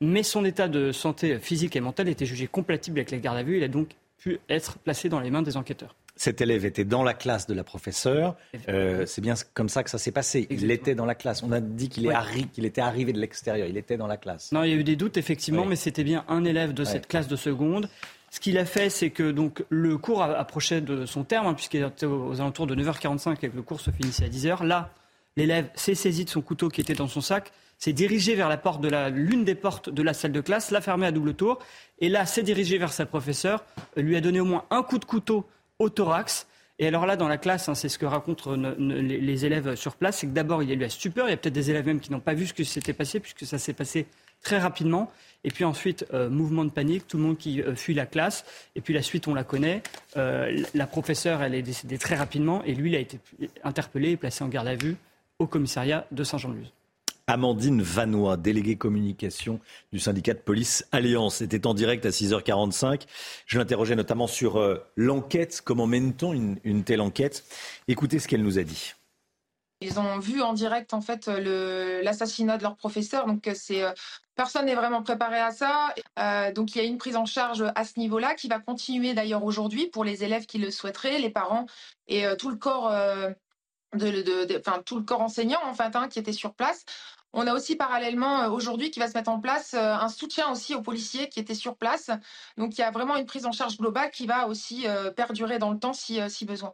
[0.00, 3.42] Mais son état de santé physique et mentale était jugé compatible avec la garde à
[3.42, 3.58] vue.
[3.58, 3.88] Il a donc
[4.18, 5.94] pu être placé dans les mains des enquêteurs.
[6.16, 8.34] Cet élève était dans la classe de la professeure.
[8.68, 10.48] Euh, c'est bien comme ça que ça s'est passé.
[10.50, 11.44] Il était dans la classe.
[11.44, 12.14] On a dit qu'il Ouais.
[12.14, 13.68] arri- était arrivé de l'extérieur.
[13.68, 14.50] Il était dans la classe.
[14.50, 16.90] Non, il y a eu des doutes effectivement, mais c'était bien un élève de Ouais.
[16.90, 17.88] cette classe de seconde.
[18.30, 21.82] Ce qu'il a fait, c'est que donc le cours approchait de son terme, hein, puisqu'il
[21.84, 24.64] était aux alentours de 9h45 et que le cours se finissait à 10h.
[24.64, 24.90] Là,
[25.36, 28.56] l'élève s'est saisi de son couteau qui était dans son sac, s'est dirigé vers la
[28.56, 31.58] porte de l'une des portes de la salle de classe, l'a fermée à double tour,
[32.00, 33.64] et là s'est dirigé vers sa professeure,
[33.96, 35.46] lui a donné au moins un coup de couteau
[35.78, 36.46] au thorax.
[36.80, 39.96] Et alors là, dans la classe, hein, c'est ce que racontent euh, les, élèves sur
[39.96, 41.26] place, c'est que d'abord, il y a eu la stupeur.
[41.26, 43.18] Il y a peut-être des élèves même qui n'ont pas vu ce qui s'était passé,
[43.18, 44.06] puisque ça s'est passé
[44.42, 45.10] très rapidement.
[45.42, 48.44] Et puis ensuite, euh, mouvement de panique, tout le monde qui euh, fuit la classe.
[48.76, 49.82] Et puis la suite, on la connaît.
[50.14, 52.62] La professeure, elle est décédée très rapidement.
[52.64, 53.18] Et lui, il a été
[53.64, 54.96] interpellé et placé en garde à vue
[55.40, 56.72] au commissariat de Saint-Jean-de-Luz.
[57.28, 59.60] Amandine Vanois, déléguée communication
[59.92, 63.02] du syndicat de police Alliance, était en direct à 6h45.
[63.44, 65.60] Je l'interrogeais notamment sur euh, l'enquête.
[65.62, 67.44] Comment mène-t-on une, telle enquête?
[67.86, 68.94] Écoutez ce qu'elle nous a dit.
[69.82, 73.92] Ils ont vu en direct en fait l'assassinat de leur professeur, donc euh, c'est euh,
[74.34, 75.94] personne n'est vraiment préparé à ça.
[76.54, 79.44] Donc il y a une prise en charge à ce niveau-là qui va continuer d'ailleurs
[79.44, 81.66] aujourd'hui pour les élèves qui le souhaiteraient, les parents
[82.06, 82.90] et tout le corps,
[83.94, 86.84] de, tout le corps enseignant en fait hein, qui était sur place.
[87.32, 90.50] On a aussi parallèlement euh, aujourd'hui qui va se mettre en place euh, un soutien
[90.50, 92.10] aussi aux policiers qui étaient sur place.
[92.56, 95.58] Donc il y a vraiment une prise en charge globale qui va aussi euh, perdurer
[95.58, 96.72] dans le temps si, besoin.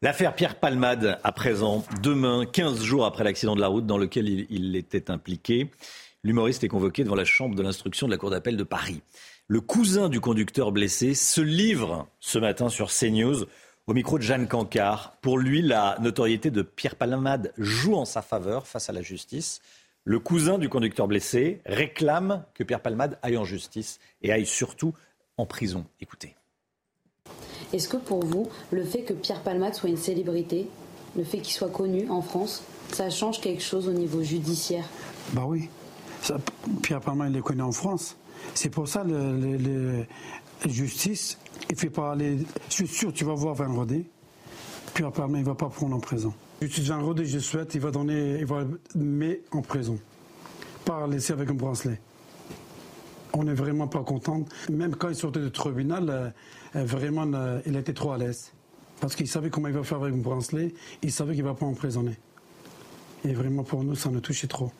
[0.00, 4.28] L'affaire Pierre Palmade, à présent, demain, 15 jours après l'accident de la route dans lequel
[4.28, 5.70] il, il était impliqué,
[6.22, 9.02] l'humoriste est convoqué devant la chambre de l'instruction de la Cour d'appel de Paris.
[9.46, 13.44] Le cousin du conducteur blessé se livre ce matin sur CNews
[13.86, 15.16] au micro de Jeanne Cancard.
[15.20, 19.60] Pour lui, la notoriété de Pierre Palmade joue en sa faveur face à la justice.
[20.04, 24.94] Le cousin du conducteur blessé réclame que Pierre Palmade aille en justice et aille surtout
[25.36, 25.84] en prison.
[26.00, 26.34] Écoutez.
[27.72, 30.68] Est-ce que pour vous, le fait que Pierre Palmade soit une célébrité,
[31.16, 32.62] le fait qu'il soit connu en France,
[32.92, 34.84] ça change quelque chose au niveau judiciaire?
[35.32, 35.68] Bah oui.
[36.20, 36.38] Ça,
[36.82, 38.16] Pierre Palmade, il est connu en France.
[38.54, 40.04] C'est pour ça le-
[40.64, 41.38] la justice,
[41.70, 42.38] il fait pas aller.
[42.68, 44.04] Je suis sûr, tu vas voir Van Rodé.
[44.94, 46.32] Pierre Palmade, il va pas prendre en prison.
[46.60, 48.64] Van Rodé, je souhaite, il va donner, il va
[48.94, 49.98] mettre en prison,
[50.84, 52.00] pas laisser avec un bracelet.
[53.32, 54.44] On n'est vraiment pas content.
[54.70, 56.30] Même quand il sortait du tribunal, euh,
[56.76, 58.52] euh, vraiment, euh, il était trop à l'aise.
[59.00, 60.72] Parce qu'il savait comment il va faire avec un bracelet,
[61.02, 62.16] il savait qu'il va pas emprisonner.
[63.24, 64.70] Et vraiment, pour nous, ça nous touchait trop.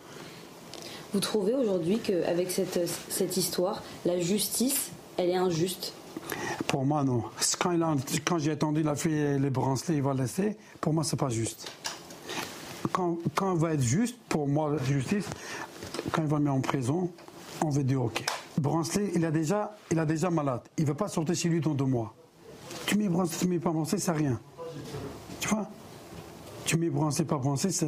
[1.13, 5.93] Vous trouvez aujourd'hui qu'avec cette, cette histoire, la justice, elle est injuste?
[6.67, 7.25] Pour moi, non.
[7.59, 10.57] Quand, il a- quand j'ai attendu, il a fait les bracelets, il va laisser.
[10.81, 11.71] Pour moi, c'est pas juste.
[12.93, 15.27] quand, quand il va être juste, pour moi, la justice,
[16.13, 17.11] quand il va mettre en prison,
[17.65, 18.25] on va dire OK.
[18.59, 20.61] Brancelet, il a déjà, il a déjà malade.
[20.79, 22.15] Il ne va pas sortir chez lui dans deux mois.
[22.87, 24.39] Tu mets Brancelet, tu mets pas Brancelet, c'est rien.
[25.41, 25.67] Tu vois?
[26.65, 27.87] Tu mets Brancelet, pas Brancelet, ça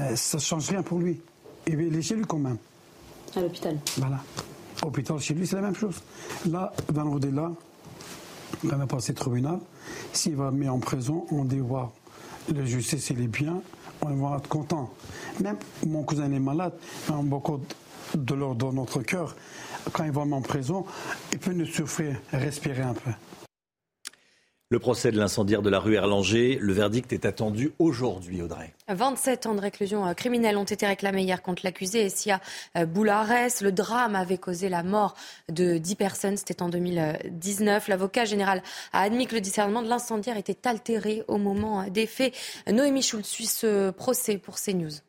[0.00, 1.20] ne change rien pour lui.
[1.66, 2.58] Il est chez lui quand même.
[3.36, 3.78] À l'hôpital.
[3.98, 4.18] Voilà.
[4.84, 6.00] Hôpital, chez lui, c'est la même chose.
[6.48, 7.50] Là, vendredi là,
[8.62, 9.58] il va passer tribunal.
[10.12, 11.90] S'il va mettre en prison, on dit waouh,
[12.54, 13.60] la justice, il est bien,
[14.02, 14.90] on va être content.
[15.40, 15.56] Même
[15.86, 16.72] mon cousin est malade,
[17.10, 17.60] on a beaucoup
[18.14, 19.34] de l'ordre dans notre cœur.
[19.92, 20.84] Quand il va en prison,
[21.32, 23.10] il peut nous souffrir, respirer un peu.
[24.70, 28.74] Le procès de l'incendiaire de la rue Erlanger, le verdict est attendu aujourd'hui, Audrey.
[28.88, 32.38] 27 ans de réclusion euh, criminelle ont été réclamés hier contre l'accusé Essia
[32.76, 33.62] euh, Boularès.
[33.62, 35.14] Le drame avait causé la mort
[35.50, 37.88] de 10 personnes, c'était en 2019.
[37.88, 38.62] L'avocat général
[38.92, 42.34] a admis que le discernement de l'incendiaire était altéré au moment des faits.
[42.70, 45.00] Noémie Schultz suit ce procès pour CNews.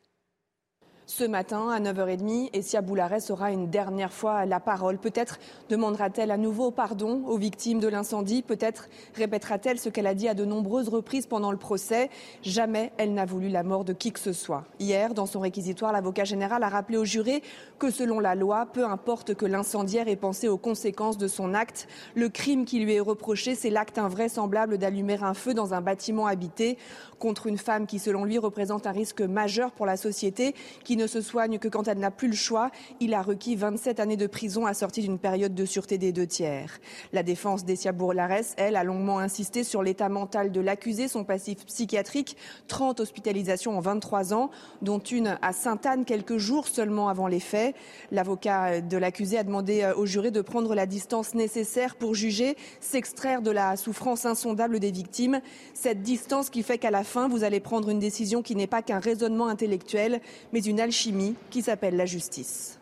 [1.10, 4.96] Ce matin, à 9h30, Essia Boularès aura une dernière fois la parole.
[4.96, 8.42] Peut-être demandera-t-elle à nouveau pardon aux victimes de l'incendie.
[8.42, 12.10] Peut-être répétera-t-elle ce qu'elle a dit à de nombreuses reprises pendant le procès.
[12.42, 14.66] Jamais elle n'a voulu la mort de qui que ce soit.
[14.78, 17.42] Hier, dans son réquisitoire, l'avocat général a rappelé aux jurés
[17.80, 21.88] que selon la loi, peu importe que l'incendiaire ait pensé aux conséquences de son acte,
[22.14, 26.28] le crime qui lui est reproché, c'est l'acte invraisemblable d'allumer un feu dans un bâtiment
[26.28, 26.78] habité
[27.20, 31.06] contre une femme qui, selon lui, représente un risque majeur pour la société, qui ne
[31.06, 32.72] se soigne que quand elle n'a plus le choix.
[32.98, 36.80] Il a requis 27 années de prison assorties d'une période de sûreté des deux tiers.
[37.12, 41.64] La défense d'Essia Bourlares, elle, a longuement insisté sur l'état mental de l'accusé, son passif
[41.66, 42.36] psychiatrique,
[42.66, 44.50] 30 hospitalisations en 23 ans,
[44.82, 47.76] dont une à Sainte-Anne quelques jours seulement avant les faits.
[48.10, 52.56] L'avocat de l'accusé a demandé euh, au juré de prendre la distance nécessaire pour juger,
[52.80, 55.40] s'extraire de la souffrance insondable des victimes.
[55.74, 58.82] Cette distance qui fait qu'à la fin, vous allez prendre une décision qui n'est pas
[58.82, 60.20] qu'un raisonnement intellectuel,
[60.52, 62.78] mais une alchimie qui s'appelle la justice.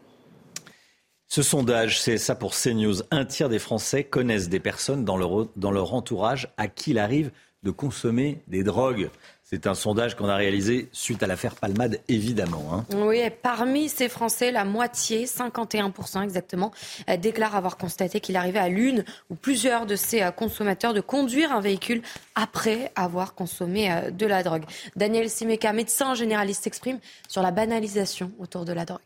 [1.27, 3.03] Ce sondage, c'est ça pour CNews.
[3.11, 6.99] Un tiers des Français connaissent des personnes dans leur, dans leur entourage à qui il
[6.99, 7.31] arrive
[7.63, 9.11] de consommer des drogues.
[9.51, 12.65] C'est un sondage qu'on a réalisé suite à l'affaire Palmade, évidemment.
[12.71, 12.85] Hein.
[12.95, 16.71] Oui, parmi ces Français, la moitié, 51% exactement,
[17.09, 21.01] euh, déclarent avoir constaté qu'il arrivait à l'une ou plusieurs de ces euh, consommateurs de
[21.01, 22.03] conduire un véhicule
[22.35, 24.65] après avoir consommé euh, de la drogue.
[24.97, 29.01] Daniel Simeka, médecin généraliste, s'exprime sur la banalisation autour de la drogue.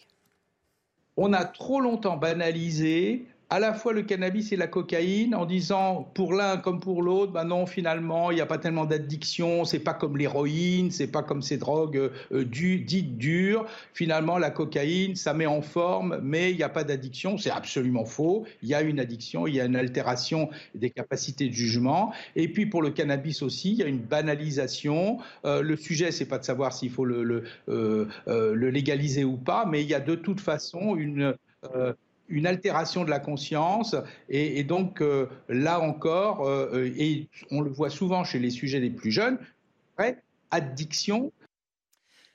[1.16, 6.10] On a trop longtemps banalisé à la fois le cannabis et la cocaïne en disant
[6.14, 9.78] pour l'un comme pour l'autre, ben non, finalement, il n'y a pas tellement d'addiction, c'est
[9.78, 13.66] pas comme l'héroïne, c'est pas comme ces drogues euh, dites dures.
[13.92, 17.36] Finalement, la cocaïne, ça met en forme, mais il n'y a pas d'addiction.
[17.36, 18.46] C'est absolument faux.
[18.62, 22.14] Il y a une addiction, il y a une altération des capacités de jugement.
[22.36, 25.18] Et puis pour le cannabis aussi, il y a une banalisation.
[25.44, 29.82] Euh, le sujet, c'est pas de savoir s'il faut euh, le, légaliser ou pas, mais
[29.82, 31.34] il y a de toute façon une
[32.32, 33.94] une altération de la conscience.
[34.28, 38.90] Et, donc, euh, là encore, euh, et on le voit souvent chez les sujets les
[38.90, 39.38] plus jeunes,
[40.50, 41.32] addiction.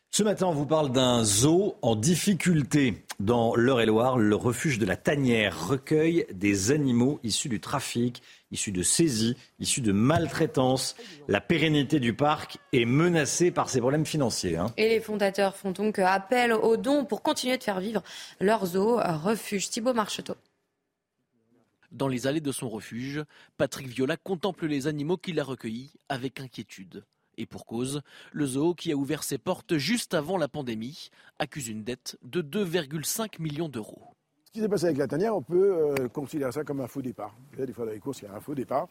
[0.09, 3.05] Ce matin, on vous parle d'un zoo en difficulté.
[3.19, 8.21] Dans l'Eure-et-Loire, le refuge de la Tanière recueille des animaux issus du trafic,
[8.51, 10.95] issus de saisies, issus de maltraitance.
[11.27, 14.57] La pérennité du parc est menacée par ces problèmes financiers.
[14.57, 14.67] Hein.
[14.77, 18.03] Et les fondateurs font donc appel aux dons pour continuer de faire vivre
[18.39, 19.71] leur zoo refuge.
[19.71, 20.35] Thibault Marcheteau.
[21.91, 23.23] Dans les allées de son refuge,
[23.57, 27.03] Patrick Viola contemple les animaux qu'il a recueillis avec inquiétude.
[27.37, 28.01] Et pour cause,
[28.31, 31.09] le zoo, qui a ouvert ses portes juste avant la pandémie,
[31.39, 34.01] accuse une dette de 2,5 millions d'euros.
[34.45, 37.01] Ce qui s'est passé avec la tanière, on peut euh, considérer ça comme un faux
[37.01, 37.35] départ.
[37.57, 38.87] Des fois, dans les courses, il y a un faux départ.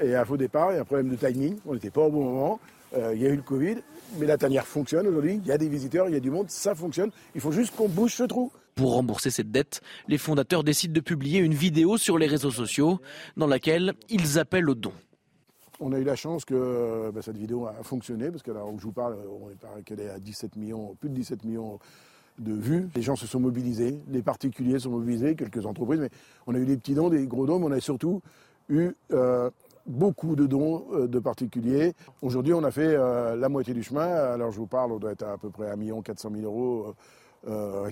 [0.00, 1.56] Et un faux départ, il y a un problème de timing.
[1.66, 2.60] On n'était pas au bon moment.
[2.94, 3.78] Euh, il y a eu le Covid.
[4.18, 5.40] Mais la tanière fonctionne aujourd'hui.
[5.42, 6.50] Il y a des visiteurs, il y a du monde.
[6.50, 7.10] Ça fonctionne.
[7.34, 8.52] Il faut juste qu'on bouge ce trou.
[8.74, 13.00] Pour rembourser cette dette, les fondateurs décident de publier une vidéo sur les réseaux sociaux
[13.36, 14.92] dans laquelle ils appellent au don.
[15.84, 18.78] On a eu la chance que bah, cette vidéo a fonctionné, parce que là où
[18.78, 21.80] je vous parle, on paraît qu'elle est à 17 millions, plus de 17 millions
[22.38, 22.88] de vues.
[22.94, 26.10] Les gens se sont mobilisés, les particuliers sont mobilisés, quelques entreprises, mais
[26.46, 28.22] on a eu des petits dons, des gros dons, mais on a surtout
[28.68, 29.50] eu euh,
[29.84, 31.94] beaucoup de dons euh, de particuliers.
[32.22, 34.06] Aujourd'hui, on a fait euh, la moitié du chemin.
[34.06, 36.94] Alors je vous parle, on doit être à, peu près à 1 400 000 euros
[37.48, 37.90] euh,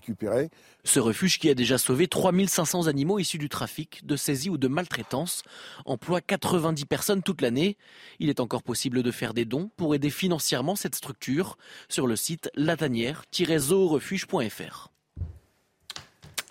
[0.85, 4.69] Ce refuge qui a déjà sauvé 3500 animaux issus du trafic, de saisie ou de
[4.69, 5.43] maltraitance
[5.85, 7.77] emploie 90 personnes toute l'année.
[8.19, 11.59] Il est encore possible de faire des dons pour aider financièrement cette structure
[11.89, 14.91] sur le site latanière-zoorefuge.fr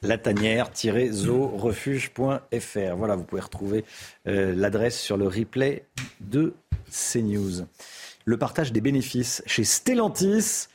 [0.02, 2.96] latanière-zoorefuge.fr.
[2.96, 3.86] Voilà, vous pouvez retrouver
[4.28, 5.84] euh, l'adresse sur le replay
[6.22, 6.54] de
[6.90, 7.66] CNews.
[8.26, 10.68] Le partage des bénéfices chez Stellantis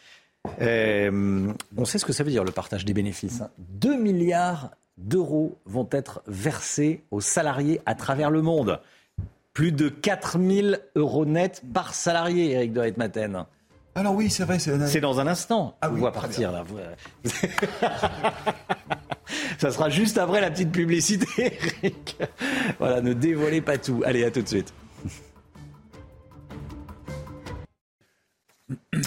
[0.61, 3.43] Euh, on sait ce que ça veut dire le partage des bénéfices.
[3.59, 8.81] 2 milliards d'euros vont être versés aux salariés à travers le monde.
[9.53, 13.45] Plus de 4000 euros nets par salarié, Eric de Maten.
[13.95, 14.59] Alors oui, c'est vrai.
[14.59, 15.77] C'est dans un instant.
[15.81, 16.65] Ah, voit partir là.
[19.59, 22.19] Ça sera juste après la petite publicité, Eric.
[22.79, 24.03] Voilà, ne dévoilez pas tout.
[24.05, 24.75] Allez, à tout de suite.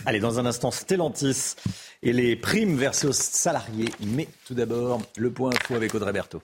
[0.06, 1.56] Allez, dans un instant, Stellantis
[2.04, 3.90] et les primes versées aux salariés.
[4.02, 6.42] Mais tout d'abord, le point info avec Audrey Berthaud.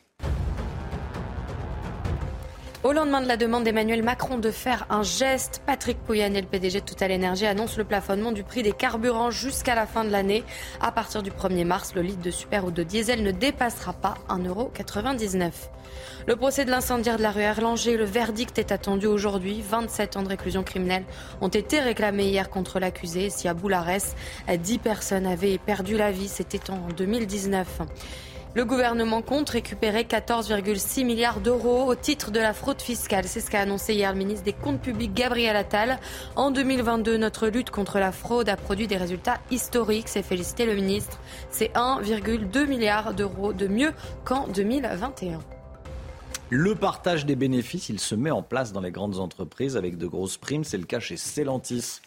[2.83, 6.81] Au lendemain de la demande d'Emmanuel Macron de faire un geste, Patrick Pouyanné, le PDG
[6.81, 10.43] de Total Energy, annonce le plafonnement du prix des carburants jusqu'à la fin de l'année.
[10.81, 14.15] À partir du 1er mars, le litre de super ou de diesel ne dépassera pas
[14.27, 15.51] 1,99€.
[16.27, 19.63] Le procès de l'incendiaire de la rue Erlanger, le verdict est attendu aujourd'hui.
[19.65, 21.05] 27 ans de réclusion criminelle
[21.39, 23.29] ont été réclamés hier contre l'accusé.
[23.29, 24.13] Si à Boularès,
[24.53, 27.81] 10 personnes avaient perdu la vie, c'était en 2019.
[28.55, 33.23] Le gouvernement compte récupérer 14,6 milliards d'euros au titre de la fraude fiscale.
[33.27, 35.97] C'est ce qu'a annoncé hier le ministre des Comptes publics Gabriel Attal.
[36.35, 40.07] En 2022, notre lutte contre la fraude a produit des résultats historiques.
[40.07, 41.19] C'est félicité le ministre.
[41.49, 43.91] C'est 1,2 milliard d'euros de mieux
[44.23, 45.39] qu'en 2021.
[46.51, 50.05] Le partage des bénéfices, il se met en place dans les grandes entreprises avec de
[50.05, 50.63] grosses primes.
[50.63, 52.01] C'est le cas chez Stellantis.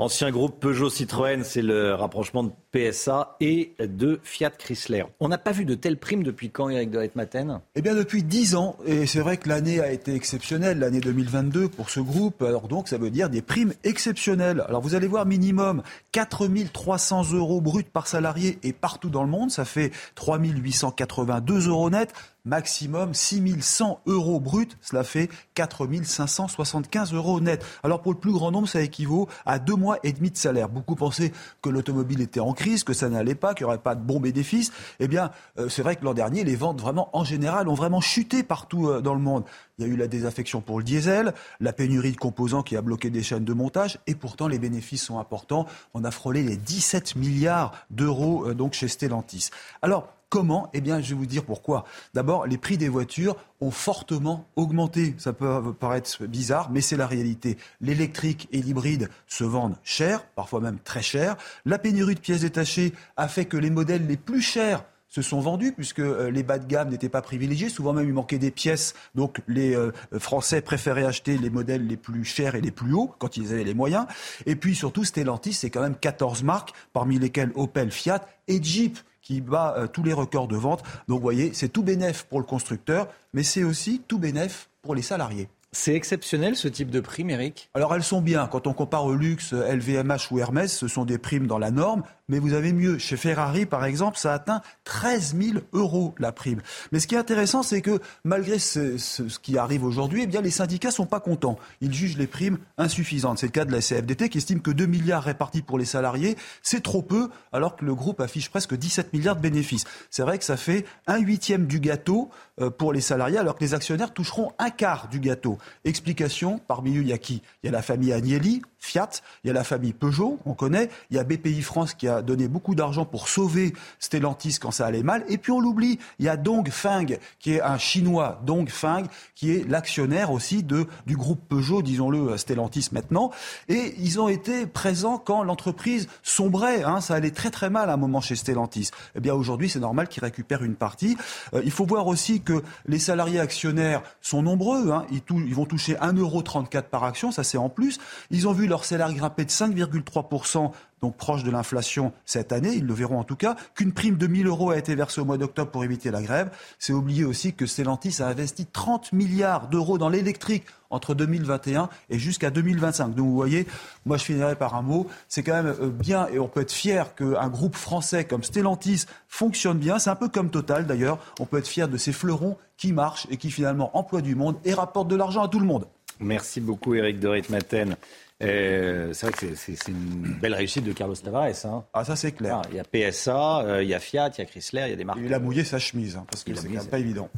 [0.00, 5.04] Ancien groupe Peugeot Citroën, c'est le rapprochement de PSA et de Fiat Chrysler.
[5.20, 8.22] On n'a pas vu de telles primes depuis quand, Eric de Maten Eh bien, depuis
[8.22, 8.76] 10 ans.
[8.84, 12.42] Et c'est vrai que l'année a été exceptionnelle, l'année 2022 pour ce groupe.
[12.42, 14.64] Alors donc, ça veut dire des primes exceptionnelles.
[14.68, 15.82] Alors vous allez voir, minimum
[16.12, 22.12] 4300 euros bruts par salarié et partout dans le monde, ça fait 3882 euros net
[22.48, 27.64] maximum 6100 euros bruts, cela fait 4575 euros net.
[27.82, 30.68] Alors pour le plus grand nombre, ça équivaut à deux mois et demi de salaire.
[30.68, 31.32] Beaucoup pensaient
[31.62, 34.20] que l'automobile était en crise, que ça n'allait pas, qu'il n'y aurait pas de bons
[34.20, 34.72] bénéfices.
[34.98, 38.00] Eh bien, euh, c'est vrai que l'an dernier, les ventes vraiment en général ont vraiment
[38.00, 39.44] chuté partout euh, dans le monde.
[39.78, 42.82] Il y a eu la désaffection pour le diesel, la pénurie de composants qui a
[42.82, 45.66] bloqué des chaînes de montage, et pourtant les bénéfices sont importants.
[45.94, 49.50] On a frôlé les 17 milliards d'euros euh, donc chez Stellantis.
[49.80, 51.84] Alors Comment Eh bien, je vais vous dire pourquoi.
[52.12, 55.14] D'abord, les prix des voitures ont fortement augmenté.
[55.16, 57.56] Ça peut paraître bizarre, mais c'est la réalité.
[57.80, 61.36] L'électrique et l'hybride se vendent cher, parfois même très cher.
[61.64, 65.40] La pénurie de pièces détachées a fait que les modèles les plus chers se sont
[65.40, 67.70] vendus puisque euh, les bas de gamme n'étaient pas privilégiés.
[67.70, 68.94] Souvent même, il manquait des pièces.
[69.14, 73.14] Donc les euh, Français préféraient acheter les modèles les plus chers et les plus hauts
[73.18, 74.06] quand ils avaient les moyens.
[74.44, 78.98] Et puis surtout, Stellantis, c'est quand même 14 marques, parmi lesquelles Opel, Fiat et Jeep
[79.28, 80.82] qui bat euh, tous les records de vente.
[81.06, 84.94] Donc vous voyez, c'est tout bénéf pour le constructeur, mais c'est aussi tout bénéf pour
[84.94, 85.50] les salariés.
[85.78, 88.48] C'est exceptionnel ce type de prime, Eric Alors elles sont bien.
[88.48, 92.02] Quand on compare au luxe, LVMH ou Hermès, ce sont des primes dans la norme
[92.28, 92.98] mais vous avez mieux.
[92.98, 96.60] Chez Ferrari, par exemple, ça atteint 13 000 euros la prime.
[96.92, 98.98] Mais ce qui est intéressant, c'est que malgré ce,
[99.40, 101.58] qui arrive aujourd'hui, eh bien, les syndicats sont pas contents.
[101.80, 103.38] Ils jugent les primes insuffisantes.
[103.38, 106.36] C'est le cas de la CFDT qui estime que 2 milliards répartis pour les salariés,
[106.62, 109.84] c'est trop peu, alors que le groupe affiche presque 17 milliards de bénéfices.
[110.10, 112.30] C'est vrai que ça fait un huitième du gâteau
[112.60, 115.58] euh, pour les salariés, alors que les actionnaires toucheront un quart du gâteau.
[115.84, 117.42] Explication, parmi eux, il y a qui?
[117.62, 119.10] Il y a la famille Agnelli, Fiat,
[119.42, 122.22] il y a la famille Peugeot, on connaît, il y a BPI France qui a
[122.22, 126.26] donné beaucoup d'argent pour sauver Stellantis quand ça allait mal, et puis on l'oublie, il
[126.26, 130.86] y a Dong Feng qui est un chinois, Dong Feng qui est l'actionnaire aussi de,
[131.06, 133.30] du groupe Peugeot, disons-le Stellantis maintenant,
[133.68, 137.94] et ils ont été présents quand l'entreprise sombrait, hein, ça allait très très mal à
[137.94, 138.90] un moment chez Stellantis.
[139.16, 141.16] Eh bien aujourd'hui c'est normal qu'ils récupèrent une partie.
[141.54, 145.66] Euh, il faut voir aussi que les salariés actionnaires sont nombreux, hein, ils, ils vont
[145.66, 147.98] toucher 1,34€ par action, ça c'est en plus.
[148.30, 150.70] Ils ont vu leur salaire grimper de 5,3%
[151.02, 154.26] donc proche de l'inflation cette année, ils le verront en tout cas, qu'une prime de
[154.26, 156.50] 1000 euros a été versée au mois d'octobre pour éviter la grève.
[156.78, 162.18] C'est oublier aussi que Stellantis a investi 30 milliards d'euros dans l'électrique entre 2021 et
[162.18, 163.14] jusqu'à 2025.
[163.14, 163.66] Donc vous voyez,
[164.06, 166.72] moi je finirai par un mot, c'est quand même euh, bien et on peut être
[166.72, 169.98] fier qu'un groupe français comme Stellantis fonctionne bien.
[169.98, 173.26] C'est un peu comme Total d'ailleurs, on peut être fier de ces fleurons qui marchent
[173.30, 175.86] et qui finalement emploient du monde et rapportent de l'argent à tout le monde.
[176.20, 177.96] Merci beaucoup Eric de Ritmaten.
[178.40, 181.64] Euh, c'est vrai que c'est une belle réussite de Carlos Tavares.
[181.64, 181.84] Hein.
[181.92, 182.62] Ah, ça c'est clair.
[182.70, 184.92] il y a PSA, euh, il y a Fiat, il y a Chrysler, il y
[184.92, 185.18] a des marques.
[185.22, 187.28] Il a mouillé sa chemise, hein, parce que c'est pas évident.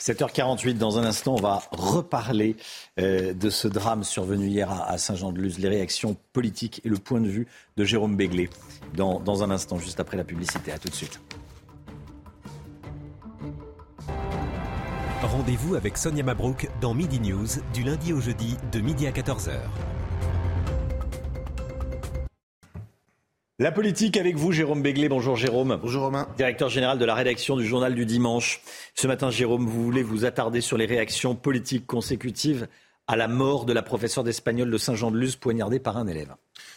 [0.00, 2.56] 7h48, dans un instant, on va reparler
[3.00, 7.28] euh, de ce drame survenu hier à, Saint-Jean-de-Luz, les réactions politiques et le point de
[7.28, 7.46] vue
[7.78, 8.50] de Jérôme Béglé.
[8.94, 10.72] Dans, dans un instant, juste après la publicité.
[10.72, 11.18] À tout de suite.
[15.44, 19.50] Rendez-vous avec Sonia Mabrouk dans Midi News du lundi au jeudi de midi à 14h.
[23.58, 25.10] La politique avec vous, Jérôme Béglé.
[25.10, 25.78] Bonjour Jérôme.
[25.82, 26.28] Bonjour Romain.
[26.38, 28.62] Directeur général de la rédaction du journal du dimanche.
[28.94, 32.66] Ce matin, Jérôme, vous voulez vous attarder sur les réactions politiques consécutives
[33.06, 36.34] à la mort de la professeure d'espagnol de Saint-Jean-de-Luz poignardée par un élève.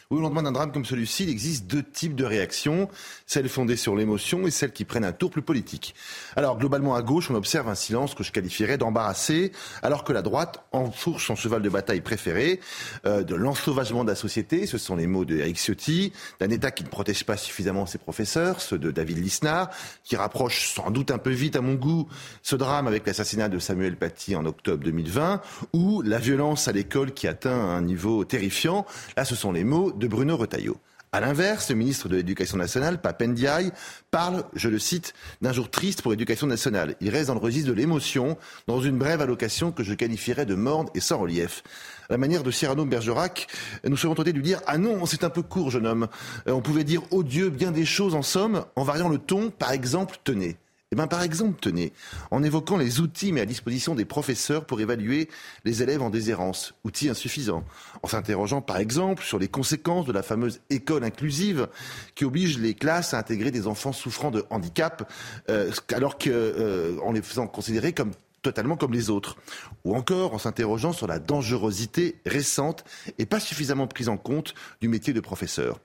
[0.10, 2.88] Au lendemain d'un drame comme celui-ci, il existe deux types de réactions,
[3.26, 5.96] celles fondées sur l'émotion et celles qui prennent un tour plus politique.
[6.38, 9.52] Alors, globalement, à gauche, on observe un silence que je qualifierais d'embarrassé,
[9.82, 12.62] alors que la droite enfourche son cheval de bataille préféré,
[13.06, 16.72] euh, de l'ensauvagement de la société, ce sont les mots de Eric Ciotti, d'un État
[16.72, 19.72] qui ne protège pas suffisamment ses professeurs, ceux de David Lisnard,
[20.06, 22.08] qui rapproche sans doute un peu vite, à mon goût,
[22.44, 25.42] ce drame avec l'assassinat de Samuel Paty en octobre 2020,
[25.74, 28.86] ou la violence à l'école qui atteint un niveau terrifiant.
[29.18, 30.78] Là, ce sont les mots de Bruno Retailleau.
[31.14, 33.72] À l'inverse, le ministre de l'Éducation nationale, Papendiaï,
[34.11, 36.95] parle, je le cite, d'un jour triste pour l'éducation nationale.
[36.99, 38.38] Il reste dans le registre de l'émotion,
[38.68, 41.64] dans une brève allocation que je qualifierais de morne et sans relief.
[42.10, 43.48] À la manière de Cyrano Bergerac,
[43.86, 46.07] nous serons tentés de lui dire Ah non, c'est un peu court, jeune homme.
[46.48, 49.49] Euh, on pouvait dire Oh Dieu, bien des choses en somme, en variant le ton,
[49.49, 50.57] par exemple, tenez.
[50.93, 51.91] Eh bien, par exemple, tenez,
[52.31, 55.27] en évoquant les outils mis à disposition des professeurs pour évaluer
[55.65, 57.65] les élèves en déshérence, outils insuffisants,
[58.03, 61.68] en s'interrogeant par exemple sur les conséquences de la fameuse école inclusive
[62.15, 65.11] qui oblige les classes à intégrer des enfants souffrant de handicap,
[65.49, 68.11] euh, alors qu'en euh, les faisant considérer comme
[68.41, 69.35] totalement comme les autres.
[69.84, 72.85] Ou encore en s'interrogeant sur la dangerosité récente
[73.18, 75.81] et pas suffisamment prise en compte du métier de professeur.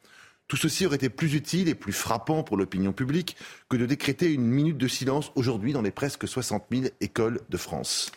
[0.52, 3.38] Tout ceci aurait été plus utile et plus frappant pour l'opinion publique
[3.70, 7.56] que de décréter une minute de silence aujourd'hui dans les presque 60 000 écoles de
[7.56, 8.12] France.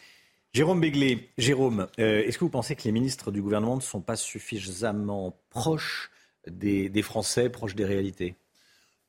[0.51, 4.01] Jérôme Béglé, Jérôme, euh, est-ce que vous pensez que les ministres du gouvernement ne sont
[4.01, 6.11] pas suffisamment proches
[6.45, 8.35] des, Français, proches des réalités?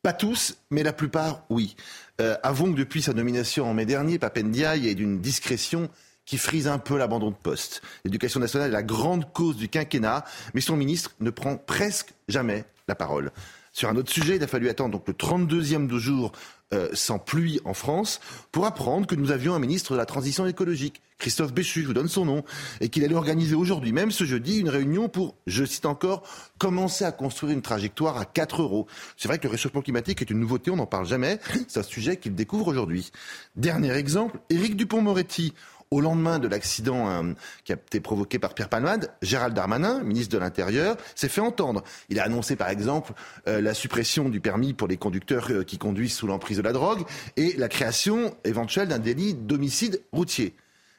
[0.05, 1.75] Pas tous, mais la plupart, oui.
[2.21, 5.91] Euh, avons que depuis sa nomination en mai dernier, Papendiaï est d'une discrétion
[6.27, 7.81] qui frise un peu l'abandon de poste.
[8.05, 12.65] L'éducation nationale est la grande cause du quinquennat, mais son ministre ne prend presque jamais
[12.89, 13.31] la parole.
[13.73, 16.33] Sur un autre sujet, il a fallu attendre donc le 32e de jour
[16.73, 18.21] euh, sans pluie en France
[18.51, 21.93] pour apprendre que nous avions un ministre de la transition écologique, Christophe Béchu, je vous
[21.93, 22.43] donne son nom,
[22.81, 26.23] et qu'il allait organiser aujourd'hui, même ce jeudi, une réunion pour, je cite encore,
[26.59, 28.87] commencer à construire une trajectoire à 4 euros.
[29.17, 31.39] C'est vrai que le réchauffement climatique est une nouveauté, on n'en parle jamais,
[31.69, 33.13] c'est un sujet qu'il découvre aujourd'hui.
[33.55, 35.55] Dernier exemple, Éric Dupont-Moretti,
[35.91, 37.33] au lendemain de l'accident euh,
[37.65, 41.85] qui a été provoqué par Pierre Palmade, Gérald Darmanin, ministre de l'Intérieur, s'est fait entendre.
[42.09, 43.13] Il a annoncé par exemple
[43.47, 46.73] euh, la suppression du permis pour les conducteurs euh, qui conduisent sous l'emprise de la
[46.73, 47.05] drogue
[47.37, 50.55] et la création éventuelle d'un délit d'homicide routier.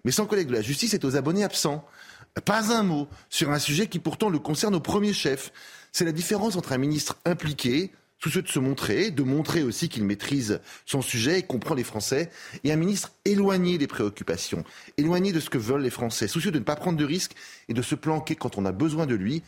[0.05, 1.85] Mais son collègue de la justice est aux abonnés absents.
[2.45, 5.51] Pas un mot sur un sujet qui pourtant le concerne au premier chef.
[5.91, 10.03] C'est la différence entre un ministre impliqué, soucieux de se montrer, de montrer aussi qu'il
[10.03, 12.29] maîtrise son sujet et comprend les Français,
[12.63, 14.63] et un ministre éloigné des préoccupations,
[14.97, 17.35] éloigné de ce que veulent les Français, soucieux de ne pas prendre de risques
[17.69, 19.43] et de se planquer quand on a besoin de lui.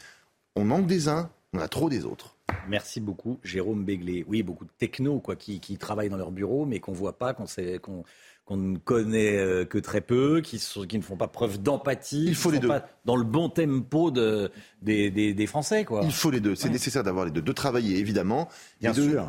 [0.56, 2.36] On manque des uns, on a trop des autres.
[2.68, 4.26] Merci beaucoup, Jérôme Béglé.
[4.28, 7.34] Oui, beaucoup de technos quoi, qui, travaillent dans leur bureau, mais qu'on ne voit pas,
[7.34, 7.46] qu'on
[7.82, 8.04] qu'on
[8.50, 12.26] qu'on ne connaît euh, que très peu, qui, qui ne font pas preuve d'empathie.
[12.26, 12.68] Il faut les deux.
[12.68, 14.52] Pas dans le bon tempo de,
[14.82, 15.86] des, des, Français.
[15.86, 16.02] Quoi.
[16.04, 16.56] Il faut les deux.
[16.56, 17.44] C'est nécessaire d'avoir les deux.
[17.44, 18.50] De travailler, évidemment.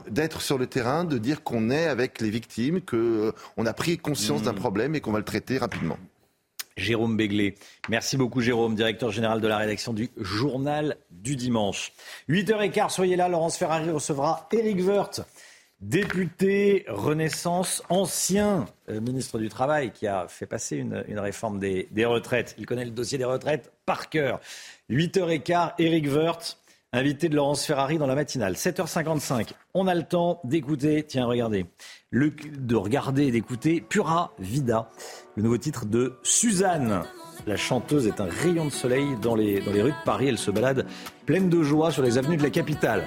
[0.09, 3.99] D'être sur le terrain, de dire qu'on est avec les victimes, qu'on euh, a pris
[3.99, 4.57] conscience d'un mmh.
[4.57, 5.99] problème et qu'on va le traiter rapidement.
[6.79, 7.57] Jérôme Béglé.
[7.91, 11.93] Merci beaucoup Jérôme, directeur général de la rédaction du Journal du Dimanche.
[12.31, 15.21] 8h15, soyez là, Laurence Ferrari recevra Eric Woerth
[15.81, 22.55] Député Renaissance, ancien euh, ministre du Travail qui a fait passer une, réforme des, retraites.
[22.59, 24.40] Il connaît le dossier des retraites par cœur.
[24.90, 26.59] 8h15, Eric Woerth,
[26.93, 28.55] invité de Laurence Ferrari dans la matinale.
[28.55, 31.65] 7h55, on a le temps d'écouter, tiens regardez,
[32.11, 34.90] le, de regarder et d'écouter Pura Vida,
[35.36, 37.05] le nouveau titre de Suzanne.
[37.47, 40.28] La chanteuse est un rayon de soleil dans les, dans les rues de Paris.
[40.28, 40.85] Elle se balade
[41.24, 43.02] pleine de joie sur les avenues de la capitale.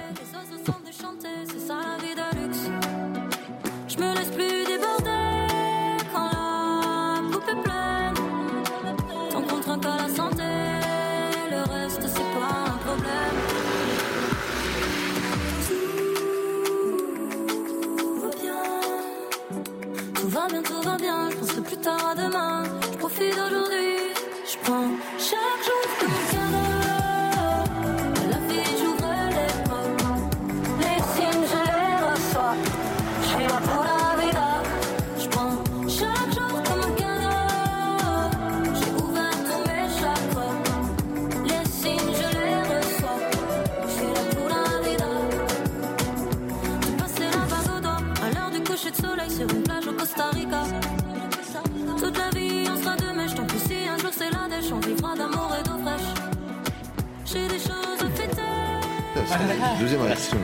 [59.80, 60.38] Deuxième réaction.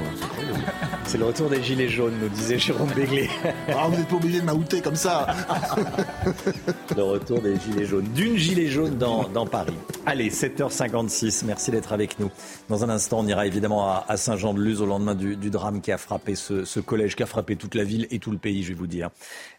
[1.05, 3.29] C'est le retour des Gilets jaunes, nous disait Jérôme Béglé.
[3.69, 5.27] Ah, vous n'êtes pas obligé de m'outer comme ça.
[6.95, 8.07] le retour des Gilets jaunes.
[8.13, 9.75] D'une Gilet jaune dans, dans, Paris.
[10.05, 11.45] Allez, 7h56.
[11.45, 12.29] Merci d'être avec nous.
[12.67, 15.97] Dans un instant, on ira évidemment à, Saint-Jean-de-Luz au lendemain du, du, drame qui a
[15.97, 18.69] frappé ce, ce, collège, qui a frappé toute la ville et tout le pays, je
[18.69, 19.09] vais vous dire.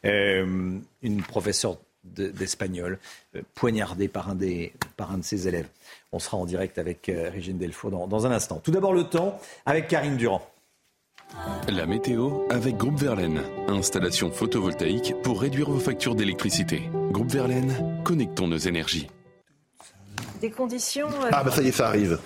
[0.04, 2.98] Euh, une professeure d'espagnol,
[3.36, 5.68] euh, poignardée par un, des, par un de ses élèves.
[6.12, 8.60] On sera en direct avec euh, Régine Delfour dans, dans un instant.
[8.62, 10.42] Tout d'abord le temps avec Karine Durand.
[11.68, 13.42] La météo avec Groupe Verlaine.
[13.68, 16.82] Installation photovoltaïque pour réduire vos factures d'électricité.
[17.12, 19.08] Groupe Verlaine, connectons nos énergies.
[20.40, 21.08] Des conditions.
[21.30, 22.18] Ah bah ça y est, ça arrive.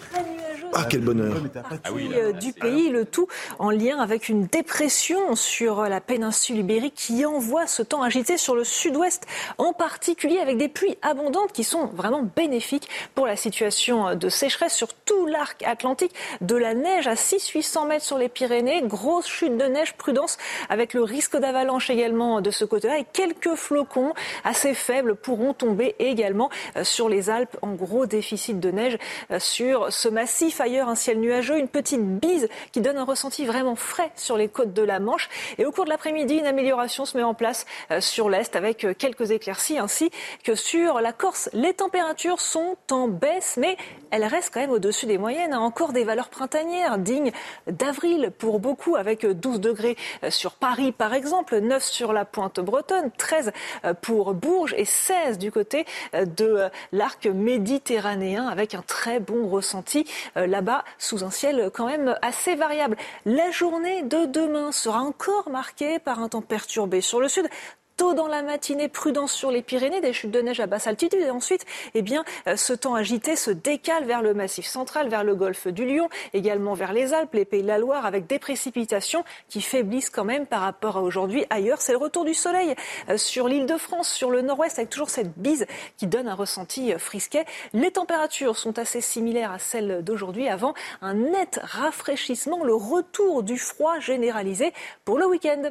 [0.75, 1.35] Ah, quel bonheur.
[1.57, 3.29] Ah euh, du pays, le tout
[3.59, 8.55] en lien avec une dépression sur la péninsule ibérique qui envoie ce temps agité sur
[8.55, 9.27] le sud-ouest,
[9.59, 14.75] en particulier avec des pluies abondantes qui sont vraiment bénéfiques pour la situation de sécheresse
[14.75, 16.15] sur tout l'arc atlantique.
[16.41, 20.39] De la neige à 600-800 mètres sur les Pyrénées, grosse chute de neige, prudence
[20.69, 25.95] avec le risque d'avalanche également de ce côté-là et quelques flocons assez faibles pourront tomber
[25.99, 28.99] également euh, sur les Alpes en gros déficit de neige
[29.31, 33.45] euh, sur ce massif ailleurs un ciel nuageux, une petite bise qui donne un ressenti
[33.45, 35.29] vraiment frais sur les côtes de la Manche.
[35.59, 38.85] Et au cours de l'après-midi, une amélioration se met en place euh, sur l'Est avec
[38.85, 40.11] euh, quelques éclaircies ainsi
[40.43, 41.51] que sur la Corse.
[41.53, 43.77] Les températures sont en baisse, mais
[44.11, 45.53] elles restent quand même au-dessus des moyennes.
[45.53, 45.61] Hein.
[45.61, 47.33] Encore des valeurs printanières dignes
[47.67, 52.61] d'avril pour beaucoup avec 12 degrés euh, sur Paris par exemple, 9 sur la pointe
[52.61, 53.53] bretonne, 13
[54.01, 55.85] pour Bourges et 16 du côté
[56.15, 60.07] de l'arc méditerranéen avec un très bon ressenti
[60.55, 62.97] là-bas sous un ciel quand même assez variable.
[63.27, 67.49] La journée de demain sera encore marquée par un temps perturbé sur le sud
[67.97, 71.21] tôt dans la matinée, prudence sur les Pyrénées, des chutes de neige à basse altitude.
[71.21, 71.65] Et ensuite,
[71.95, 75.69] eh bien, euh, ce temps agité se décale vers le massif central, vers le golfe
[75.69, 79.61] du Lion, également vers les Alpes, les pays de la Loire, avec des précipitations qui
[79.61, 81.45] faiblissent quand même par rapport à aujourd'hui.
[81.51, 82.75] Ailleurs, c'est le retour du soleil
[83.09, 85.67] euh, sur l'île de France, sur le nord-ouest, avec toujours cette bise
[85.97, 87.45] qui donne un ressenti euh, frisquet.
[87.73, 93.59] Les températures sont assez similaires à celles d'aujourd'hui, avant un net rafraîchissement, le retour du
[93.59, 94.73] froid généralisé
[95.05, 95.71] pour le week-end.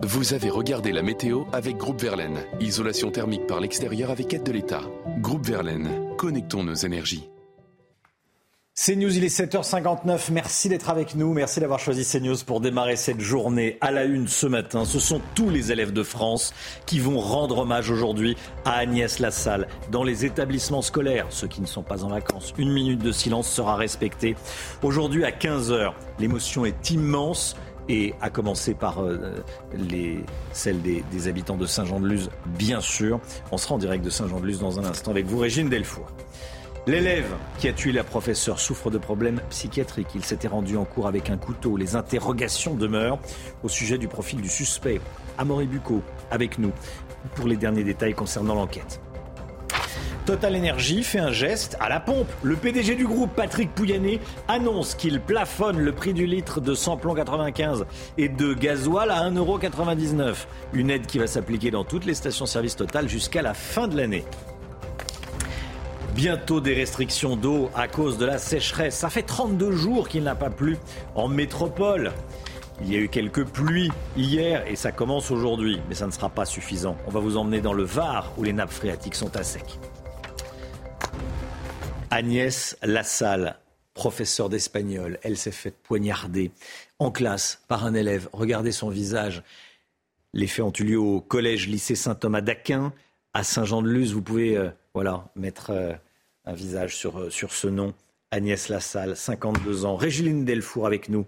[0.00, 2.40] Vous avez regardé la météo avec Groupe Verlaine.
[2.58, 4.82] Isolation thermique par l'extérieur avec aide de l'État.
[5.20, 5.88] Groupe Verlaine,
[6.18, 7.30] connectons nos énergies.
[8.74, 10.32] CNews, il est 7h59.
[10.32, 11.32] Merci d'être avec nous.
[11.32, 14.84] Merci d'avoir choisi CNews pour démarrer cette journée à la une ce matin.
[14.84, 16.52] Ce sont tous les élèves de France
[16.86, 21.26] qui vont rendre hommage aujourd'hui à Agnès Lassalle dans les établissements scolaires.
[21.30, 24.34] Ceux qui ne sont pas en vacances, une minute de silence sera respectée.
[24.82, 27.54] Aujourd'hui à 15h, l'émotion est immense
[27.88, 29.42] et à commencer par euh,
[30.52, 33.20] celle des, habitants de Saint-Jean-de-Luz, bien sûr.
[33.52, 36.06] On sera en direct de Saint-Jean-de-Luz dans un instant avec vous, Régine Delfour.
[36.86, 40.08] L'élève qui a tué la professeure souffre de problèmes psychiatriques.
[40.14, 41.78] Il s'était rendu en cours avec un couteau.
[41.78, 43.18] Les interrogations demeurent
[43.62, 45.00] au sujet du profil du suspect.
[45.38, 46.72] Amaury Bucco, avec nous
[47.36, 49.00] pour les derniers détails concernant l'enquête.
[50.26, 52.28] Total Energy fait un geste à la pompe.
[52.42, 57.14] Le PDG du groupe, Patrick Pouyanné, annonce qu'il plafonne le prix du litre de samplon
[57.14, 57.84] 95
[58.16, 60.34] et de gasoil à 1,99€.
[60.72, 64.24] Une aide qui va s'appliquer dans toutes les stations-service Total jusqu'à la fin de l'année.
[66.14, 68.96] Bientôt des restrictions d'eau à cause de la sécheresse.
[68.96, 70.78] Ça fait 32 jours qu'il n'a pas plu
[71.14, 72.12] en métropole.
[72.80, 76.30] Il y a eu quelques pluies hier et ça commence aujourd'hui, mais ça ne sera
[76.30, 76.96] pas suffisant.
[77.06, 79.78] On va vous emmener dans le Var où les nappes phréatiques sont à sec.
[82.14, 83.56] Agnès Lassalle,
[83.92, 86.52] professeure d'espagnol, elle s'est faite poignarder
[87.00, 88.28] en classe par un élève.
[88.32, 89.42] Regardez son visage.
[90.32, 92.92] Les faits ont eu lieu au collège lycée Saint-Thomas d'Aquin
[93.32, 94.12] à Saint-Jean-de-Luz.
[94.12, 95.92] Vous pouvez euh, voilà, mettre euh,
[96.44, 97.94] un visage sur, euh, sur ce nom.
[98.30, 99.96] Agnès Lassalle, 52 ans.
[99.96, 101.26] Régiline Delfour avec nous,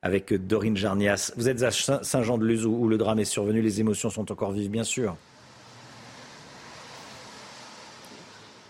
[0.00, 1.32] avec Dorine Jarnias.
[1.36, 3.60] Vous êtes à Saint-Jean-de-Luz où le drame est survenu.
[3.60, 5.14] Les émotions sont encore vives, bien sûr.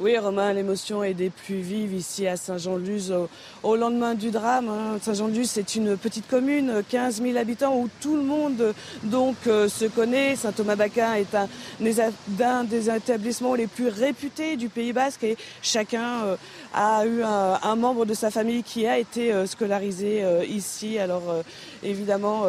[0.02, 3.14] Oui, Romain, l'émotion est des plus vives ici à Saint-Jean-de-Luz
[3.62, 4.68] au, lendemain du drame.
[4.68, 4.98] Hein.
[5.00, 8.74] Saint-Jean-de-Luz, c'est une petite commune, 15 000 habitants, où tout le monde
[9.04, 10.34] donc euh, se connaît.
[10.34, 16.36] Saint-Thomas-Baquin est un, des établissements les plus réputés du Pays Basque et chacun euh,
[16.74, 20.98] a eu un, membre de sa famille qui a été euh, scolarisé ici.
[20.98, 21.22] Alors
[21.82, 22.44] évidemment,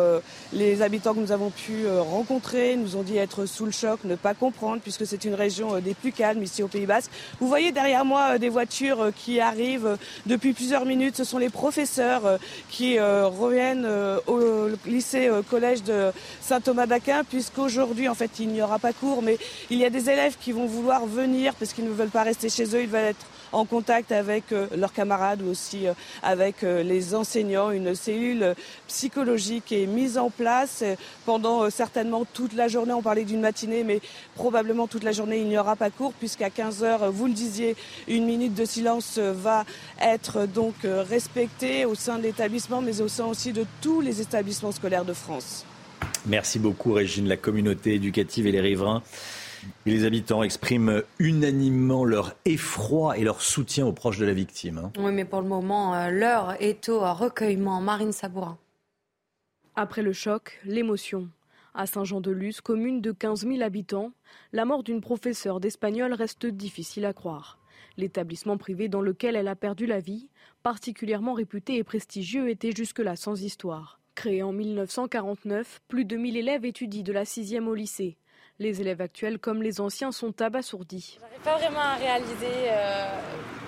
[0.51, 4.15] les habitants que nous avons pu rencontrer nous ont dit être sous le choc, ne
[4.15, 7.71] pas comprendre, puisque c'est une région des plus calmes ici au Pays Basque Vous voyez
[7.71, 11.17] derrière moi des voitures qui arrivent depuis plusieurs minutes.
[11.17, 12.39] Ce sont les professeurs
[12.69, 13.87] qui reviennent
[14.27, 19.37] au lycée collège de Saint-Thomas d'Aquin, puisqu'aujourd'hui, en fait, il n'y aura pas cours, mais
[19.69, 22.49] il y a des élèves qui vont vouloir venir parce qu'ils ne veulent pas rester
[22.49, 26.63] chez eux, ils veulent être en contact avec euh, leurs camarades ou aussi euh, avec
[26.63, 27.71] euh, les enseignants.
[27.71, 28.55] Une cellule
[28.87, 30.83] psychologique est mise en place
[31.25, 32.93] pendant certainement toute la journée.
[32.93, 34.01] On parlait d'une matinée, mais
[34.35, 37.75] probablement toute la journée, il n'y aura pas cours puisqu'à 15 heures, vous le disiez,
[38.07, 39.65] une minute de silence va
[40.01, 44.71] être donc respectée au sein de l'établissement, mais au sein aussi de tous les établissements
[44.71, 45.65] scolaires de France.
[46.25, 47.27] Merci beaucoup, Régine.
[47.27, 49.03] La communauté éducative et les riverains
[49.85, 54.77] les habitants expriment unanimement leur effroi et leur soutien aux proches de la victime.
[54.77, 54.91] Hein.
[54.97, 57.81] Oui, mais pour le moment, euh, l'heure est au recueillement.
[57.81, 58.57] Marine Sabourin.
[59.75, 61.29] Après le choc, l'émotion.
[61.73, 64.11] À Saint-Jean-de-Luz, commune de 15 000 habitants,
[64.51, 67.57] la mort d'une professeure d'espagnol reste difficile à croire.
[67.97, 70.29] L'établissement privé dans lequel elle a perdu la vie,
[70.61, 73.99] particulièrement réputé et prestigieux, était jusque-là sans histoire.
[74.13, 78.17] Créé en 1949, plus de 1000 élèves étudient de la 6e au lycée.
[78.63, 81.19] Les élèves actuels comme les anciens sont abasourdis.
[81.19, 83.19] J'arrive pas vraiment à réaliser euh,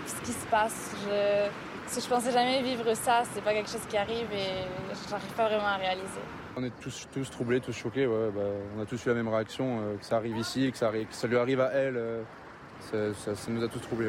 [0.07, 0.95] ce qui se passe.
[1.03, 4.63] Je, je pensais jamais vivre ça, c'est pas quelque chose qui arrive et
[5.09, 6.21] j'arrive pas vraiment à réaliser.
[6.55, 8.05] On est tous, tous troublés, tous choqués.
[8.05, 8.41] Bah,
[8.77, 11.13] on a tous eu la même réaction, euh, que ça arrive ici, que ça, que
[11.13, 11.97] ça lui arrive à elle.
[11.97, 12.23] Euh,
[13.13, 14.07] ça, nous a tous troublés.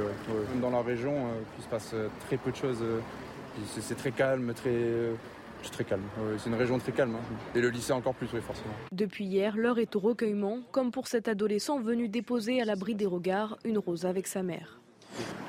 [0.63, 1.97] Dans la région, il se passe
[2.29, 2.85] très peu de choses.
[3.81, 4.71] c'est très calme, très
[5.67, 6.05] c'est très calme.
[6.39, 7.17] c'est une région très calme.
[7.17, 7.37] Hein.
[7.55, 8.73] Et le lycée encore plus, oui, forcément.
[8.93, 13.07] Depuis hier, l'heure est au recueillement, comme pour cet adolescent venu déposer à l'abri des
[13.07, 14.81] regards une rose avec sa mère.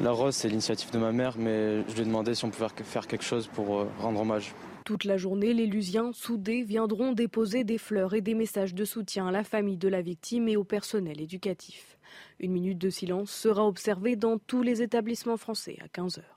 [0.01, 2.67] La rose, c'est l'initiative de ma mère, mais je lui ai demandé si on pouvait
[2.83, 4.53] faire quelque chose pour euh, rendre hommage.
[4.85, 9.27] Toute la journée, les Lusiens, soudés, viendront déposer des fleurs et des messages de soutien
[9.27, 11.97] à la famille de la victime et au personnel éducatif.
[12.39, 16.36] Une minute de silence sera observée dans tous les établissements français à 15 heures.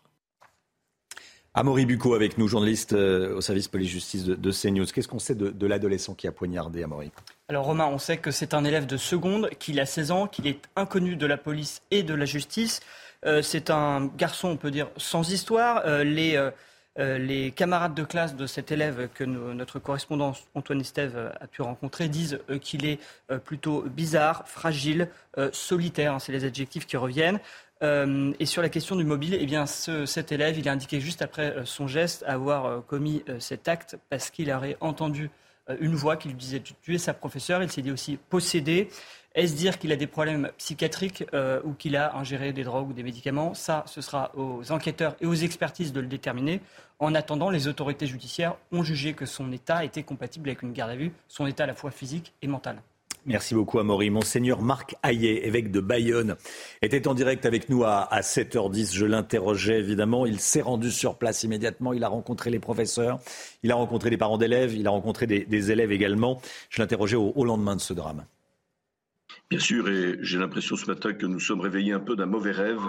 [1.52, 4.86] Amaury Bucco avec nous, journaliste euh, au service police-justice de, CNews.
[4.86, 7.10] Qu'est-ce qu'on sait de, l'adolescent qui a poignardé Amaury?
[7.48, 10.46] Alors Romain, on sait que c'est un élève de seconde, qu'il a 16 ans, qu'il
[10.46, 12.80] est inconnu de la police et de la justice.
[13.26, 15.82] Euh, c'est un garçon, on peut dire, sans histoire.
[15.86, 21.62] Euh, les, camarades de classe de cet élève que notre correspondant Antoine Estève a pu
[21.62, 22.98] rencontrer disent qu'il est
[23.44, 25.08] plutôt bizarre, fragile,
[25.52, 27.40] solitaire, hein, c'est les adjectifs qui reviennent.
[27.82, 31.22] Euh, et sur la question du mobile, eh bien, cet élève, il a indiqué juste
[31.22, 35.30] après euh, son geste avoir euh, commis cet acte parce qu'il aurait entendu
[35.78, 37.62] une voix qui lui disait de tuer sa professeure.
[37.62, 38.88] Il s'est dit aussi possédé.
[39.36, 41.24] Est-ce dire qu'il a des problèmes psychiatriques
[41.64, 43.54] ou qu'il a ingéré des drogues ou des médicaments?
[43.54, 46.60] Ça, ce sera aux enquêteurs et aux expertises de le déterminer.
[46.98, 50.90] En attendant, les autorités judiciaires ont jugé que son état était compatible avec une garde
[50.90, 52.82] à vue, son état à la fois physique et mental.
[53.26, 54.08] Merci beaucoup, Amaury.
[54.08, 56.36] Monseigneur Marc Hayet, évêque de Bayonne,
[56.80, 58.94] était en direct avec nous à, 7h10.
[58.94, 60.24] Je l'interrogeais évidemment.
[60.24, 61.92] Il s'est rendu sur place immédiatement.
[61.92, 63.18] Il a rencontré les professeurs,
[63.62, 66.40] il a rencontré les parents d'élèves, il a rencontré des, élèves également.
[66.70, 68.24] Je l'interrogeais au, lendemain de ce drame.
[69.50, 72.52] Bien sûr, et j'ai l'impression ce matin que nous sommes réveillés un peu d'un mauvais
[72.52, 72.80] rêve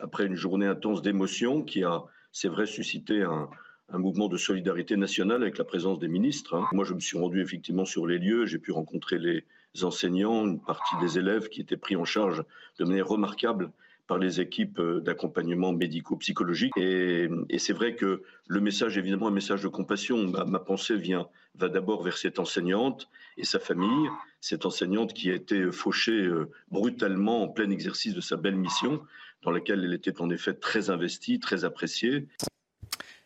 [0.00, 2.02] après une journée intense d'émotion qui a,
[2.32, 3.48] c'est vrai, suscité un,
[3.92, 6.54] mouvement de solidarité nationale avec la présence des ministres.
[6.54, 6.66] Hein.
[6.72, 9.44] Moi, je me suis rendu effectivement sur les lieux, j'ai pu rencontrer les,
[9.84, 12.44] enseignants, une partie des élèves qui étaient pris en charge
[12.78, 13.70] de manière remarquable
[14.06, 16.72] par les équipes d'accompagnement médico-psychologique.
[16.76, 17.28] Et,
[17.58, 20.30] c'est vrai que le message, évidemment, un message de compassion.
[20.46, 24.08] Ma, pensée vient, va d'abord vers cette enseignante et sa famille,
[24.40, 29.02] cette enseignante qui a été fauchée euh, brutalement en plein exercice de sa belle mission,
[29.42, 32.28] dans laquelle elle était en effet très investie, très appréciée.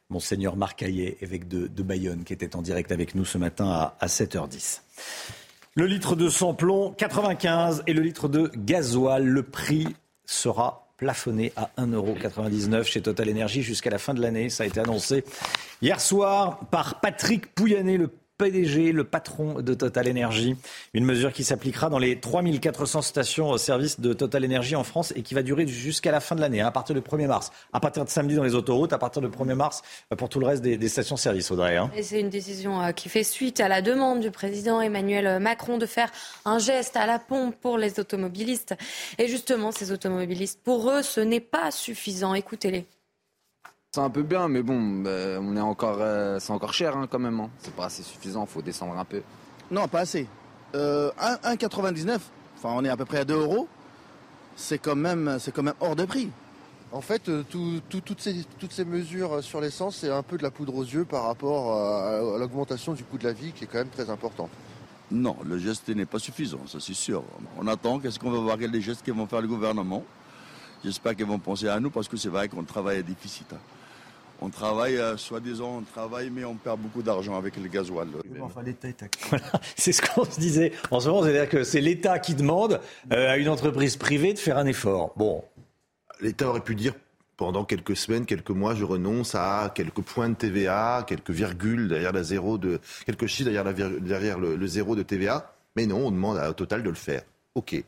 [0.08, 4.06] Monseigneur Marc Hayet, évêque de, Bayonne, qui était en direct avec nous ce matin à
[4.06, 4.80] 7h10.
[5.76, 9.86] Le litre de samplon 95 et le litre de gasoil, le prix
[10.26, 14.50] sera plafonné à 1,99€ chez Total Energy jusqu'à la fin de l'année.
[14.50, 15.24] Ça a été annoncé
[15.80, 18.08] hier soir par Patrick Pouyanné, le
[18.40, 20.56] PDG, le patron de Total Energy.
[20.94, 25.12] Une mesure qui s'appliquera dans les 3400 stations au service de Total Energy en France
[25.14, 27.52] et qui va durer jusqu'à la fin de l'année, hein, à partir du 1er mars.
[27.74, 30.40] À partir de samedi dans les autoroutes, à partir du 1er mars euh, pour tout
[30.40, 31.76] le reste des, stations-service, Audrey.
[31.76, 31.90] Hein.
[32.00, 35.84] C'est une décision euh, qui fait suite à la demande du président Emmanuel Macron de
[35.84, 36.10] faire
[36.46, 38.74] un geste à la pompe pour les automobilistes.
[39.18, 42.32] Et justement, ces automobilistes, pour eux, ce n'est pas suffisant.
[42.32, 42.86] Écoutez-les.
[43.92, 47.08] C'est un peu bien, mais bon, bah, on est encore, euh, c'est encore cher hein,
[47.10, 47.40] quand même.
[47.40, 47.50] Hein.
[47.58, 49.20] C'est pas assez suffisant, faut descendre un peu.
[49.68, 50.28] Non, pas assez.
[50.76, 52.20] Euh, 1,99,
[52.56, 53.66] enfin on est à peu près à 2 euros,
[54.54, 56.30] c'est quand, même, quand même hors de prix.
[56.92, 60.52] En fait, euh, toutes, ces, toutes ces mesures sur l'essence, c'est un peu de la
[60.52, 63.78] poudre aux yeux par rapport à, l'augmentation du coût de la vie qui est quand
[63.78, 64.50] même très importante.
[65.10, 67.24] Non, le geste n'est pas suffisant, ça c'est sûr.
[67.58, 70.04] On attend, qu'est-ce qu'on va voir, les gestes qu'ils vont faire le gouvernement?
[70.84, 73.52] j'espère qu'ils vont penser à nous parce que c'est vrai qu'on travaille à déficit.
[74.42, 78.08] On travaille, euh, soi-disant, on travaille, mais on perd beaucoup d'argent avec le gasoil.
[78.40, 79.04] Enfin, l'État est
[79.76, 82.80] C'est ce qu'on se disait en ce moment, c'est-à-dire que c'est l'État qui demande
[83.12, 85.12] euh, à une entreprise privée de faire un effort.
[85.16, 85.44] Bon,
[86.20, 86.94] L'État aurait pu dire
[87.36, 92.12] pendant quelques semaines, quelques mois, je renonce à quelques points de TVA, quelques virgules derrière
[92.12, 95.52] la zéro de, quelques chiffres derrière, la vir- derrière le, le zéro de TVA.
[95.76, 97.22] Mais non, on demande à, au total de le faire.
[97.54, 97.82] Ok.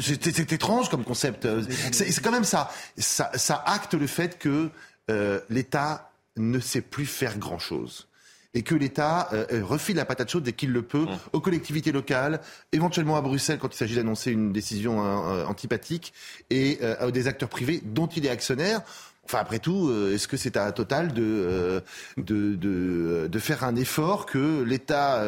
[0.00, 1.44] C'est étrange comme concept.
[1.44, 1.62] Euh,
[1.92, 2.70] C'est quand même ça.
[2.98, 3.30] ça.
[3.34, 4.70] ça acte le fait que
[5.10, 8.08] euh, l'État ne sait plus faire grand-chose.
[8.56, 11.90] Et que l'État euh, euh, refile la patate chaude dès qu'il le peut aux collectivités
[11.90, 12.40] locales,
[12.70, 16.12] éventuellement à Bruxelles quand il s'agit d'annoncer une décision euh, antipathique,
[16.50, 18.82] et euh, à des acteurs privés dont il est actionnaire.
[19.24, 21.82] Enfin, après tout, est-ce que c'est à Total de,
[22.18, 25.24] de, de, de faire un effort que l'État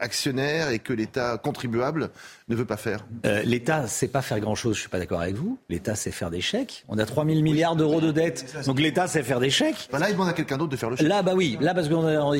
[0.00, 2.10] actionnaire et que l'État contribuable
[2.48, 5.34] ne veut pas faire Euh, L'État sait pas faire grand-chose, je suis pas d'accord avec
[5.36, 5.58] vous.
[5.68, 6.84] L'État sait faire des chèques.
[6.88, 9.88] On a 3 000 milliards d'euros de dette, donc l'État sait faire des chèques.
[9.92, 11.06] là, il demande à quelqu'un d'autre de faire le chèque.
[11.08, 11.96] Là, bah oui, là parce qu'il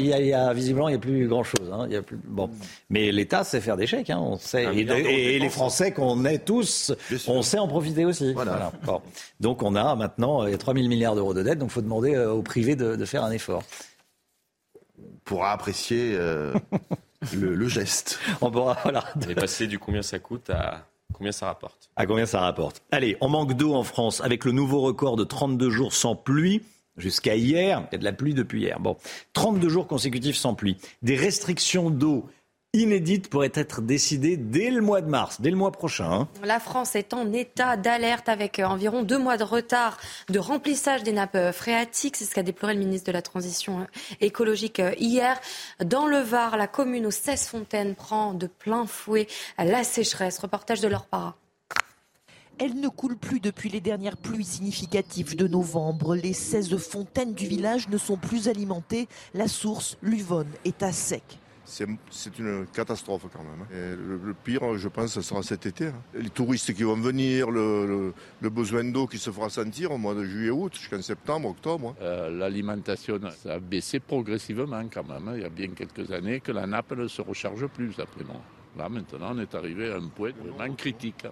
[0.07, 1.71] y, a- il y a visiblement il y a plus grand-chose.
[1.73, 1.87] hein.
[1.91, 2.49] Y plus bon,
[2.91, 4.11] mais l'État sait faire des chèques.
[4.11, 4.19] Hein.
[4.21, 5.49] On sait et, les.
[5.49, 6.93] Français qu'on est tous,
[7.27, 8.33] on sait en profiter aussi.
[8.33, 8.71] Voilà.
[8.85, 9.01] Bon.
[9.41, 12.15] Donc on a maintenant euh, 3 000 milliards d'euros de dette, donc il faut demander
[12.15, 13.63] euh, au privé de, de faire un effort.
[15.25, 16.53] pourra apprécier euh,
[17.35, 18.19] le, le geste.
[18.41, 19.05] On pourra, voilà.
[19.17, 21.91] On est passé du combien ça coûte à combien ça rapporte?
[21.97, 22.83] À combien ça rapporte?
[22.91, 26.63] Allez, on manque d'eau en France avec le nouveau record de 32 jours sans pluie.
[26.97, 28.81] Jusqu'à hier, il y a de la pluie depuis hier.
[28.81, 28.97] Bon,
[29.33, 30.77] 32 jours consécutifs sans pluie.
[31.03, 32.29] Des restrictions d'eau
[32.75, 36.13] inédites pourraient être décidées dès le mois de mars, dès le mois prochain.
[36.13, 36.29] hein.
[36.45, 39.97] La France est en état d'alerte avec euh, environ deux mois de retard
[40.29, 42.17] de remplissage des nappes euh, phréatiques.
[42.17, 43.85] C'est ce qu'a déploré le ministre de la Transition euh,
[44.21, 45.41] écologique hier.
[45.83, 50.39] Dans le Var, la commune aux 16 fontaines prend de plein fouet la sécheresse.
[50.39, 51.37] Reportage de leur para.
[52.59, 56.17] Elle ne coule plus depuis les dernières pluies significatives de novembre.
[56.17, 59.09] Les 16 fontaines du village ne sont plus alimentées.
[59.33, 61.23] La source, l'Uvonne, est à sec.
[61.69, 63.63] C'est une catastrophe quand même.
[63.63, 63.97] hein.
[64.25, 65.89] Le, pire, je pense, ce sera cet été.
[65.89, 66.03] hein.
[66.15, 70.25] Les touristes qui vont venir, le, besoin d'eau qui se fera sentir au mois de
[70.25, 71.91] juillet-août, jusqu'en septembre, octobre.
[72.01, 72.03] hein.
[72.03, 75.33] Euh, L'alimentation, ça a baissé progressivement quand même.
[75.37, 78.41] Il y a bien quelques années que la nappe ne se recharge plus, d'après moi.
[78.77, 81.27] Là, maintenant, on est arrivé à un point vraiment critique.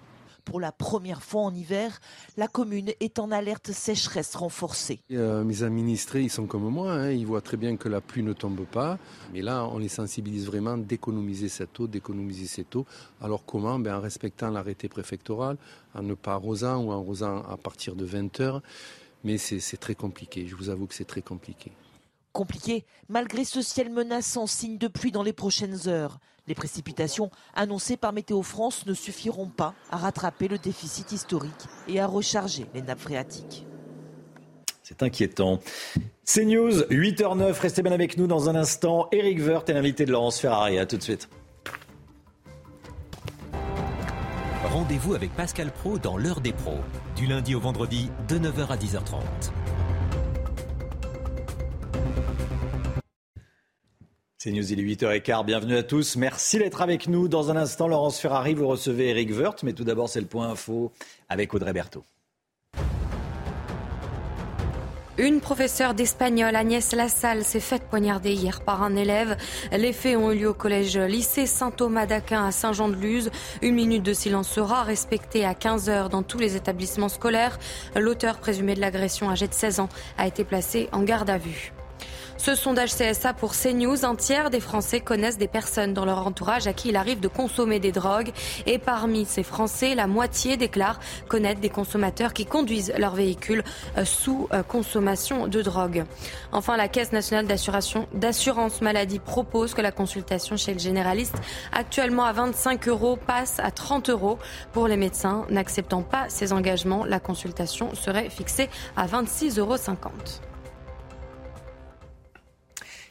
[0.47, 1.99] Pour la première fois en hiver,
[2.37, 5.01] la commune est en alerte sécheresse renforcée.
[5.11, 8.23] Euh, mes administrés, ils sont comme moi, hein, ils voient très bien que la pluie
[8.23, 8.97] ne tombe pas.
[9.33, 12.85] Mais là, on les sensibilise vraiment d'économiser cette eau, d'économiser cette eau.
[13.21, 13.77] Alors comment?
[13.77, 15.57] Ben, En respectant l'arrêté préfectoral,
[15.93, 18.61] en ne pas arrosant ou en arrosant à partir de 20 heures.
[19.25, 21.73] Mais c'est c'est très compliqué, je vous avoue que c'est très compliqué.
[22.31, 26.19] Compliqué, malgré ce ciel menaçant, signe de pluie dans les prochaines heures.
[26.47, 31.51] Les précipitations annoncées par Météo France ne suffiront pas à rattraper le déficit historique
[31.87, 33.65] et à recharger les nappes phréatiques.
[34.81, 35.59] C'est inquiétant.
[36.23, 37.59] C'est News, 8h09.
[37.59, 39.09] Restez bien avec nous dans un instant.
[39.11, 40.79] Eric Woerth est l'invité de Laurence Ferrari.
[40.79, 41.27] À tout de suite.
[44.63, 46.79] Rendez-vous avec Pascal Pro dans l'heure des pros,
[47.17, 49.17] du lundi au vendredi de 9h à 10h30.
[54.47, 55.43] C'est News, il est 8h15.
[55.43, 56.15] Bienvenue à tous.
[56.15, 57.27] Merci d'être avec nous.
[57.27, 59.61] Dans un instant, Laurence Ferrari, vous recevez Eric Woerth.
[59.63, 60.93] Mais tout d'abord, c'est le point info
[61.27, 62.05] avec Audrey Berthaud.
[65.17, 69.35] Une professeure d'espagnol, Agnès Lassalle, s'est faite poignarder hier par un élève.
[69.73, 73.31] Les faits ont eu lieu au collège lycée Saint-Thomas d'Aquin à Saint-Jean-de-Luz.
[73.61, 77.59] Une minute de silence sera respectée à 15 heures dans tous les établissements scolaires.
[77.97, 81.73] L'auteur présumé de l'agression, âgé de 16 ans, a été placé en garde à vue.
[82.37, 86.67] Ce sondage CSA pour CNews, un tiers des Français connaissent des personnes dans leur entourage
[86.67, 88.31] à qui il arrive de consommer des drogues.
[88.65, 93.63] Et parmi ces Français, la moitié déclarent connaître des consommateurs qui conduisent leur véhicule
[93.97, 96.05] euh, sous euh, consommation de drogue.
[96.51, 101.35] Enfin, la Caisse nationale d'assurance maladie propose que la consultation chez le généraliste,
[101.73, 104.37] actuellement à 25 euros, passe à 30 euros.
[104.73, 109.75] Pour les médecins n'acceptant pas ces engagements, la consultation serait fixée à 26,50 euros.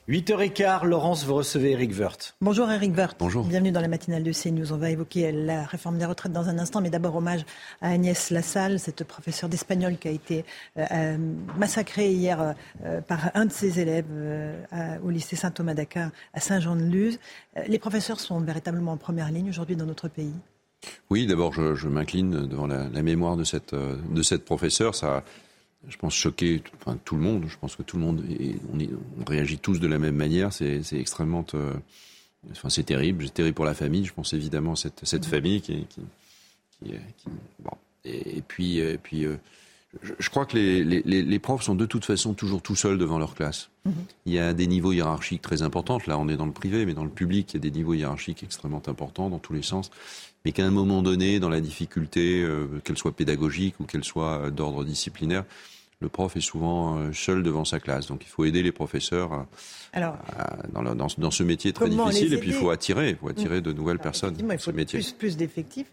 [0.08, 2.36] 8h15, Laurence, vous recevez Eric Woerth.
[2.40, 3.16] Bonjour Eric Woerth.
[3.18, 3.44] Bonjour.
[3.44, 4.72] Bienvenue dans la matinale de CNews.
[4.72, 7.44] On va évoquer la réforme des retraites dans un instant, mais d'abord hommage
[7.82, 10.44] à Agnès Lassalle, cette professeure d'espagnol qui a été
[10.78, 11.18] euh, euh,
[11.58, 12.54] massacrée hier
[12.84, 17.18] euh, par un de ses élèves euh, à- au lycée Saint-Thomas d'Aquin à Saint-Jean-de-Luz.
[17.66, 20.34] Les professeurs sont véritablement en première ligne aujourd'hui dans notre pays.
[21.10, 24.94] Oui, d'abord, je, je m'incline devant la, la mémoire de cette, de cette professeure.
[24.94, 25.24] Ça
[25.88, 27.44] je pense, choqué enfin, tout le monde.
[27.48, 28.90] Je pense que tout le monde, est- on, est-
[29.20, 30.52] on réagit tous de la même manière.
[30.52, 31.44] C'est extrêmement...
[31.54, 31.72] euh,
[32.52, 33.24] enfin, c'est terrible.
[33.26, 34.04] C'est terrible pour la famille.
[34.04, 36.00] Je pense évidemment à cette, cette famille qui, qui,
[36.82, 37.30] qui est- qui-
[37.60, 37.70] bon,
[38.04, 39.36] Et, puis, et puis euh,
[40.02, 43.18] je, crois que les, les, les, profs sont de toute façon toujours tout seuls devant
[43.18, 43.70] leur classe.
[43.84, 43.92] Mhm.
[44.26, 45.98] Il y a des niveaux hiérarchiques très importants.
[46.06, 47.94] Là, on est dans le privé, mais dans le public, il y a des niveaux
[47.94, 49.90] hiérarchiques extrêmement importants dans tous les sens.
[50.44, 54.38] Mais qu'à un moment donné, dans la difficulté, euh, qu'elle soit pédagogique ou qu'elle soit
[54.42, 55.44] euh, d'ordre disciplinaire,
[56.00, 58.06] le prof est souvent euh, seul devant sa classe.
[58.06, 59.46] Donc il faut aider les professeurs
[59.94, 62.34] dans, dans, ce métier très difficile.
[62.34, 64.98] Et puis il faut attirer, il faut attirer de nouvelles personnes il faut métier.
[64.98, 65.88] Plus, plus d'effectifs.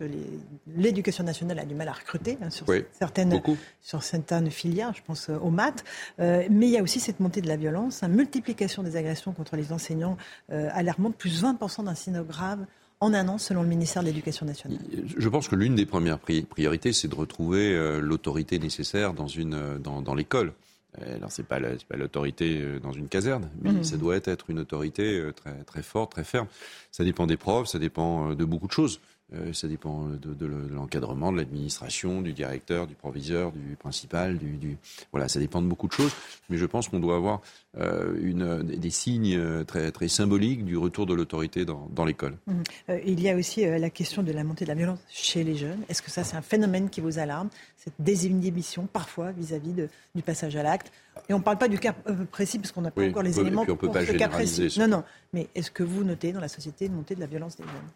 [0.75, 3.41] L'éducation nationale a du mal à recruter hein, sur, certaines,
[3.81, 5.85] sur certaines filières, je pense euh, aux maths.
[6.19, 9.31] Euh, mais il y a aussi cette montée de la violence, une multiplication des agressions
[9.31, 10.17] contre les enseignants
[10.49, 12.65] alarmante, plus 20% d'incidents graves
[13.03, 14.80] en un an, selon le ministère de l'Éducation nationale
[15.17, 19.55] Je pense que l'une des premières priorités, c'est de retrouver euh, l'autorité nécessaire dans, une,
[19.55, 20.53] euh, dans, l'école.
[21.01, 21.59] Euh, alors, ce n'est pas
[21.97, 23.84] l'autorité dans une caserne, mais mmh.
[23.84, 26.47] ça doit être une autorité très, très forte, très ferme.
[26.91, 29.01] Ça dépend des profs, ça dépend de beaucoup de choses.
[29.34, 34.78] Euh, ça dépend de, l'encadrement, de l'administration, du directeur, du proviseur, du principal, du,
[35.12, 36.14] voilà, ça dépend de beaucoup de choses.
[36.50, 37.41] Mais je pense qu'on doit avoir
[37.78, 42.38] euh, une, des signes très, très symboliques du retour de l'autorité dans, l'école.
[42.45, 42.54] Mmh.
[42.90, 45.56] Euh, il y a aussi la question de la montée de la violence chez les
[45.56, 45.80] jeunes.
[45.90, 49.74] Est-ce que ça, c'est un phénomène qui vous alarme, cette désinhibition parfois vis-à-vis
[50.14, 50.91] du passage à l'acte?
[51.30, 51.94] Et on ne parle pas du cas
[52.32, 54.76] précis parce qu'on n'a pas encore les éléments pour ce cas précis.
[54.78, 55.04] Non, non.
[55.32, 57.90] Mais est-ce que vous notez dans la société une montée de la violence des jeunes?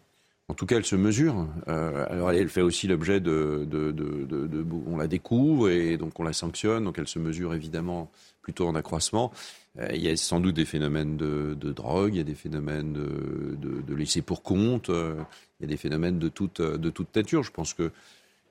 [0.48, 1.46] En tout cas, elle se mesure.
[1.68, 6.18] Euh, alors, elle fait aussi l'objet de, de, de, de, On la découvre et donc
[6.18, 6.84] on la sanctionne.
[6.84, 8.10] Donc, elle se mesure évidemment
[8.42, 9.30] plutôt en accroissement.
[9.78, 12.92] Euh, il y a sans doute des phénomènes de, drogue, il y a des phénomènes
[12.94, 15.14] de, laisser pour compte, euh,
[15.60, 17.42] il y a des phénomènes de toute, de toute nature.
[17.42, 17.90] Je pense que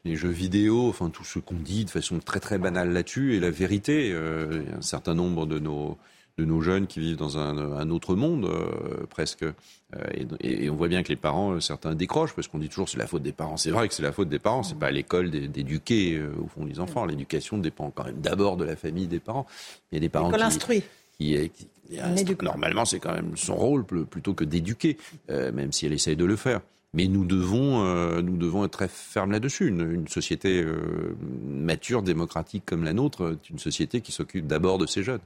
[0.06, 3.40] les jeux vidéo, enfin tout ce qu'on dit de façon très très banale là-dessus est
[3.40, 4.12] la vérité.
[4.14, 5.98] Euh, un certain nombre de nos
[6.38, 9.44] de nos jeunes qui vivent dans un, autre monde euh, presque.
[9.44, 12.90] Euh, et, on voit bien que les parents, euh, certains décrochent parce qu'on dit toujours
[12.90, 13.58] c'est la faute des parents.
[13.58, 14.62] C'est vrai que c'est la faute des parents.
[14.62, 17.06] C'est pas à l'école d'éduquer au fond les enfants.
[17.06, 19.48] L'éducation dépend quand même d'abord de la famille des parents.
[19.92, 20.84] Il y a des parents qui,
[21.18, 21.50] qui,
[21.90, 24.98] qui, normalement c'est quand même son rôle plutôt que d'éduquer,
[25.30, 26.62] même si elle essaye de le faire.
[26.98, 29.68] Mais nous devons, euh, nous devons être très fermes là-dessus.
[29.68, 31.16] Une, société euh,
[31.46, 35.20] mature, démocratique comme la nôtre, est une société qui s'occupe d'abord de ses jeunes.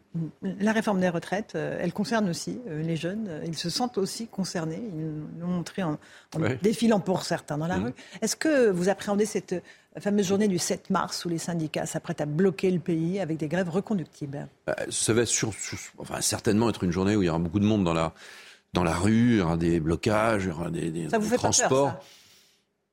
[0.59, 3.41] La réforme des retraites, euh, elle concerne aussi les jeunes.
[3.45, 4.81] Ils se sentent aussi concernés.
[4.93, 5.97] Ils l'ont montré en,
[6.61, 7.85] défilant pour certains dans la mmh.
[7.85, 7.93] rue.
[8.21, 9.63] Est-ce que vous appréhendez cette
[9.97, 13.47] fameuse journée du 7 mars où les syndicats s'apprêtent à bloquer le pays avec des
[13.47, 14.49] grèves reconductibles?
[14.89, 15.21] Ça va
[15.99, 18.13] enfin, certainement être une journée où il y aura beaucoup de monde dans la
[18.73, 21.29] dans la rue, il y aura des blocages, il y aura des, des, ça vous
[21.29, 21.87] fait transports.
[21.87, 22.07] Pas peur, ça?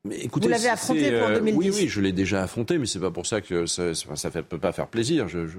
[0.09, 2.87] Mais écoutez, vous l'avez affronté pour 2010 euh, Oui, oui, je l'ai déjà affronté, mais
[2.87, 5.29] c'est pas pour ça que ça ne peut pas faire plaisir.
[5.29, 5.59] Je, je.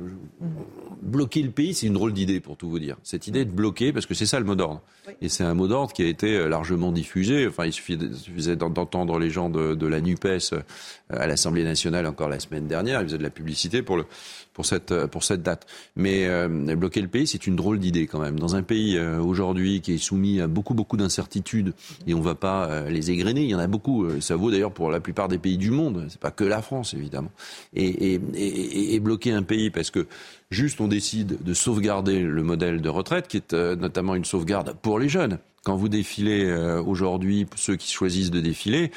[1.02, 2.98] Bloquer le pays, c'est une drôle d'idée, pour tout vous dire.
[3.04, 4.82] Cette idée de bloquer, parce que c'est ça le mot d'ordre.
[5.22, 7.48] Et c'est un mot d'ordre qui a été euh, largement diffusé.
[7.48, 10.62] Enfin, il suffisait d'entendre les gens de, de la NUPES euh,
[11.10, 13.02] à l'Assemblée nationale encore la semaine dernière.
[13.02, 14.06] Ils faisaient de la publicité pour le,
[14.54, 15.66] pour cette, pour cette date.
[15.96, 18.40] Mais euh, bloquer le pays, c'est une drôle d'idée quand même.
[18.40, 21.74] Dans un pays euh, aujourd'hui qui est soumis à beaucoup, beaucoup d'incertitudes,
[22.06, 24.08] et on ne va pas les égrener, il y en a beaucoup.
[24.20, 26.06] Ça vaut d'ailleurs pour la plupart des pays du monde.
[26.10, 27.32] C'est pas que la France, évidemment.
[27.76, 30.08] Et, et, et, et, bloquer un pays parce que
[30.50, 35.00] juste on décide de sauvegarder le modèle de retraite, qui est notamment une sauvegarde pour
[35.00, 35.38] les jeunes.
[35.64, 36.52] Quand vous défilez
[36.86, 38.92] aujourd'hui, ceux qui choisissent de défiler,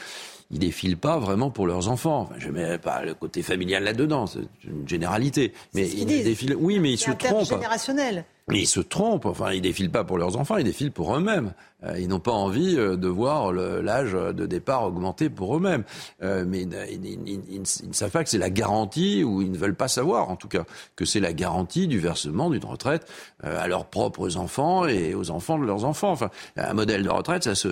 [0.52, 2.28] ils défilent pas vraiment pour leurs enfants.
[2.30, 5.52] Enfin, je mets pas le côté familial là-dedans, c'est une généralité.
[5.74, 6.56] Mais ils défilent.
[6.56, 7.48] Oui, mais ils se trompent.
[7.48, 8.24] Générationnel.
[8.48, 9.24] Mais ils se trompent.
[9.24, 11.54] Enfin, ils défilent pas pour leurs enfants, ils défilent pour eux-mêmes.
[11.84, 15.84] Euh, ils n'ont pas envie euh, de voir l'âge de départ augmenter pour eux-mêmes.
[16.22, 19.88] Euh, mais ils, ne savent pas que c'est la garantie, ou ils ne veulent pas
[19.88, 20.64] savoir, en tout cas,
[20.96, 23.06] que c'est la garantie du versement d'une retraite
[23.42, 26.10] à leurs propres enfants et aux enfants de leurs enfants.
[26.10, 27.68] Enfin, un modèle de retraite, ça se,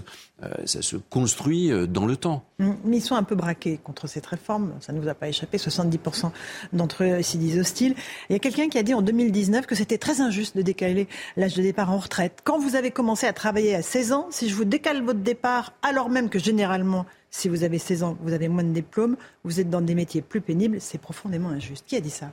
[0.65, 2.45] ça se construit dans le temps.
[2.59, 4.73] Mais ils sont un peu braqués contre cette réforme.
[4.81, 5.59] Ça ne vous a pas échappé.
[5.59, 6.31] 70%
[6.73, 7.95] d'entre eux s'y disent hostiles.
[8.29, 11.09] Il y a quelqu'un qui a dit en 2019 que c'était très injuste de décaler
[11.37, 12.41] l'âge de départ en retraite.
[12.45, 15.73] Quand vous avez commencé à travailler à 16 ans, si je vous décale votre départ,
[15.83, 19.61] alors même que généralement, si vous avez 16 ans, vous avez moins de diplômes, vous
[19.61, 21.85] êtes dans des métiers plus pénibles, c'est profondément injuste.
[21.87, 22.33] Qui a dit ça?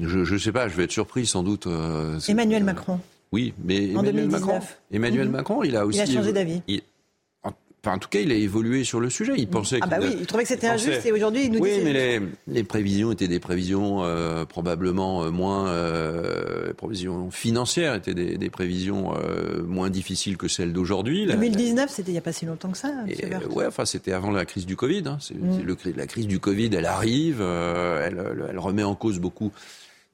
[0.00, 1.66] Je ne sais pas, je vais être surpris sans doute.
[1.66, 3.00] Euh, Emmanuel Macron.
[3.32, 4.60] Oui, mais Emmanuel Macron,
[4.90, 5.32] Emmanuel mhm.
[5.32, 5.98] Macron, il a aussi.
[5.98, 6.62] Il a changé d'avis
[7.90, 9.32] en tout cas, il a évolué sur le sujet.
[9.36, 11.62] Il pensait ah bah oui, il trouvait que c'était injuste et aujourd'hui il nous dit.
[11.62, 18.14] Oui, mais les, prévisions étaient des prévisions euh, probablement euh, moins euh, prévisions financières étaient
[18.14, 21.26] des, prévisions euh, moins difficiles que celles d'aujourd'hui.
[21.26, 22.92] 2019, c'était il n'y a pas si longtemps que ça.
[23.50, 25.02] ouais, enfin c'était avant la crise du Covid.
[25.06, 25.18] Hein.
[25.20, 25.62] C'est, mm.
[25.62, 29.50] le, la crise du Covid, elle arrive, elle, elle, remet en cause beaucoup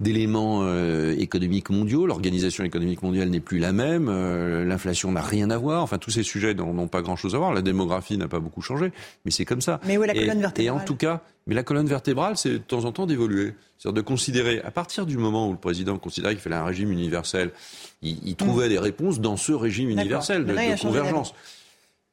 [0.01, 2.07] d'éléments euh, économiques mondiaux.
[2.07, 4.09] L'organisation économique mondiale n'est plus la même.
[4.09, 5.83] euh, L'inflation n'a rien à voir.
[5.83, 7.53] Enfin, tous ces sujets n'ont pas grand-chose à voir.
[7.53, 8.93] La démographie n'a pas beaucoup changé,
[9.25, 9.81] mais c'est comme ça.
[9.87, 12.37] Mais où est la Et- colonne Et vertébrale en tout cas, mais la colonne vertébrale,
[12.37, 13.55] c'est de temps en temps d'évoluer.
[13.79, 16.93] C'est-à-dire de considérer, à partir du moment où le président considérait qu'il fallait un régime
[16.93, 17.51] universel,
[18.03, 21.35] il, il trouvait des réponses dans ce régime universel de, convergence.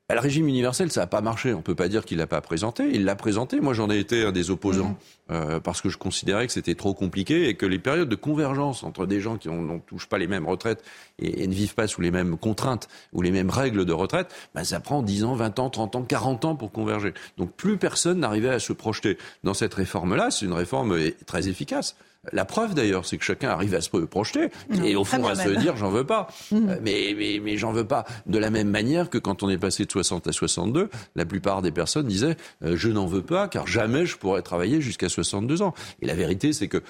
[0.08, 1.54] Bah, Le régime universel, ça n'a pas marché.
[1.56, 2.90] On peut pas dire qu'il l'a pas présenté.
[2.94, 3.60] Il l'a présenté.
[3.60, 4.96] Moi, j'en ai été un des opposants
[5.32, 8.84] euh, parce que je considérais que c'était trop compliqué et que les périodes de convergence
[8.84, 10.84] entre des gens qui ont- n'ont touchent pas les mêmes retraites
[11.18, 14.32] et, et ne vivent pas sous les mêmes contraintes ou les mêmes règles de retraite,
[14.54, 17.14] bah, ça prend 10 ans, 20 ans, 30 ans, 40 ans pour converger.
[17.38, 20.30] Donc, plus personne n'arrivait à se projeter dans cette réforme-là.
[20.30, 21.96] C'est une réforme euh, très efficace.
[22.32, 24.50] La preuve d'ailleurs, c'est que chacun arrive à se projeter
[24.84, 26.28] et au fond à se dire j'en veux pas.
[26.54, 28.06] Euh, mais mais, mais j'en veux pas.
[28.26, 31.62] De la même manière que quand on est passé de 60 à 62, la plupart
[31.62, 35.62] des personnes disaient euh, je n'en veux pas car jamais je pourrais travailler jusqu'à 62
[35.62, 35.74] ans.
[36.02, 36.82] Et la vérité c'est que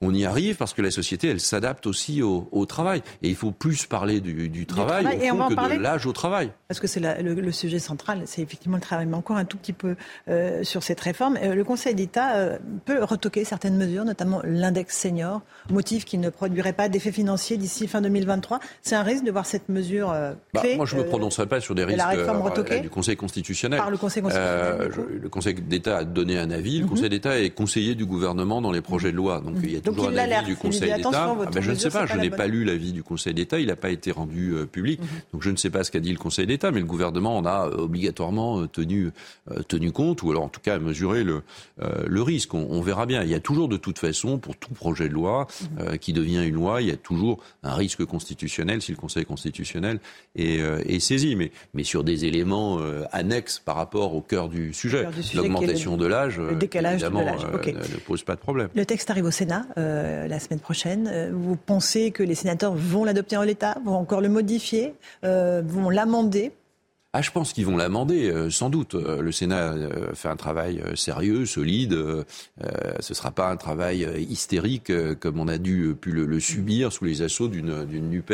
[0.00, 3.34] on y arrive parce que la société elle s'adapte aussi au, au travail et il
[3.36, 5.18] faut plus parler du, du travail, travail.
[5.20, 6.50] au Et on fond va en que parler de l'âge au travail.
[6.68, 9.56] Parce que c'est le, le sujet central, c'est effectivement le travail, mais encore un tout
[9.56, 9.96] petit peu
[10.28, 11.38] euh, sur cette réforme.
[11.42, 16.30] Euh, le Conseil d'État euh, peut retoquer certaines mesures, notamment l'index senior, motif qu'il ne
[16.30, 18.60] produirait pas d'effet financier d'ici fin 2023.
[18.82, 21.60] C'est un risque de voir cette mesure euh, Bah, moi, je ne me prononcerai pas
[21.60, 23.78] sur des de risques la réforme retoquée du Conseil constitutionnel.
[23.78, 26.78] Par le Conseil constitutionnel, je- le Conseil d'État a donné un avis.
[26.78, 26.90] Le Mhm.
[26.90, 29.40] Conseil d'État est conseiller du gouvernement dans les projets de loi.
[29.40, 31.10] Donc il y a Donc, toujours il un avis du Conseil d'État.
[31.14, 32.06] Ah ben, je ne sais pas.
[32.06, 33.58] Je n'ai pas lu l'avis du Conseil d'État.
[33.60, 35.00] Il n'a pas été rendu euh, public.
[35.32, 37.44] Donc je ne sais pas ce qu'a dit le Conseil d'État, mais le gouvernement en
[37.44, 39.10] a euh, obligatoirement euh, tenu
[39.50, 41.42] euh, tenu compte, ou alors en tout cas mesuré le
[41.82, 42.54] euh, le risque.
[42.54, 43.22] On, on verra bien.
[43.22, 45.46] Il y a toujours de toute façon pour tout projet de loi
[45.78, 49.24] euh, qui devient une loi, il y a toujours un risque constitutionnel si le Conseil
[49.24, 50.00] constitutionnel
[50.36, 51.36] est, euh, est saisi.
[51.36, 56.06] Mais mais sur des éléments euh, annexes par rapport au cœur du sujet, l'augmentation de
[56.06, 58.68] l'âge, le décalage de évidemment, ne, ne pose pas de problème.
[58.74, 61.08] Le texte arrive au Sénat euh, la semaine prochaine.
[61.12, 64.94] Euh, Vous pensez que les sénateurs vont l'adopter en l'état, vont encore le modifier,
[65.24, 66.52] euh, vont l'amender?
[67.16, 68.94] Ah, je pense qu'ils vont l'amender, sans doute.
[68.94, 69.76] Le Sénat
[70.14, 71.92] fait un travail sérieux, solide.
[71.92, 72.24] Euh,
[72.98, 74.90] ce sera pas un travail hystérique
[75.20, 78.32] comme on a dû pu le, le subir sous les assauts d'une d'une Nupes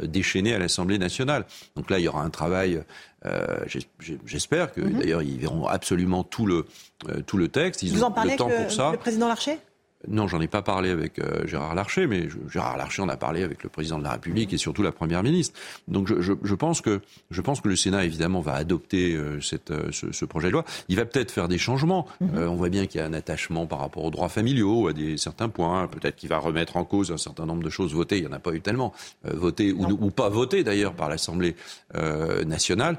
[0.00, 1.44] déchaînée à l'Assemblée nationale.
[1.74, 2.82] Donc là, il y aura un travail.
[3.26, 4.98] euh, j'es- J'espère que Mhm.
[5.00, 6.66] d'ailleurs ils verront absolument tout le
[7.08, 7.82] euh, tout le texte.
[7.82, 8.92] Ils Vous ont en parlez le temps pour ça.
[8.92, 9.58] le président Larcher?
[10.08, 13.16] Non, j'en ai pas parlé avec euh, Gérard Larcher, mais je- Gérard Larcher en a
[13.16, 15.58] parlé avec le président de la République et surtout la première ministre.
[15.88, 17.00] Donc je, je- je pense que
[17.30, 20.52] je pense que le Sénat évidemment va adopter euh, cette, euh, ce, ce projet de
[20.52, 20.64] loi.
[20.88, 22.06] Il va peut-être faire des changements.
[22.34, 24.92] Euh, on voit bien qu'il y a un attachement par rapport aux droits familiaux à
[24.92, 25.86] des certains points.
[25.86, 28.18] Peut-être qu'il va remettre en cause un certain nombre de choses votées.
[28.18, 28.92] Il y en a pas eu tellement
[29.26, 31.54] euh, votées ou, ou pas votées d'ailleurs par l'Assemblée
[31.94, 32.98] euh, nationale.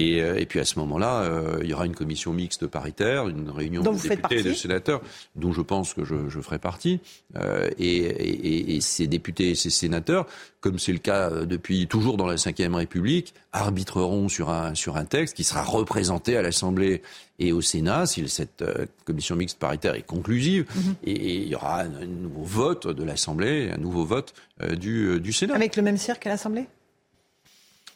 [0.00, 3.28] Et, euh, et puis à ce moment-là, euh, il y aura une commission mixte paritaire,
[3.28, 5.02] une réunion de députés et de sénateurs,
[5.36, 7.00] dont je pense que je, je ferai partie.
[7.36, 10.26] Euh, et, et- et ces députés et ces sénateurs,
[10.60, 15.04] comme c'est le cas depuis toujours dans la Ve République, arbitreront sur un, sur un
[15.04, 17.02] texte qui sera représenté à l'Assemblée
[17.38, 18.64] et au Sénat si cette
[19.04, 20.66] commission mixte paritaire est conclusive.
[20.74, 20.94] Mhm.
[21.04, 24.32] et, et il y aura un, un nouveau vote de l'Assemblée, un nouveau vote
[24.62, 25.54] euh, du, du Sénat.
[25.54, 26.66] Avec le même cirque à l'Assemblée?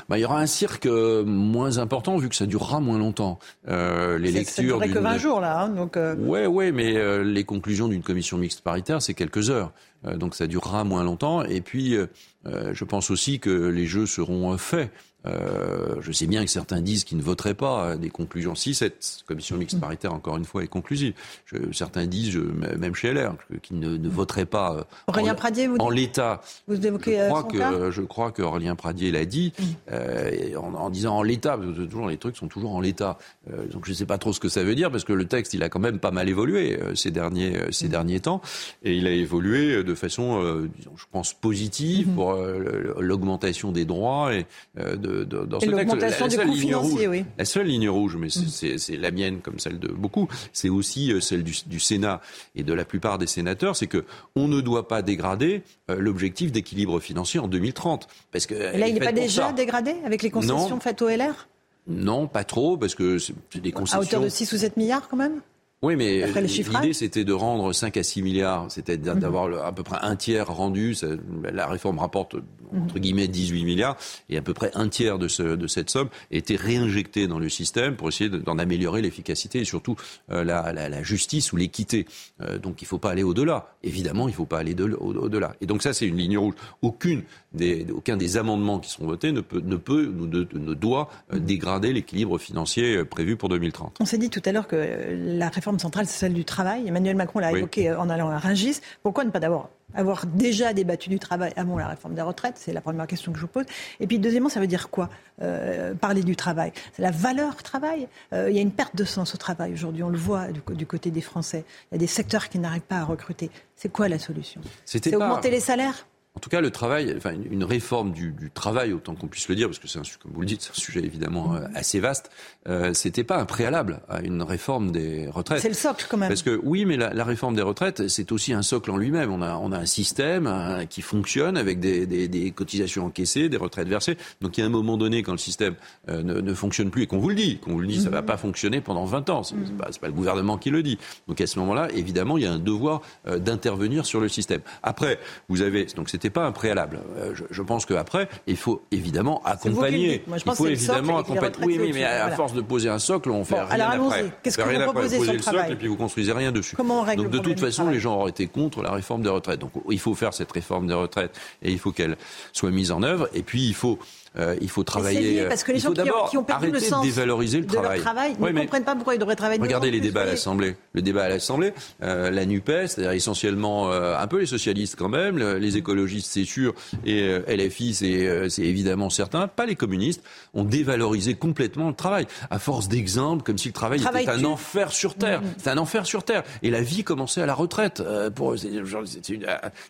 [0.09, 3.39] Bah, il y aura un cirque euh, moins important vu que ça durera moins longtemps.
[3.69, 5.63] Euh, les lectures Ça que d'une- 20 jours, là.
[5.63, 9.51] hein, donc, euh, Ouais, ouais, mais euh, les conclusions d'une commission mixte paritaire, c'est quelques
[9.51, 9.73] heures.
[10.07, 11.43] Euh, donc ça durera moins longtemps.
[11.45, 11.97] Et puis,
[12.45, 14.91] je pense aussi que les jeux seront faits.
[15.27, 18.75] Euh, je sais bien que certains disent qu'ils ne voteraient pas euh, des conclusions si
[18.75, 21.15] cette commission mixte paritaire, encore une fois, est conclusive.
[21.47, 25.37] Je- certains disent, je- même chez LR, qu'ils ne, ne voteraient pas euh, Aurélien en,
[25.37, 26.43] Pradier, vous en l'état.
[26.69, 29.53] Vous évoquez Je euh, crois son que cas je crois que Aurélien Pradier l'a dit
[29.91, 31.57] euh, en, en disant en l'état.
[31.57, 33.19] parce que Toujours les trucs sont toujours en l'état.
[33.53, 35.27] Euh, donc je ne sais pas trop ce que ça veut dire parce que le
[35.27, 38.41] texte il a quand même pas mal évolué euh, ces derniers ces derniers temps
[38.83, 43.85] et il a évolué de façon euh, disons, je pense positive pour euh, l'augmentation des
[43.85, 44.47] droits et
[44.79, 46.31] euh, de, de- dans Et ce texte.
[46.37, 47.25] seule ligne rouge, oui.
[47.39, 51.13] la seule ligne rouge, mais c'est- c'est la mienne comme celle de beaucoup, c'est aussi
[51.13, 52.21] euh, celle du, du Sénat
[52.55, 54.05] et de la plupart des sénateurs, c'est que
[54.37, 58.95] on ne doit pas dégrader euh, l'objectif d'équilibre financier en 2030, parce que là, il
[58.95, 59.53] n'est pas déjà ça.
[59.53, 60.81] dégradé avec les concessions Non.
[60.81, 61.47] faites au LR
[61.87, 64.01] Non, pas trop, parce que c'est des À concessions.
[64.01, 65.41] hauteur de 6 ou 7 milliards, quand même?
[65.85, 69.19] Oui, mais chiffrage l'idée c'était de rendre 5 à 6 milliards, c'était Mhm.
[69.21, 70.95] d'avoir à peu près un tiers rendu.
[70.95, 71.09] Ça-
[71.53, 72.37] la réforme rapporte
[72.75, 73.97] entre guillemets 18 milliards,
[74.29, 77.49] et à peu près un tiers de, ce, de cette somme était réinjecté dans le
[77.49, 79.95] système pour essayer d'en améliorer l'efficacité et surtout
[80.33, 82.07] euh, la, la, la, justice ou l'équité.
[82.41, 83.77] Euh, donc il ne faut pas aller au-delà.
[83.85, 85.55] Évidemment, il ne faut pas aller au-delà.
[85.61, 86.55] Et donc ça, c'est une ligne rouge.
[86.83, 87.23] Aucune
[87.55, 91.93] des, aucun des amendements qui sont votés ne peut, ne, peut, ne, doit euh, dégrader
[91.93, 93.97] l'équilibre financier prévu pour 2030.
[94.01, 94.77] On s'est dit tout à l'heure que
[95.11, 96.87] la réforme centrale, c'est celle du travail.
[96.87, 98.81] Emmanuel Macron l'a évoqué en allant à Rungis.
[99.03, 102.57] Pourquoi ne pas d'abord avoir déjà débattu du travail avant la réforme des retraites?
[102.57, 103.65] C'est la première question que je vous pose.
[104.01, 105.09] Et puis, deuxièmement, ça veut dire quoi
[105.43, 106.73] euh, Parler du travail?
[106.93, 108.09] C'est la valeur travail?
[108.33, 110.03] Euh, il y a une perte de sens au travail aujourd'hui.
[110.03, 111.65] On le voit du, du, côté des Français.
[111.91, 113.51] Il y a des secteurs qui n'arrivent pas à recruter.
[113.77, 114.61] C'est quoi la solution?
[114.85, 116.07] C'est augmenter les salaires?
[116.37, 119.55] En tout cas, le travail, enfin, une réforme du, du travail, autant qu'on puisse le
[119.55, 122.31] dire, parce que c'est un, comme vous le dites, un sujet évidemment euh, assez vaste.
[122.67, 125.61] Euh, c'était pas un préalable à une réforme des retraites.
[125.61, 126.29] C'est le socle quand même.
[126.29, 129.31] Parce que oui, mais la, la réforme des retraites, c'est aussi un socle en lui-même.
[129.31, 133.49] On a, on a un système euh, qui fonctionne avec des, des, des, cotisations encaissées,
[133.49, 134.17] des retraites versées.
[134.41, 135.75] Donc il y a un moment donné, quand le système
[136.09, 138.11] euh, ne, ne, fonctionne plus et qu'on vous le dit, qu'on vous le dit, ça
[138.11, 138.27] va mhm.
[138.27, 139.43] pas fonctionner pendant 20 ans.
[139.45, 139.77] C'est mmh.
[139.77, 140.99] pas, pas, le gouvernement qui le dit.
[141.29, 144.63] Donc à ce moment-là, évidemment, il y a un devoir euh, d'intervenir sur le système.
[144.83, 147.01] Après, vous avez donc c'était pas un préalable.
[147.19, 150.25] Euh, je, je, pense qu'après, il faut évidemment accompagner.
[150.27, 151.55] Moi, il faut évidemment accompagner.
[151.63, 154.31] Oui, oui, mais à, force de poser un socle, on fait bon, rien alors après.
[154.43, 156.77] Qu'est-ce que vous proposez vous sur le, le socle et puis vous construisez rien dessus.
[156.77, 159.29] Comment on règle Donc de toute façon, les gens auraient été contre la réforme des
[159.29, 159.61] retraites.
[159.61, 162.17] Donc il faut faire cette réforme des retraites et il faut qu'elle
[162.55, 163.29] soit mise en œuvre.
[163.35, 163.99] Et puis il faut
[164.37, 165.45] euh, il faut travailler.
[165.47, 167.73] Parce que les gens qui ont, qui ont, perdu le sens de dévaloriser le de
[167.73, 167.99] travail.
[167.99, 169.61] Leur travail oui, ne comprennent pas pourquoi ils devraient travailler.
[169.61, 170.77] Regardez les plus, débats à l'Assemblée.
[170.93, 175.09] Le débat à l'Assemblée, euh, la Nupes, c'est-à-dire essentiellement euh, un peu les socialistes quand
[175.09, 176.75] même, le, les écologistes c'est sûr,
[177.05, 180.23] et euh, LFI c'est euh, évidemment certain, pas les communistes,
[180.55, 184.45] ont dévalorisé complètement le travail à force d'exemples, comme si le travail, travail était un
[184.45, 185.43] enfer sur terre.
[185.43, 185.55] Mmh.
[185.59, 186.43] C'est un enfer sur terre.
[186.63, 188.01] Et la vie commençait à la retraite.
[188.01, 188.85] Euh, pour une,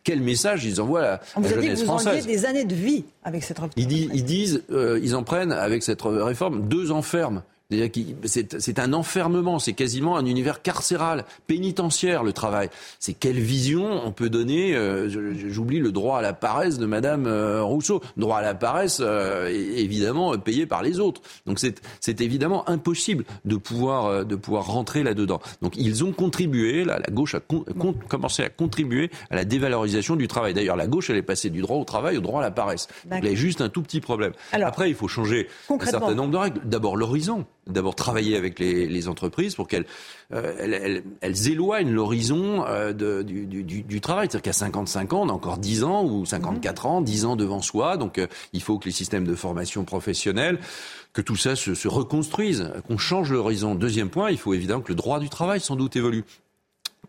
[0.03, 2.27] quel message ils envoient à la, On vous a dit que vous française.
[2.27, 3.79] des années de vie avec cette retraite.
[4.35, 7.43] Disent, ils en prennent avec cette réforme deux enfermes.
[8.24, 12.70] C'est un enfermement, c'est quasiment un univers carcéral, pénitentiaire le travail.
[12.98, 15.09] C'est quelle vision on peut donner euh,
[15.48, 18.02] J'oublie le droit à la paresse de Madame euh, Rousseau.
[18.16, 21.20] Droit à la paresse, euh, évidemment payé par les autres.
[21.46, 25.40] Donc c'est évidemment impossible de pouvoir euh, de pouvoir rentrer là-dedans.
[25.62, 29.44] Donc ils ont contribué, là, la gauche a con, con, commencé à contribuer à la
[29.44, 30.55] dévalorisation du travail.
[30.55, 32.88] D'ailleurs, la gauche elle est passée du droit au travail au droit à la paresse.
[33.10, 34.32] Donc il y a juste un tout petit problème.
[34.52, 36.60] Alors, Après, il faut changer un certain nombre de règles.
[36.64, 39.86] D'abord l'horizon d'abord travailler avec les, les entreprises pour qu'elles
[40.32, 42.93] euh, elles, elles, elles, éloignent l'horizon euh,
[43.23, 44.28] du, du, du, travail.
[44.31, 46.89] C'est-à-dire qu'à 55 ans, on a encore 10 ans ou 54 mmh.
[46.89, 47.97] ans, 10 ans devant soi.
[47.97, 50.59] Donc euh, il faut que les systèmes de formation professionnelle
[51.12, 53.74] que tout ça se, se reconstruise, qu'on change l'horizon.
[53.74, 56.24] Deuxième point, il faut évidemment que le droit du travail sans doute évolue.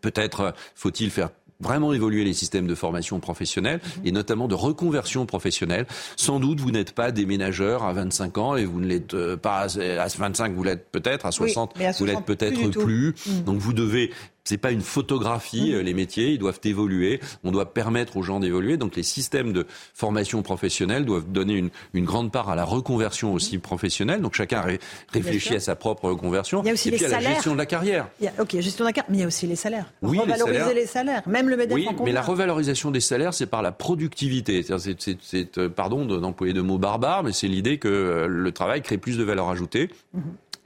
[0.02, 1.30] Peut-être faut-il faire
[1.60, 5.86] vraiment évoluer les systèmes de formation professionnelle et notamment de reconversion professionnelle.
[6.16, 9.68] Sans doute, vous n'êtes pas des ménageurs à 25 ans et vous ne l'êtes pas
[9.80, 13.14] à 25, vous l'êtes peut-être, à 60, oui, à 60 vous l'êtes peut-être plus.
[13.14, 13.16] plus.
[13.26, 13.44] Mmh.
[13.44, 14.12] Donc vous devez
[14.46, 15.74] c'est pas une photographie.
[15.74, 15.80] Mmh.
[15.80, 17.20] Les métiers, ils doivent évoluer.
[17.44, 18.78] On doit permettre aux gens d'évoluer.
[18.78, 23.34] Donc les systèmes de formation professionnelle doivent donner une, une grande part à la reconversion
[23.34, 23.62] aussi mmh.
[23.62, 24.22] professionnelle.
[24.22, 24.80] Donc chacun ré,
[25.12, 26.62] réfléchit à sa propre reconversion.
[26.64, 27.30] Il y a aussi et les puis à salaires.
[27.30, 28.08] la gestion de la carrière.
[28.22, 29.92] Il y a, ok, gestion de la carrière, mais il y a aussi les salaires.
[30.02, 30.76] Oui, revaloriser les salaires.
[30.76, 31.24] les salaires.
[31.28, 34.64] Même le MEDEF oui, en mais la revalorisation des salaires, c'est par la productivité.
[34.64, 38.82] C'est, euh, pardon d'employer de, de mots barbares, mais c'est l'idée que euh, le travail
[38.82, 39.90] crée plus de valeur ajoutée.
[40.14, 40.20] Mmh.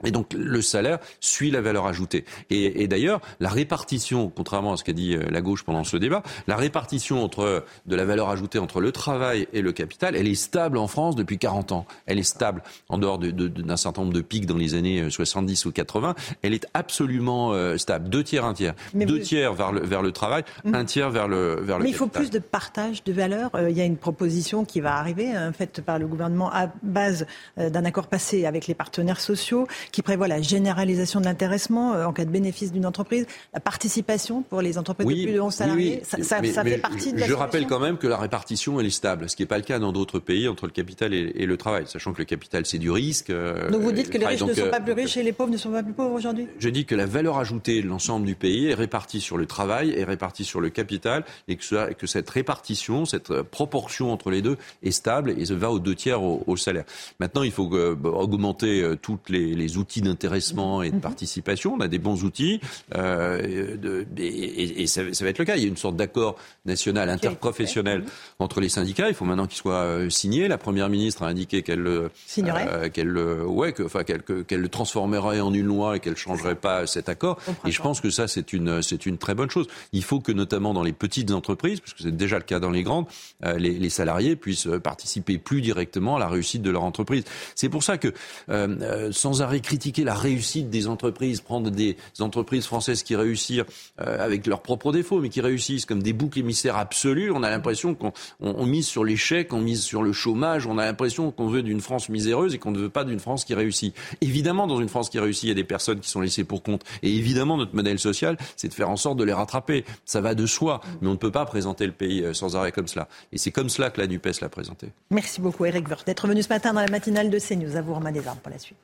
[0.04, 2.24] Et donc le salaire suit la valeur ajoutée.
[2.50, 6.22] Et, et d'ailleurs, la répartition, contrairement à ce qu'a dit la gauche pendant ce débat,
[6.46, 10.34] la répartition entre de la valeur ajoutée entre le travail et le capital, elle est
[10.34, 11.86] stable en France depuis 40 ans.
[12.06, 15.10] Elle est stable en dehors d'un de, de, certain nombre de pics dans les années
[15.10, 16.14] 70 ou 80.
[16.42, 18.08] Elle est absolument euh, stable.
[18.08, 18.74] Deux tiers, un tiers.
[18.94, 19.24] Mais Deux vous...
[19.24, 20.74] tiers vers le, vers le travail, mmh.
[20.74, 21.90] un tiers vers le vers le Mais capital.
[21.90, 23.50] il faut plus de partage de valeur.
[23.54, 26.70] Euh, il y a une proposition qui va arriver, hein, faite par le gouvernement à
[26.82, 27.26] base
[27.58, 32.04] euh, d'un accord passé avec les partenaires sociaux qui prévoit la généralisation de l'intéressement euh,
[32.04, 35.40] en cas de bénéfice d'une entreprise, la participation pour les entreprises oui, de plus de
[35.40, 36.00] 11 salariés.
[36.00, 37.38] Oui, ça, ça, mais, ça mais fait partie de la Je solution.
[37.38, 39.78] rappelle quand même que la répartition, elle est stable, ce qui n'est pas le cas
[39.78, 42.78] dans d'autres pays entre le capital et, et, le travail, sachant que le capital, c'est
[42.78, 43.30] du risque.
[43.30, 45.22] Euh, donc vous dites que les riches donc, ne sont euh, pas plus riches et
[45.22, 46.46] les pauvres ne sont pas plus pauvres aujourd'hui?
[46.58, 49.90] Je dis que la valeur ajoutée de l'ensemble du pays est répartie sur le travail,
[49.90, 54.42] est répartie sur le capital, et que, ça, que cette répartition, cette proportion entre les
[54.42, 56.84] deux est stable et va aux deux tiers au, au salaire.
[57.18, 61.00] Maintenant, il faut euh, augmenter toutes les, les outils d'intéressement et de Mhm.
[61.00, 61.74] participation.
[61.74, 62.60] On a des bons outils
[62.94, 65.56] euh, de- et, et ça, ça va être le cas.
[65.56, 66.36] Il y a une sorte d'accord
[66.66, 68.04] national interprofessionnel
[68.38, 69.08] entre les syndicats.
[69.08, 70.48] Il faut maintenant qu'il soit euh, signé.
[70.48, 74.22] La première ministre a indiqué qu'elle le Signerait euh, qu'elle le- ouais que enfin qu'elle
[74.22, 77.38] que- qu'elle le transformerait en une loi et qu'elle changerait pas cet accord.
[77.66, 79.66] Et je pense que ça c'est une c'est une très bonne chose.
[79.92, 82.70] Il faut que notamment dans les petites entreprises, parce que c'est déjà le cas dans
[82.70, 83.06] les grandes,
[83.44, 87.24] euh, les, les salariés puissent euh, participer plus directement à la réussite de leur entreprise.
[87.54, 91.96] C'est pour ça que euh, euh, sans arrêt critiquer la réussite des entreprises, prendre des
[92.18, 93.62] entreprises françaises qui réussissent
[94.00, 97.50] euh, avec leurs propres défauts, mais qui réussissent comme des boucs émissaires absolus, on a
[97.50, 101.30] l'impression qu'on on- on mise sur l'échec, on mise sur le chômage, on a l'impression
[101.30, 103.94] qu'on veut d'une France miséreuse et qu'on ne veut pas d'une France qui réussit.
[104.20, 106.64] Évidemment, dans une France qui réussit, il y a des personnes qui sont laissées pour
[106.64, 106.82] compte.
[107.04, 109.84] Et évidemment, notre modèle social, c'est de faire en sorte de les rattraper.
[110.04, 112.72] Ça va de soi, mais on ne peut pas présenter le pays euh, sans arrêt
[112.72, 113.06] comme cela.
[113.32, 114.88] Et c'est comme cela que la NUPES l'a présenté.
[115.10, 117.76] Merci beaucoup Eric Woerth d'être venu ce matin dans la matinale de CNews.
[117.76, 118.76] À vous Romain Desarmes pour la suite.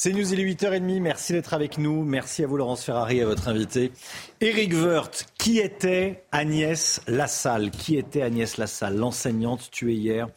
[0.00, 1.00] C'est News, il est 8h30.
[1.00, 2.04] Merci d'être avec nous.
[2.04, 3.90] Merci à vous, Laurence Ferrari, à votre invité.
[4.40, 7.72] Éric Woerth, qui était Agnès Lassalle?
[7.72, 10.28] Qui était Agnès Lassalle L'enseignante tuée hier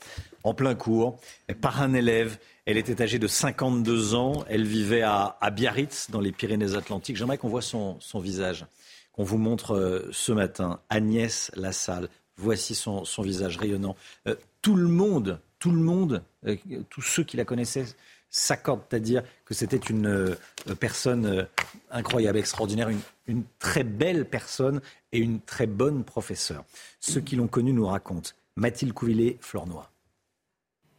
[0.44, 1.20] en plein cours
[1.62, 2.40] par un élève.
[2.66, 4.44] Elle était âgée de 52 ans.
[4.50, 7.18] Elle vivait à, Biarritz, dans les Pyrénées-Atlantiques.
[7.18, 8.66] J'aimerais qu'on voit son, visage,
[9.14, 10.80] qu'on vous montre euh, ce matin.
[10.90, 12.10] Agnès Lassalle.
[12.36, 13.96] Voici son, son visage rayonnant.
[14.28, 14.34] Euh,
[14.64, 16.56] tout le monde, tout le monde, euh,
[16.90, 17.86] tous ceux qui la connaissaient
[18.32, 20.36] s'accordent à dire que c'était une euh,
[20.80, 21.44] personne euh,
[21.92, 22.90] incroyable, extraordinaire,
[23.28, 24.82] une, très belle personne
[25.12, 26.66] et une très bonne professeure.
[27.00, 28.32] Ceux qui l'ont connue nous racontent.
[28.56, 29.92] Mathilde Couvillet-Flornois.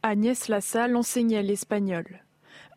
[0.01, 2.23] Agnès Lassalle enseignait l'espagnol.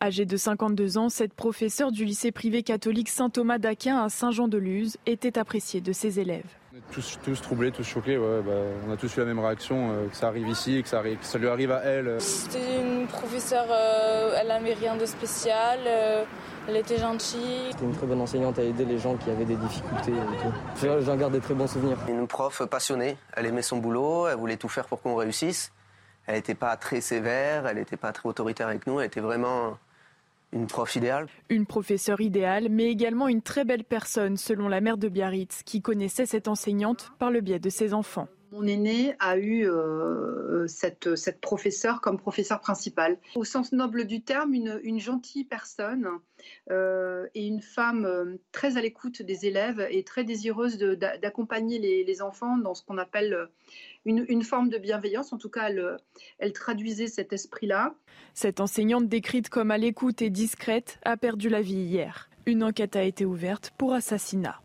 [0.03, 5.39] Âgée de 52 ans, cette professeure du lycée privé catholique Saint-Thomas d'Aquin à Saint-Jean-de-Luz était
[5.39, 6.45] appréciée de ses élèves.
[6.77, 8.19] On est tous, tous troublés, tous choqués.
[8.19, 8.53] ouais, bah,
[8.87, 11.17] on a tous eu la même réaction, euh, que ça arrive ici, que ça, arri-
[11.17, 12.07] que ça lui arrive à elle.
[12.07, 12.19] euh.
[12.21, 16.25] C'était une professeure, euh, elle n'avait rien de spécial, euh,
[16.69, 17.69] elle était gentille.
[17.71, 20.53] C'était une très bonne enseignante à aider les gens qui avaient des difficultés et tout.
[20.87, 21.97] J'en j'en garde des très bons souvenirs.
[22.09, 25.73] Une prof passionnée, elle aimait son boulot, elle voulait tout faire pour qu'on réussisse.
[26.27, 29.79] Elle n'était pas très sévère, elle n'était pas très autoritaire avec nous, elle était vraiment
[30.57, 31.27] une prof idéale.
[31.49, 35.83] Une professeure idéale, mais également une très belle personne, selon la mère de Biarritz, qui
[35.83, 38.29] connaissait cette enseignante par le biais de ses enfants.
[38.53, 43.19] Mon aîné a eu euh, cette, cette professeure comme professeure principale.
[43.35, 46.09] Au sens noble du terme, une, une gentille personne
[46.71, 52.05] euh, et une femme euh, très à l'écoute des élèves et très désireuse d'accompagner les,
[52.05, 53.47] les enfants dans ce qu'on appelle euh,
[54.07, 55.33] une, une forme de bienveillance.
[55.33, 55.99] En tout cas, elle,
[56.39, 57.95] elle traduisait cet esprit-là.
[58.33, 62.31] Cette enseignante décrite comme à l'écoute et discrète a perdu la vie hier.
[62.47, 64.63] Une enquête a été ouverte pour assassinat.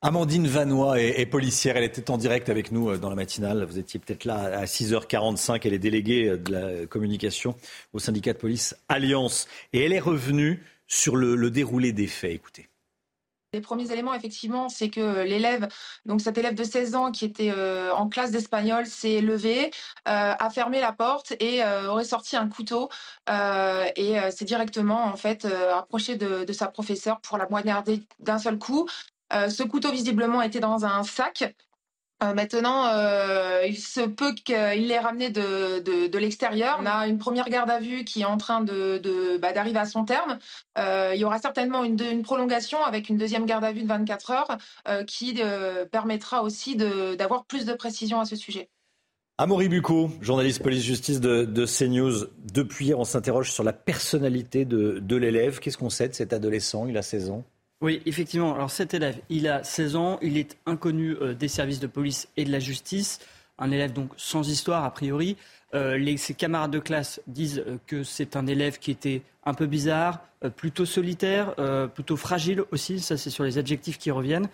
[0.00, 1.76] Amandine Vanois est, est policière.
[1.76, 3.64] Elle était en direct avec nous euh, dans la matinale.
[3.64, 5.60] Vous étiez peut-être là à 6h45.
[5.64, 7.56] Elle est déléguée euh, de la communication
[7.92, 9.48] au syndicat de police Alliance.
[9.72, 12.32] Et elle est revenue sur le, le déroulé des faits.
[12.32, 12.68] Écoutez.
[13.54, 15.68] Les premiers éléments, effectivement, c'est que l'élève,
[16.04, 19.70] donc cet élève de 16 ans qui était euh, en classe d'espagnol, s'est levé,
[20.06, 22.90] euh, a fermé la porte et euh, aurait sorti un couteau
[23.30, 27.46] euh, et euh, s'est directement en fait euh, approché de, de sa professeure pour la
[27.46, 28.86] poignarder d'un seul coup.
[29.32, 31.54] Euh, ce couteau visiblement était dans un sac.
[32.22, 36.78] Euh, maintenant, euh, il se peut qu'il l'ait ramené de, de, l'extérieur.
[36.80, 39.84] On a une première garde à vue qui est en train de, bah, d'arriver à
[39.84, 40.38] son terme.
[40.78, 44.30] Euh, il y aura certainement une, prolongation avec une deuxième garde à vue de 24
[44.32, 44.58] heures
[45.06, 45.40] qui
[45.92, 48.68] permettra aussi d'avoir plus de précision à ce sujet.
[49.38, 52.26] Amaury Bucco, journaliste police-justice de, de CNews.
[52.52, 55.60] Depuis hier, on s'interroge sur la personnalité de l'élève.
[55.60, 56.86] Qu'est-ce qu'on sait de cet adolescent?
[56.88, 57.44] Il a 16 ans.
[57.80, 58.54] Oui, effectivement.
[58.54, 62.28] Alors cet élève, il a 16 ans, il est inconnu euh, des services de police
[62.36, 63.20] et de la justice,
[63.56, 65.36] un élève donc sans histoire a priori.
[65.74, 69.66] Euh, ses camarades de classe disent euh, que c'est un élève qui était un peu
[69.66, 70.22] bizarre,
[70.56, 71.54] plutôt solitaire,
[71.94, 74.48] plutôt fragile aussi, ça c'est sur les adjectifs qui reviennent.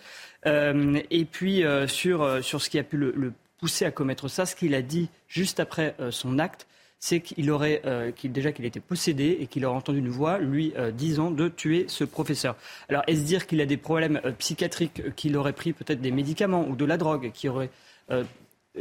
[0.46, 4.72] Et puis sur, ce qui a pu le, le pousser à commettre ça, ce qu'il
[4.76, 6.68] a dit juste après son acte,
[7.04, 10.72] c'est qu'il aurait, euh, déjà qu'il était possédé et qu'il aurait entendu une voix lui
[10.78, 12.56] euh, disant de tuer ce professeur.
[12.88, 16.66] Alors est-ce dire qu'il a des problèmes euh, psychiatriques, qu'il aurait pris peut-être des médicaments
[16.66, 17.68] ou de la drogue, qui aurait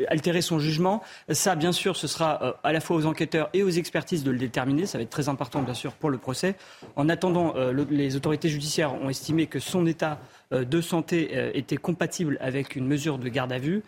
[0.08, 1.04] altéré son jugement?
[1.28, 4.38] Ça, bien sûr, ce sera à la fois aux enquêteurs et aux expertises de le
[4.38, 4.86] déterminer.
[4.86, 6.56] Ça va être très important, bien sûr, pour le procès.
[6.96, 10.18] En attendant, le- les autorités judiciaires ont estimé que son état
[10.52, 11.18] de santé
[11.56, 13.84] était compatible avec une mesure de garde à vue.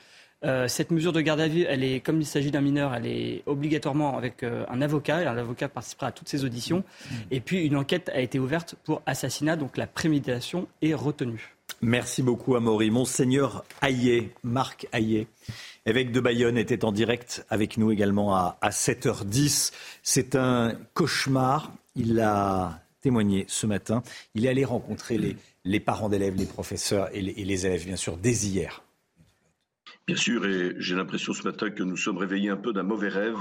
[0.45, 3.07] Euh, cette mesure de garde à vue, elle est, comme il s'agit d'un mineur, elle
[3.07, 5.23] est obligatoirement avec euh, un avocat.
[5.23, 6.83] Et un avocat participera à toutes ces auditions.
[7.31, 11.55] Et puis, une enquête a été ouverte pour assassinat, donc la préméditation est retenue.
[11.81, 12.91] Merci beaucoup, Amaury.
[12.91, 15.27] Monseigneur Hayet, Marc Hayet,
[15.85, 19.71] évêque de Bayonne, était en direct avec nous également à, 7h10.
[20.03, 21.73] C'est un cauchemar.
[21.95, 24.03] Il a témoigné ce matin.
[24.35, 25.17] Il est allé rencontrer
[25.63, 28.84] les, parents d'élèves, les professeurs et les, élèves, bien sûr, dès hier.
[30.07, 33.09] Bien sûr, et j'ai l'impression ce matin que nous sommes réveillés un peu d'un mauvais
[33.09, 33.39] rêve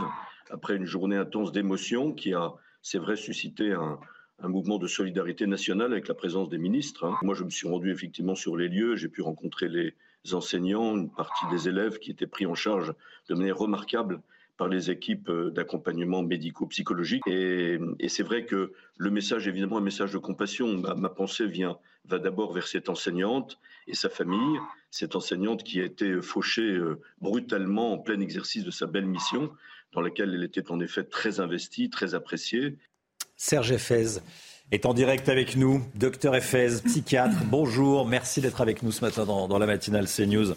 [0.49, 3.99] après une journée intense d'émotion qui a, c'est vrai, suscité un,
[4.43, 7.05] mouvement de solidarité nationale avec la présence des ministres.
[7.05, 7.17] Hein.
[7.23, 9.95] Moi, je me suis rendu effectivement sur les lieux, j'ai pu rencontrer les
[10.33, 12.95] enseignants, une partie des élèves qui étaient pris en charge
[13.29, 14.23] de manière remarquable
[14.57, 17.23] par les équipes euh, d'accompagnement médico-psychologique.
[17.27, 17.79] Et,
[18.09, 20.83] c'est vrai que le message, évidemment, un message de compassion.
[20.97, 24.59] Ma, pensée vient, va d'abord vers cette enseignante et sa famille,
[24.91, 29.51] cette enseignante qui a été fauchée euh, brutalement en plein exercice de sa belle mission,
[29.93, 32.77] dans laquelle elle était en effet très investie, très appréciée.
[33.37, 34.21] Serge Effez
[34.71, 35.83] est en direct avec nous.
[35.95, 38.07] Docteur Effez, psychiatre, bonjour.
[38.07, 40.55] Merci d'être avec nous ce matin dans, la matinale CNews.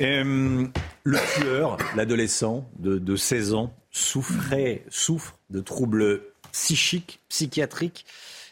[0.00, 0.66] Euh,
[1.04, 6.22] le tueur, l'adolescent de, 16 ans, souffrait, souffre de troubles
[6.52, 8.04] psychiques, psychiatriques.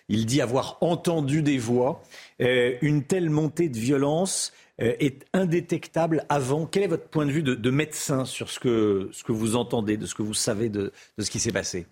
[0.09, 2.03] Il dit avoir entendu des voix.
[2.43, 6.67] Euh, une telle montée de violence euh, est indétectable avant.
[6.67, 9.97] Quel est votre point de vue de, médecin sur ce que, ce que vous entendez,
[9.97, 11.87] de ce que vous savez de ce qui s'est passé?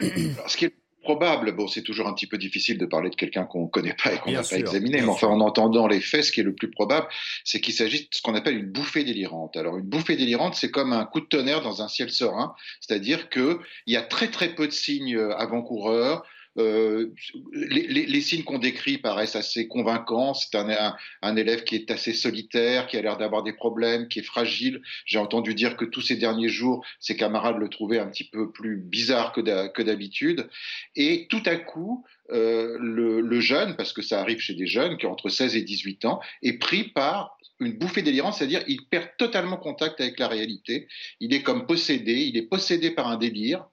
[0.00, 0.74] Ce qui est
[1.06, 3.94] probable, bon, c'est toujours un petit peu difficile de parler de quelqu'un qu'on ne connaît
[4.02, 6.44] pas et qu'on n'a pas examiné, mais enfin, en entendant les faits, ce qui est
[6.44, 7.06] le plus probable,
[7.44, 9.56] c'est qu'il s'agit de ce qu'on appelle une bouffée délirante.
[9.56, 13.30] Alors, une bouffée délirante, c'est comme un coup de tonnerre dans un ciel serein, c'est-à-dire
[13.30, 16.24] qu'il y a très très peu de signes avant-coureurs,
[16.58, 17.12] euh,
[17.52, 20.34] les, signes qu'on décrit paraissent assez convaincants.
[20.34, 24.20] C'est un, un, élève qui est assez solitaire, qui a l'air d'avoir des problèmes, qui
[24.20, 24.80] est fragile.
[25.04, 28.50] J'ai entendu dire que tous ces derniers jours, ses camarades le trouvaient un petit peu
[28.50, 30.48] plus bizarre que d'habitude.
[30.94, 34.96] Et tout à coup, euh, le, le, jeune, parce que ça arrive chez des jeunes
[34.96, 38.86] qui ont entre 16 et 18 ans, est pris par une bouffée délirante, c'est-à-dire il
[38.86, 40.88] perd totalement contact avec la réalité.
[41.20, 43.66] Il est comme possédé, il est possédé par un délire.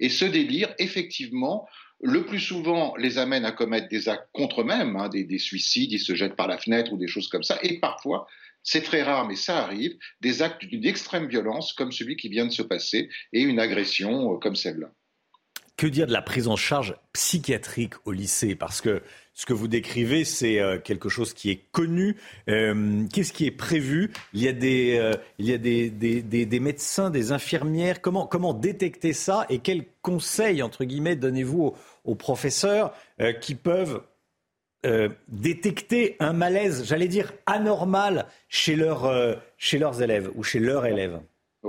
[0.00, 1.66] Et ce délire, effectivement,
[2.00, 6.00] le plus souvent les amène à commettre des actes contre eux-mêmes, hein, des, suicides, ils
[6.00, 8.26] se jettent par la fenêtre ou des choses comme ça, et parfois,
[8.62, 12.46] c'est très rare, mais ça arrive, des actes d'une extrême violence comme celui qui vient
[12.46, 14.92] de se passer, et une agression euh, comme celle-là.
[15.76, 18.54] Que dire de la prise en charge psychiatrique au lycée?
[18.54, 19.02] Parce que
[19.34, 22.16] ce que vous décrivez, c'est euh, quelque chose qui est connu.
[22.48, 24.10] Euh, qu'est-ce qui est prévu?
[24.32, 28.00] Il y a, des, euh, il y a des, des, médecins, des infirmières.
[28.00, 31.74] Comment, comment détecter ça Et quels conseils, entre guillemets, donnez-vous
[32.04, 32.94] aux, professeurs
[33.42, 34.00] qui peuvent
[35.28, 38.78] détecter un malaise, j'allais dire anormal, chez,
[39.58, 41.20] chez leurs élèves ou chez leurs élèves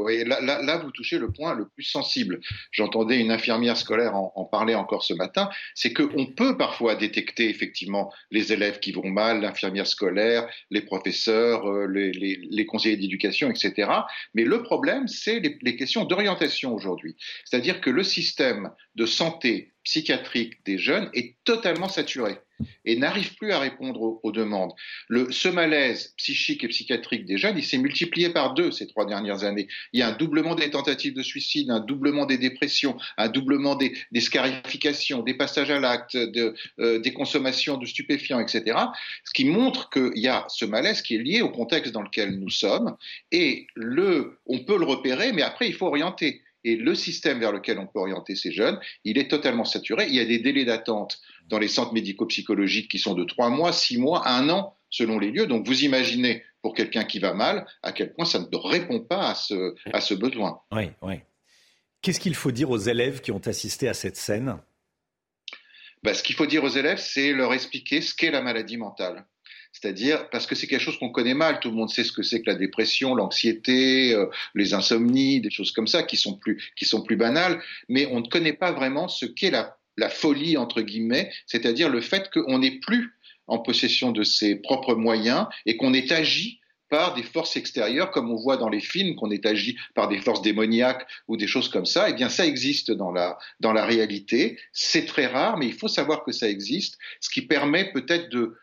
[0.05, 2.39] là, vous touchez le point le plus sensible.
[2.71, 5.49] J'entendais une infirmière scolaire en, parler encore ce matin.
[5.75, 11.69] C'est qu'on peut parfois détecter effectivement les élèves qui vont mal, l'infirmière scolaire, les professeurs,
[11.69, 13.91] euh, les, conseillers d'éducation, etc.
[14.33, 17.15] Mais le problème, c'est les questions d'orientation aujourd'hui.
[17.45, 22.35] C'est-à-dire que le système de santé psychiatrique des jeunes est totalement saturé
[22.83, 24.73] et n'arrive plus à répondre aux, demandes.
[25.29, 29.45] Ce malaise psychique et psychiatrique des jeunes, il s'est multiplié par deux ces trois dernières
[29.45, 29.69] années.
[29.93, 33.75] Il y a un doublement des tentatives de suicide, un doublement des dépressions, un doublement
[33.75, 38.77] des, scarifications, des passages à l'acte, euh, des consommations de stupéfiants, etc.
[39.23, 42.37] Ce qui montre qu'il y a ce malaise qui est lié au contexte dans lequel
[42.37, 42.97] nous sommes
[43.31, 46.41] et on peut le repérer, mais après il faut orienter.
[46.67, 50.07] Et le système vers lequel on peut orienter ces jeunes, il est totalement saturé.
[50.09, 53.71] Il y a des délais d'attente dans les centres médico-psychologiques qui sont de trois mois,
[53.71, 55.47] six mois, un an, selon les lieux.
[55.47, 59.29] Donc vous imaginez, pour quelqu'un qui va mal, à quel point ça ne répond pas
[59.29, 60.59] à ce, à ce besoin.
[60.73, 61.21] Oui, oui.
[62.01, 64.57] Qu'est-ce qu'il faut dire aux élèves qui ont assisté à cette scène?
[66.03, 69.25] Ben, Ce qu'il faut dire aux élèves, c'est leur expliquer ce qu'est la maladie mentale.
[69.79, 71.59] C'est-à-dire parce que c'est quelque chose qu'on connaît mal.
[71.59, 74.25] Tout le monde sait ce que c'est que la dépression, l'anxiété, euh,
[74.55, 77.61] les insomnies, des choses comme ça qui sont plus qui sont plus banales.
[77.87, 82.01] Mais on ne connaît pas vraiment ce qu'est la, la folie entre guillemets, c'est-à-dire le
[82.01, 83.13] fait qu'on n'est plus
[83.45, 86.59] en possession de ses propres moyens et qu'on est agi
[86.89, 90.19] par des forces extérieures, comme on voit dans les films, qu'on est agi par des
[90.19, 93.85] forces démoniaques ou des choses comme ça, eh bien ça existe dans la, dans la
[93.85, 94.57] réalité.
[94.71, 98.57] C'est très rare, mais il faut savoir que ça existe, ce qui permet peut-être de,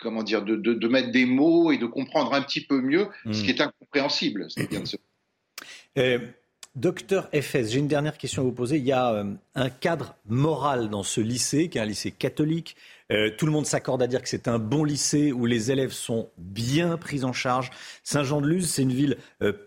[0.00, 3.42] comment dire, de, de, mettre des mots et de comprendre un petit peu mieux ce
[3.42, 3.56] qui hmm.
[3.56, 4.48] est incompréhensible.
[5.98, 6.18] Euh,
[6.74, 8.76] docteur FS, j'ai une dernière question à vous poser.
[8.76, 12.76] Il y a euh, un cadre moral dans ce lycée, qui est un lycée catholique.
[13.12, 15.92] Euh, tout le monde s'accorde à dire que c'est un bon lycée où les élèves
[15.92, 17.70] sont bien pris en charge.
[18.02, 19.16] Saint-Jean-de-Luz, c'est une ville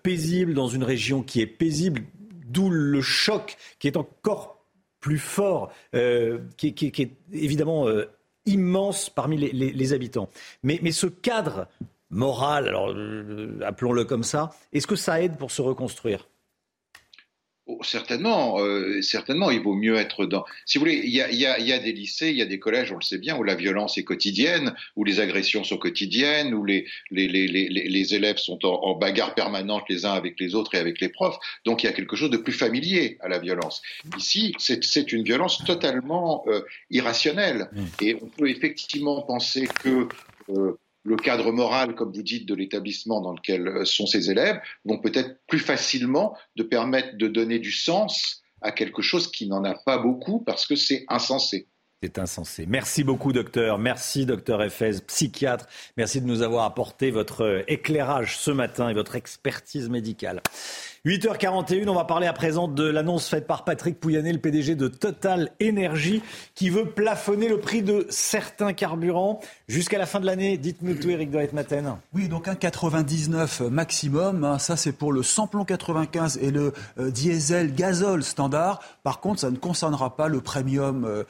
[0.04, 2.02] paisible dans une région qui est paisible,
[2.46, 4.66] d'où le choc qui est encore
[5.00, 5.72] plus fort,
[6.58, 7.86] qui, qui, est évidemment
[8.50, 10.30] immense parmi les, habitants.
[10.64, 11.68] Mais, mais ce cadre
[12.10, 12.96] moral, alors
[13.66, 16.28] appelons-le comme ça, est-ce que ça aide pour se reconstruire?
[17.72, 20.44] Oh, certainement, euh, certainement, il vaut mieux être dans.
[20.66, 22.36] Si vous voulez, il y, a, il, y a, il y, a, des lycées, il
[22.36, 25.20] y a des collèges, on le sait bien, où la violence est quotidienne, où les
[25.20, 30.08] agressions sont quotidiennes, où les, les, les, les élèves sont en, en, bagarre permanente les
[30.08, 31.38] uns avec les autres et avec les profs.
[31.64, 33.84] Donc il y a quelque chose de plus familier à la violence.
[34.18, 37.70] Ici, c'est une violence totalement euh, irrationnelle.
[37.72, 37.86] Mmh.
[38.02, 40.08] Et on peut effectivement penser que
[40.50, 44.60] euh, le cadre moral, comme vous dites, de l'établissement dans lequel euh, sont ces élèves,
[44.86, 49.64] vont peut-être plus facilement de permettre de donner du sens à quelque chose qui n'en
[49.64, 51.69] a pas beaucoup parce que c'est insensé.
[52.02, 52.66] C'est insensé.
[52.66, 53.78] Merci beaucoup, docteur.
[53.78, 55.66] Merci, docteur Efez, psychiatre.
[55.98, 60.42] Merci de nous avoir apporté votre euh, éclairage ce matin et votre expertise médicale.
[61.06, 64.90] 8h41, on va parler à présent de l'annonce faite par Patrick Pouyanné, le PDG de
[64.90, 66.22] Total Energy,
[66.56, 70.58] qui veut plafonner le prix de certains carburants jusqu'à la fin de l'année.
[70.58, 71.96] Dites-nous tout, Eric de Maten.
[72.14, 74.44] Oui, donc un 99 maximum.
[74.44, 74.60] Hein.
[74.60, 78.82] ça, c'est pour le samplon 95 et le euh, diesel gazole standard.
[79.04, 81.24] Par contre, ça ne concernera pas le premium euh,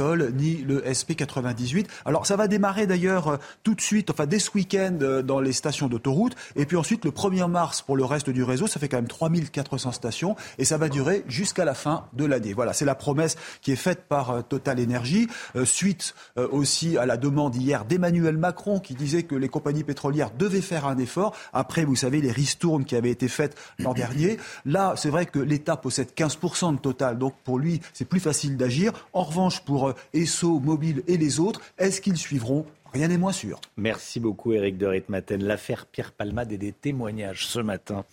[0.00, 1.86] euh, ni le SP98.
[2.04, 5.88] Alors, ça va démarrer d'ailleurs tout de suite, enfin dès ce week-end dans les stations
[5.88, 6.34] d'autoroute.
[6.56, 8.66] Et puis ensuite, le 1er mars pour le reste du réseau.
[8.66, 12.52] Ça fait quand même 3400 stations et ça va durer jusqu'à la fin de l'année.
[12.52, 16.96] Voilà, c'est la promesse qui est faite par euh, Total Energy, euh, suite euh, aussi
[16.98, 20.98] à la demande hier d'Emmanuel Macron qui disait que les compagnies pétrolières devaient faire un
[20.98, 21.34] effort.
[21.52, 24.38] Après, vous savez, les ristournes qui avaient été faites l'an dernier.
[24.64, 28.56] Là, c'est vrai que l'État possède 15% de Total, donc pour lui, c'est plus facile
[28.56, 28.92] d'agir.
[29.12, 32.66] En revanche, pour Esso, Mobile et les autres, est-ce qu'ils suivront?
[32.92, 33.60] Rien n'est moins sûr.
[33.76, 35.42] Merci beaucoup, Eric de Ritmaten.
[35.42, 38.04] L'affaire Pierre Palmade et des témoignages ce matin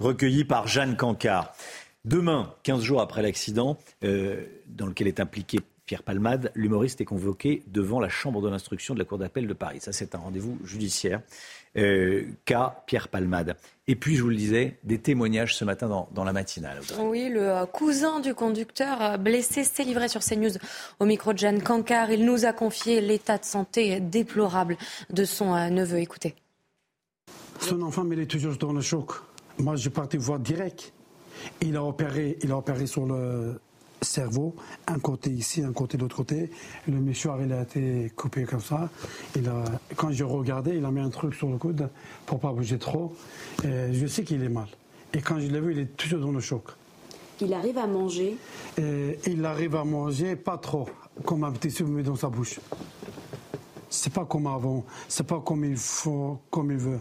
[0.00, 1.54] recueillis par Jeanne Cancard.
[2.04, 7.62] Demain, 15 jours après l'accident euh, dans lequel est impliqué Pierre Palmade, l'humoriste est convoqué
[7.66, 9.80] devant la chambre de l'instruction de la Cour d'appel de Paris.
[9.80, 11.20] Ça, c'est un rendez-vous judiciaire
[11.76, 13.56] euh, qu'a Pierre Palmade.
[13.86, 16.80] Et puis, je vous le disais, des témoignages ce matin dans, la matinale.
[17.00, 20.52] Oui, le euh, cousin du conducteur euh, blessé s'est livré sur CNews
[21.00, 22.10] au micro de Jeanne Cancard.
[22.10, 24.76] Il nous a confié l'état de santé déplorable
[25.10, 25.98] de son neveu.
[25.98, 26.34] Écoutez.
[27.60, 29.12] Son enfant, il est toujours dans le choc.
[29.58, 30.92] Moi, je partais voir direct.
[31.60, 33.60] Il a opéré, il a opéré sur le,
[34.04, 34.54] cerveau,
[34.86, 36.50] un côté ici, un côté de l'autre côté.
[36.86, 38.90] Le mouchoir, il a été coupé comme ça.
[39.36, 39.64] Il a,
[39.96, 41.88] quand je regardais, il a mis un truc sur le coude
[42.26, 43.14] pour pas bouger trop.
[43.64, 44.68] Et je sais qu'il est mal.
[45.12, 46.64] Et quand je l'ai vu, il est toujours dans le choc.
[47.40, 48.36] Il arrive à manger
[48.78, 50.88] et Il arrive à manger, pas trop,
[51.24, 52.60] comme un petit souvenir dans sa bouche.
[53.90, 57.00] C'est pas comme avant, c'est pas comme il faut, comme il veut.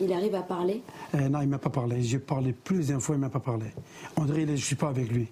[0.00, 0.82] Il arrive à parler
[1.14, 2.02] Non, il m'a pas parlé.
[2.02, 3.66] J'ai parlé plusieurs fois, il m'a pas parlé.
[4.16, 5.28] On dirait que je suis pas avec lui.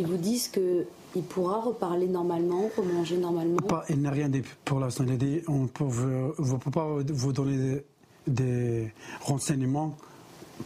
[0.00, 4.80] Ils vous disent qu'il pourra reparler normalement, remanger normalement pas, Il n'a rien dit pour
[4.80, 5.04] l'instant.
[5.06, 7.84] Il a dit on ne peut, pas vous donner
[8.26, 9.94] des, renseignements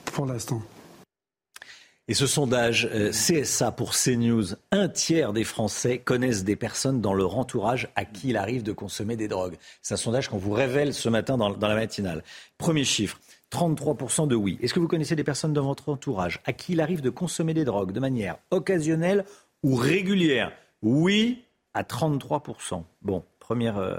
[0.04, 0.62] pour l'instant.
[2.06, 7.14] Et ce sondage euh, CSA pour CNews, un tiers des Français connaissent des personnes dans
[7.14, 9.56] leur entourage à qui il arrive de consommer des drogues.
[9.82, 12.22] C'est un sondage qu'on vous révèle ce matin dans, dans la matinale.
[12.56, 13.18] Premier chiffre,
[13.54, 14.58] 33% de oui.
[14.60, 17.54] Est-ce que vous connaissez des personnes dans votre entourage à qui il arrive de consommer
[17.54, 19.24] des drogues de manière occasionnelle
[19.62, 20.50] ou régulière?
[20.82, 22.82] Oui à 33%.
[23.02, 23.96] Bon, première, euh,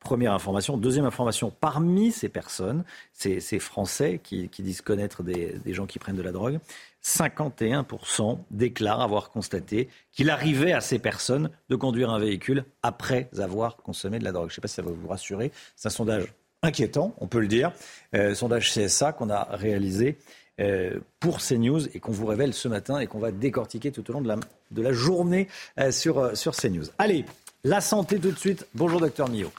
[0.00, 0.78] première information.
[0.78, 6.16] Deuxième information, parmi ces personnes, ces, Français qui, disent connaître des, des gens qui prennent
[6.16, 6.58] de la drogue,
[7.02, 13.76] 51% déclarent avoir constaté qu'il arrivait à ces personnes de conduire un véhicule après avoir
[13.76, 14.48] consommé de la drogue.
[14.48, 15.52] Je ne sais pas si ça va vous rassurer.
[15.76, 16.32] C'est un sondage
[16.64, 17.72] inquiétant, on peut le dire.
[18.14, 20.18] Euh, sondage CSA qu'on a réalisé
[20.60, 24.12] euh, pour CNews et qu'on vous révèle ce matin et qu'on va décortiquer tout au
[24.12, 24.36] long de la,
[24.70, 26.86] de la journée euh, sur, sur CNews.
[26.98, 27.24] Allez,
[27.62, 28.66] la santé tout de suite.
[28.74, 29.52] Bonjour docteur Mio.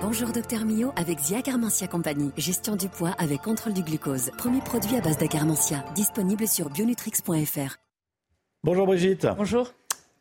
[0.00, 2.30] Bonjour docteur Mio avec Zia Carmentia Compagnie.
[2.36, 4.30] Gestion du poids avec contrôle du glucose.
[4.36, 5.84] Premier produit à base d'acarmentia.
[5.94, 7.76] Disponible sur bionutrix.fr.
[8.62, 9.26] Bonjour Brigitte.
[9.36, 9.72] Bonjour.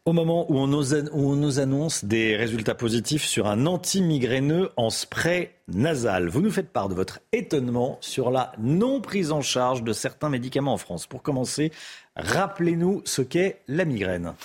[0.08, 6.30] Au moment où on, nous, annonce des résultats positifs sur un anti-migraineux en spray nasal,
[6.30, 10.30] vous nous faites part de votre étonnement sur la non prise en charge de certains
[10.30, 11.08] médicaments en France.
[11.08, 11.72] Pour commencer,
[12.16, 14.36] rappelez-nous ce qu'est la migraine.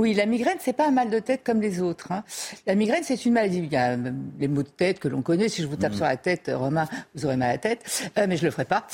[0.00, 2.10] Oui, la migraine, c'est pas un mal de tête comme les autres.
[2.10, 2.24] Hein.
[2.66, 3.58] La migraine, c'est une maladie.
[3.58, 5.50] Il y a euh, les maux de tête que l'on connaît.
[5.50, 5.96] Si je vous tape mm.
[5.96, 8.10] sur la tête, euh, Romain, vous aurez mal à la tête.
[8.16, 8.86] Euh, mais je le ferai pas.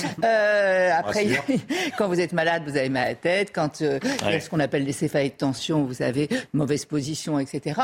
[0.98, 1.28] après,
[1.96, 3.52] quand vous êtes malade, vous avez mal à la tête.
[3.54, 4.00] Quand il
[4.32, 7.82] y a ce qu'on appelle les céphalées de tension, vous avez mauvaise position, etc.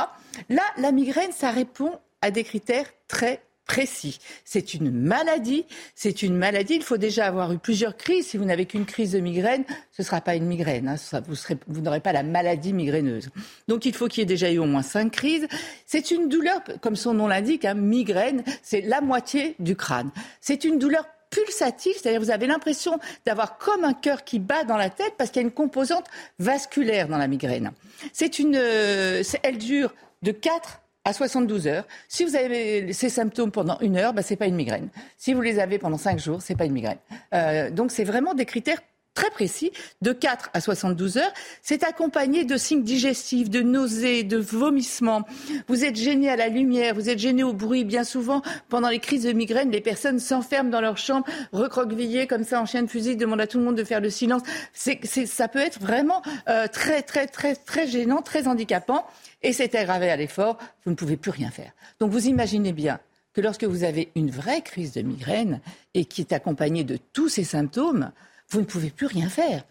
[0.49, 1.93] Là, la migraine, ça répond
[2.23, 4.19] à des critères très précis.
[4.45, 5.65] C'est une maladie.
[5.95, 6.75] C'est une maladie.
[6.75, 8.29] Il faut déjà avoir eu plusieurs crises.
[8.29, 10.89] Si vous n'avez qu'une crise de migraine, ce ne sera pas une migraine.
[10.89, 11.23] Hein.
[11.69, 13.31] vous, n'aurez pas la maladie migraineuse.
[13.69, 15.47] Donc il faut qu'il y ait déjà eu au moins cinq crises.
[15.87, 20.11] C'est une douleur, comme son nom l'indique, hein, migraine, c'est la moitié du crâne.
[20.41, 24.77] C'est une douleur pulsative, c'est-à-dire vous avez l'impression d'avoir comme un cœur qui bat dans
[24.77, 26.05] la tête parce qu'il y a une composante
[26.39, 27.73] vasculaire dans la migraine.
[28.13, 31.85] C'est une, euh, elle dure de 4 à 72 heures.
[32.09, 34.89] Si vous avez ces symptômes pendant une heure, bah, ce n'est pas une migraine.
[35.19, 36.99] Si vous les avez pendant 5 jours, ce n'est pas une migraine.
[37.35, 38.81] Euh, donc c'est vraiment des critères
[39.15, 41.33] très précis, de 4 à 72 heures.
[41.63, 45.23] C'est accompagné de signes digestifs, de nausées, de vomissements.
[45.69, 47.85] Vous êtes gêné à la lumière, vous êtes gêné au bruit.
[47.85, 52.45] Bien souvent, pendant les crises de migraine, les personnes s'enferment dans leur chambre, recroquevillées comme
[52.45, 54.43] ça en chien de fusil, demandent à tout le monde de faire le silence.
[54.73, 59.07] ça peut être vraiment euh, très, très, très, très gênant, très handicapant
[59.43, 61.73] et c'est aggravé à l'effort, vous ne pouvez plus rien faire.
[62.01, 63.01] Donc vous imaginez bien
[63.35, 65.61] que lorsque vous avez une vraie crise de migraine
[65.95, 68.13] et qui est accompagnée de tous ces symptômes,
[68.53, 69.65] vous ne pouvez plus rien faire.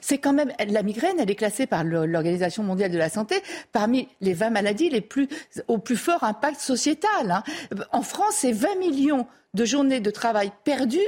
[0.00, 3.42] C'est quand même la migraine, elle est classée par l'Organisation mondiale de la santé
[3.72, 5.28] parmi les 20 maladies les plus
[5.66, 7.30] au plus fort impact sociétal.
[7.30, 7.42] Hein.
[7.92, 10.98] En France, c'est 20 millions de journées de travail perdues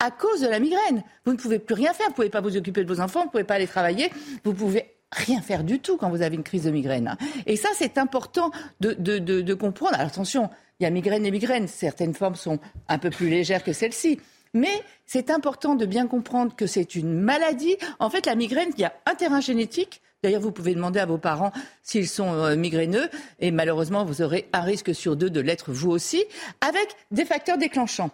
[0.00, 1.02] à cause de la migraine.
[1.24, 2.06] Vous ne pouvez plus rien faire.
[2.08, 4.10] Vous ne pouvez pas vous occuper de vos enfants, vous ne pouvez pas aller travailler.
[4.44, 7.16] Vous pouvez rien faire du tout quand vous avez une crise de migraine.
[7.46, 9.94] Et ça, c'est important de, de, de, de comprendre.
[9.94, 11.68] Alors attention, il y a migraine et migraine.
[11.68, 14.20] Certaines formes sont un peu plus légères que celles-ci.
[14.54, 17.76] Mais c'est important de bien comprendre que c'est une maladie.
[17.98, 20.02] En fait, la migraine, il y a un terrain génétique.
[20.22, 21.52] D'ailleurs, vous pouvez demander à vos parents
[21.82, 23.08] s'ils sont euh, migraineux.
[23.38, 26.24] Et malheureusement, vous aurez un risque sur deux de l'être vous aussi,
[26.60, 28.10] avec des facteurs déclenchants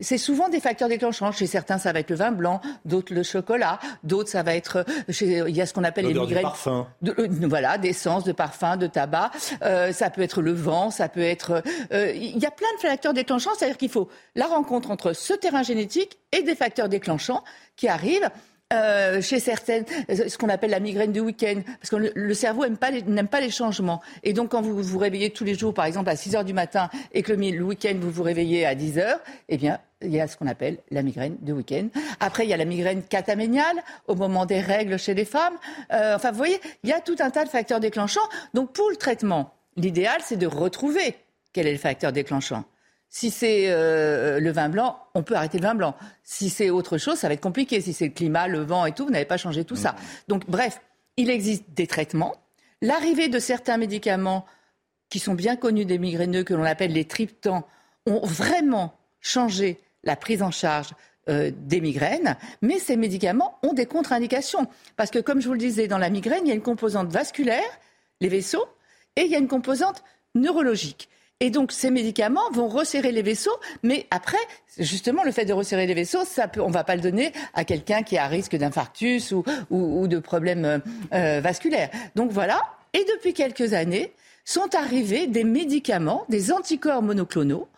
[0.00, 1.30] c'est souvent des facteurs déclenchants.
[1.32, 4.84] Chez certains, ça va être le vin blanc, d'autres le chocolat, d'autres ça va être
[5.20, 6.42] il y a ce qu'on appelle les migraines.
[6.42, 6.86] parfum.
[7.02, 9.30] De, euh, voilà, d'essence, de parfum, de tabac.
[9.62, 11.62] Euh, ça peut être le vent, ça peut être.
[11.92, 13.50] Euh, il y a plein de facteurs déclenchants.
[13.56, 17.44] C'est-à-dire qu'il faut la rencontre entre ce terrain génétique et des facteurs déclenchants
[17.76, 18.30] qui arrivent.
[18.74, 22.76] Euh, chez certaines, ce qu'on appelle la migraine du week-end, parce que le, cerveau n'aime
[23.28, 24.02] pas, les, changements.
[24.22, 26.54] Et donc, quand vous vous réveillez tous les jours, par exemple, à 6 heures du
[26.54, 30.20] matin, et que le, week-end, vous vous réveillez à 10 heures, eh bien, il y
[30.20, 31.86] a ce qu'on appelle la migraine du week-end.
[32.20, 35.54] Après, il y a la migraine cataméniale au moment des règles chez les femmes.
[35.92, 38.28] Euh, enfin, vous voyez, il y a tout un tas de facteurs déclenchants.
[38.54, 41.14] Donc, pour le traitement, l'idéal, c'est de retrouver
[41.52, 42.64] quel est le facteur déclenchant.
[43.08, 45.94] Si c'est euh, le vin blanc, on peut arrêter le vin blanc.
[46.24, 47.80] Si c'est autre chose, ça va être compliqué.
[47.80, 49.92] Si c'est le climat, le vent et tout, vous n'avez pas changé tout ça.
[49.92, 49.96] Mmh.
[50.28, 50.80] Donc, bref,
[51.16, 52.34] il existe des traitements.
[52.82, 54.44] L'arrivée de certains médicaments
[55.10, 57.66] qui sont bien connus des migraineux, que l'on appelle les triptans,
[58.06, 60.90] ont vraiment changé la prise en charge
[61.28, 64.66] euh, des migraines, mais ces médicaments ont des contre-indications.
[64.96, 67.10] Parce que, comme je vous le disais, dans la migraine, il y a une composante
[67.10, 67.62] vasculaire,
[68.20, 68.66] les vaisseaux,
[69.16, 70.02] et il y a une composante
[70.34, 71.08] neurologique.
[71.40, 74.38] Et donc ces médicaments vont resserrer les vaisseaux, mais après,
[74.78, 76.22] justement, le fait de resserrer les vaisseaux,
[76.58, 79.32] on ne va pas le donner à quelqu'un qui a risque d'infarctus
[79.70, 80.80] ou, de problèmes
[81.12, 81.90] euh, vasculaires.
[82.14, 82.62] Donc voilà.
[82.92, 84.12] Et depuis quelques années,
[84.44, 87.68] sont arrivés des médicaments, des anticorps monoclonaux.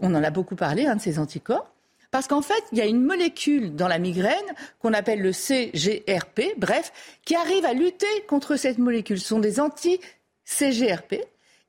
[0.00, 1.70] On en a beaucoup parlé, hein, de ces anticorps.
[2.10, 4.34] Parce qu'en fait, il y a une molécule dans la migraine
[4.78, 6.92] qu'on appelle le CGRP, bref,
[7.24, 9.20] qui arrive à lutter contre cette molécule.
[9.20, 11.16] Ce sont des anti-CGRP.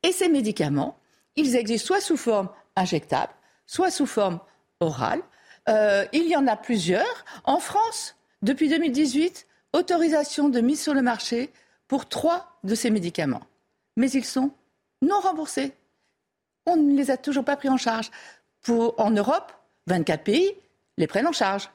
[0.04, 0.98] Et ces médicaments,
[1.38, 3.32] ils existent soit sous forme injectable,
[3.66, 4.40] soit sous forme
[4.80, 5.22] orale.
[5.70, 7.26] Euh, il y en a plusieurs.
[7.46, 11.52] En France, depuis 2018, autorisation de mise sur le marché
[11.88, 13.44] pour trois de ces médicaments.
[13.96, 14.52] Mais ils sont
[15.02, 15.74] non remboursés.
[16.66, 18.12] On ne les a toujours pas pris en charge.
[18.62, 19.54] Pour, en Europe,
[19.88, 20.52] 24 pays
[20.98, 21.70] les prennent en charge.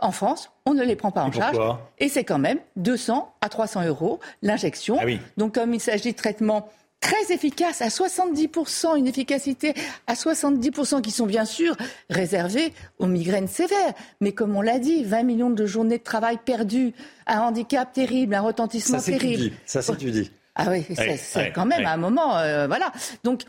[0.00, 1.56] En France, on ne les prend pas en charge.
[1.98, 4.98] Et c'est quand même 200 à 300 euros l'injection.
[5.00, 5.04] Ah
[5.36, 6.68] Donc, comme il s'agit de traitements
[7.02, 9.74] très efficace, à 70%, une efficacité
[10.06, 11.76] à 70% qui sont bien sûr
[12.08, 13.92] réservées aux migraines sévères.
[14.22, 16.94] Mais comme on l'a dit, 20 millions de journées de travail perdues,
[17.26, 19.54] un handicap terrible, un retentissement Ça, terrible.
[19.66, 20.30] Ça s'étudie.
[20.54, 22.92] Ah oui, c'est quand même à un moment, euh, voilà.
[23.24, 23.42] Donc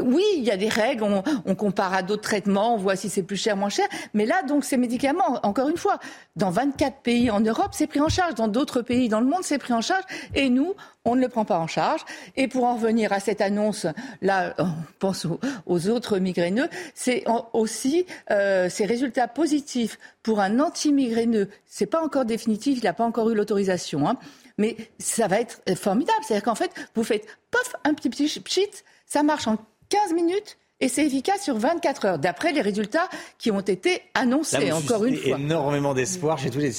[0.00, 3.22] oui, il y a des règles, on, compare à d'autres traitements, on voit si c'est
[3.22, 3.86] plus cher, moins cher.
[4.14, 5.98] Mais là, donc, ces médicaments, encore une fois,
[6.36, 8.34] dans 24 pays en Europe, c'est pris en charge.
[8.34, 10.04] Dans d'autres pays dans le monde, c'est pris en charge.
[10.34, 12.02] Et nous, on ne le prend pas en charge.
[12.36, 13.86] Et pour en revenir à cette annonce,
[14.20, 14.68] là, on
[14.98, 15.26] pense
[15.66, 21.48] aux, autres migraineux, c'est aussi euh, ces résultats positifs pour un anti-migraineux.
[21.64, 24.08] C'est pas encore définitif, il n'a pas encore eu l'autorisation.
[24.08, 24.16] Hein.
[24.58, 26.18] mais ça va être formidable.
[26.22, 28.70] C'est-à-dire qu'en fait, vous faites pof, un petit pchit,
[29.06, 29.56] ça marche en
[29.88, 33.08] 15 minutes et c'est efficace sur 24 heures, d'après les résultats
[33.38, 35.38] qui ont été annoncés, encore une fois.
[35.38, 36.72] énormément d'espoir chez tous les,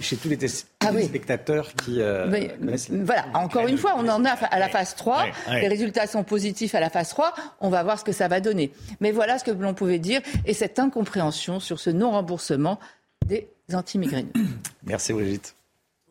[0.00, 0.38] chez tous les
[0.80, 2.48] ah spectateurs qui euh,
[2.90, 5.26] Voilà, encore une fois, on en a à la phase 3.
[5.50, 7.34] Les résultats sont positifs à la phase 3.
[7.60, 8.72] On va voir ce que ça va donner.
[9.00, 12.78] Mais voilà ce que l'on pouvait dire et cette incompréhension sur ce non-remboursement
[13.26, 14.32] des antimigraineux.
[14.86, 15.54] Merci Brigitte.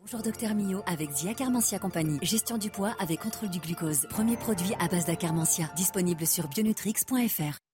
[0.02, 2.18] Bonjour Docteur Mio avec Zia Carmentia Compagnie.
[2.22, 4.08] Gestion du poids avec contrôle du glucose.
[4.10, 5.70] Premier produit à base d'Acarmentia.
[5.76, 7.71] Disponible sur bionutrix.fr.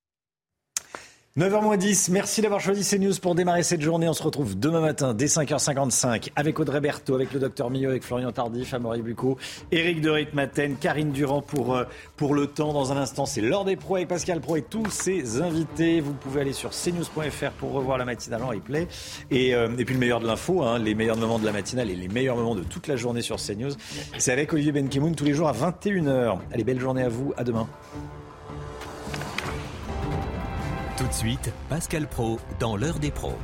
[1.38, 4.08] 9h10, merci d'avoir choisi CNews pour démarrer cette journée.
[4.08, 8.02] On se retrouve demain matin dès 5h55 avec Audrey Berthaud, avec le docteur Millot, avec
[8.02, 9.38] Florian Tardif, Amaury Bucco,
[9.70, 11.84] Éric de Ritmaten, Karine Durand pour, euh,
[12.16, 12.72] pour le temps.
[12.72, 16.00] Dans un instant, c'est l'heure des pros avec Pascal Pro et tous ses invités.
[16.00, 18.88] Vous pouvez aller sur cnews.fr pour revoir la matinale en replay.
[19.30, 21.88] Et, euh, et puis le meilleur de l'info, hein, les meilleurs moments de la matinale
[21.88, 23.74] et les meilleurs moments de toute la journée sur CNews.
[24.18, 26.38] C'est avec Olivier Benkemoun tous les jours à 21h.
[26.52, 27.32] Allez, belle journée à vous.
[27.36, 27.68] À demain.
[30.98, 33.38] Tout de suite, Pascal Pro dans l'heure des pros.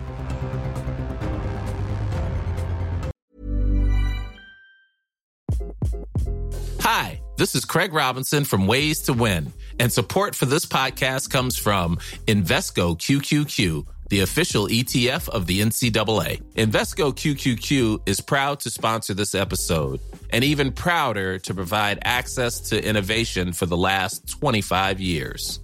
[6.81, 11.57] Hi, this is Craig Robinson from Ways to Win, and support for this podcast comes
[11.57, 16.43] from Invesco QQQ the official ETF of the NCAA.
[16.55, 19.99] Invesco QQQ is proud to sponsor this episode
[20.31, 25.64] and even prouder to provide access to innovation for the last 25 years.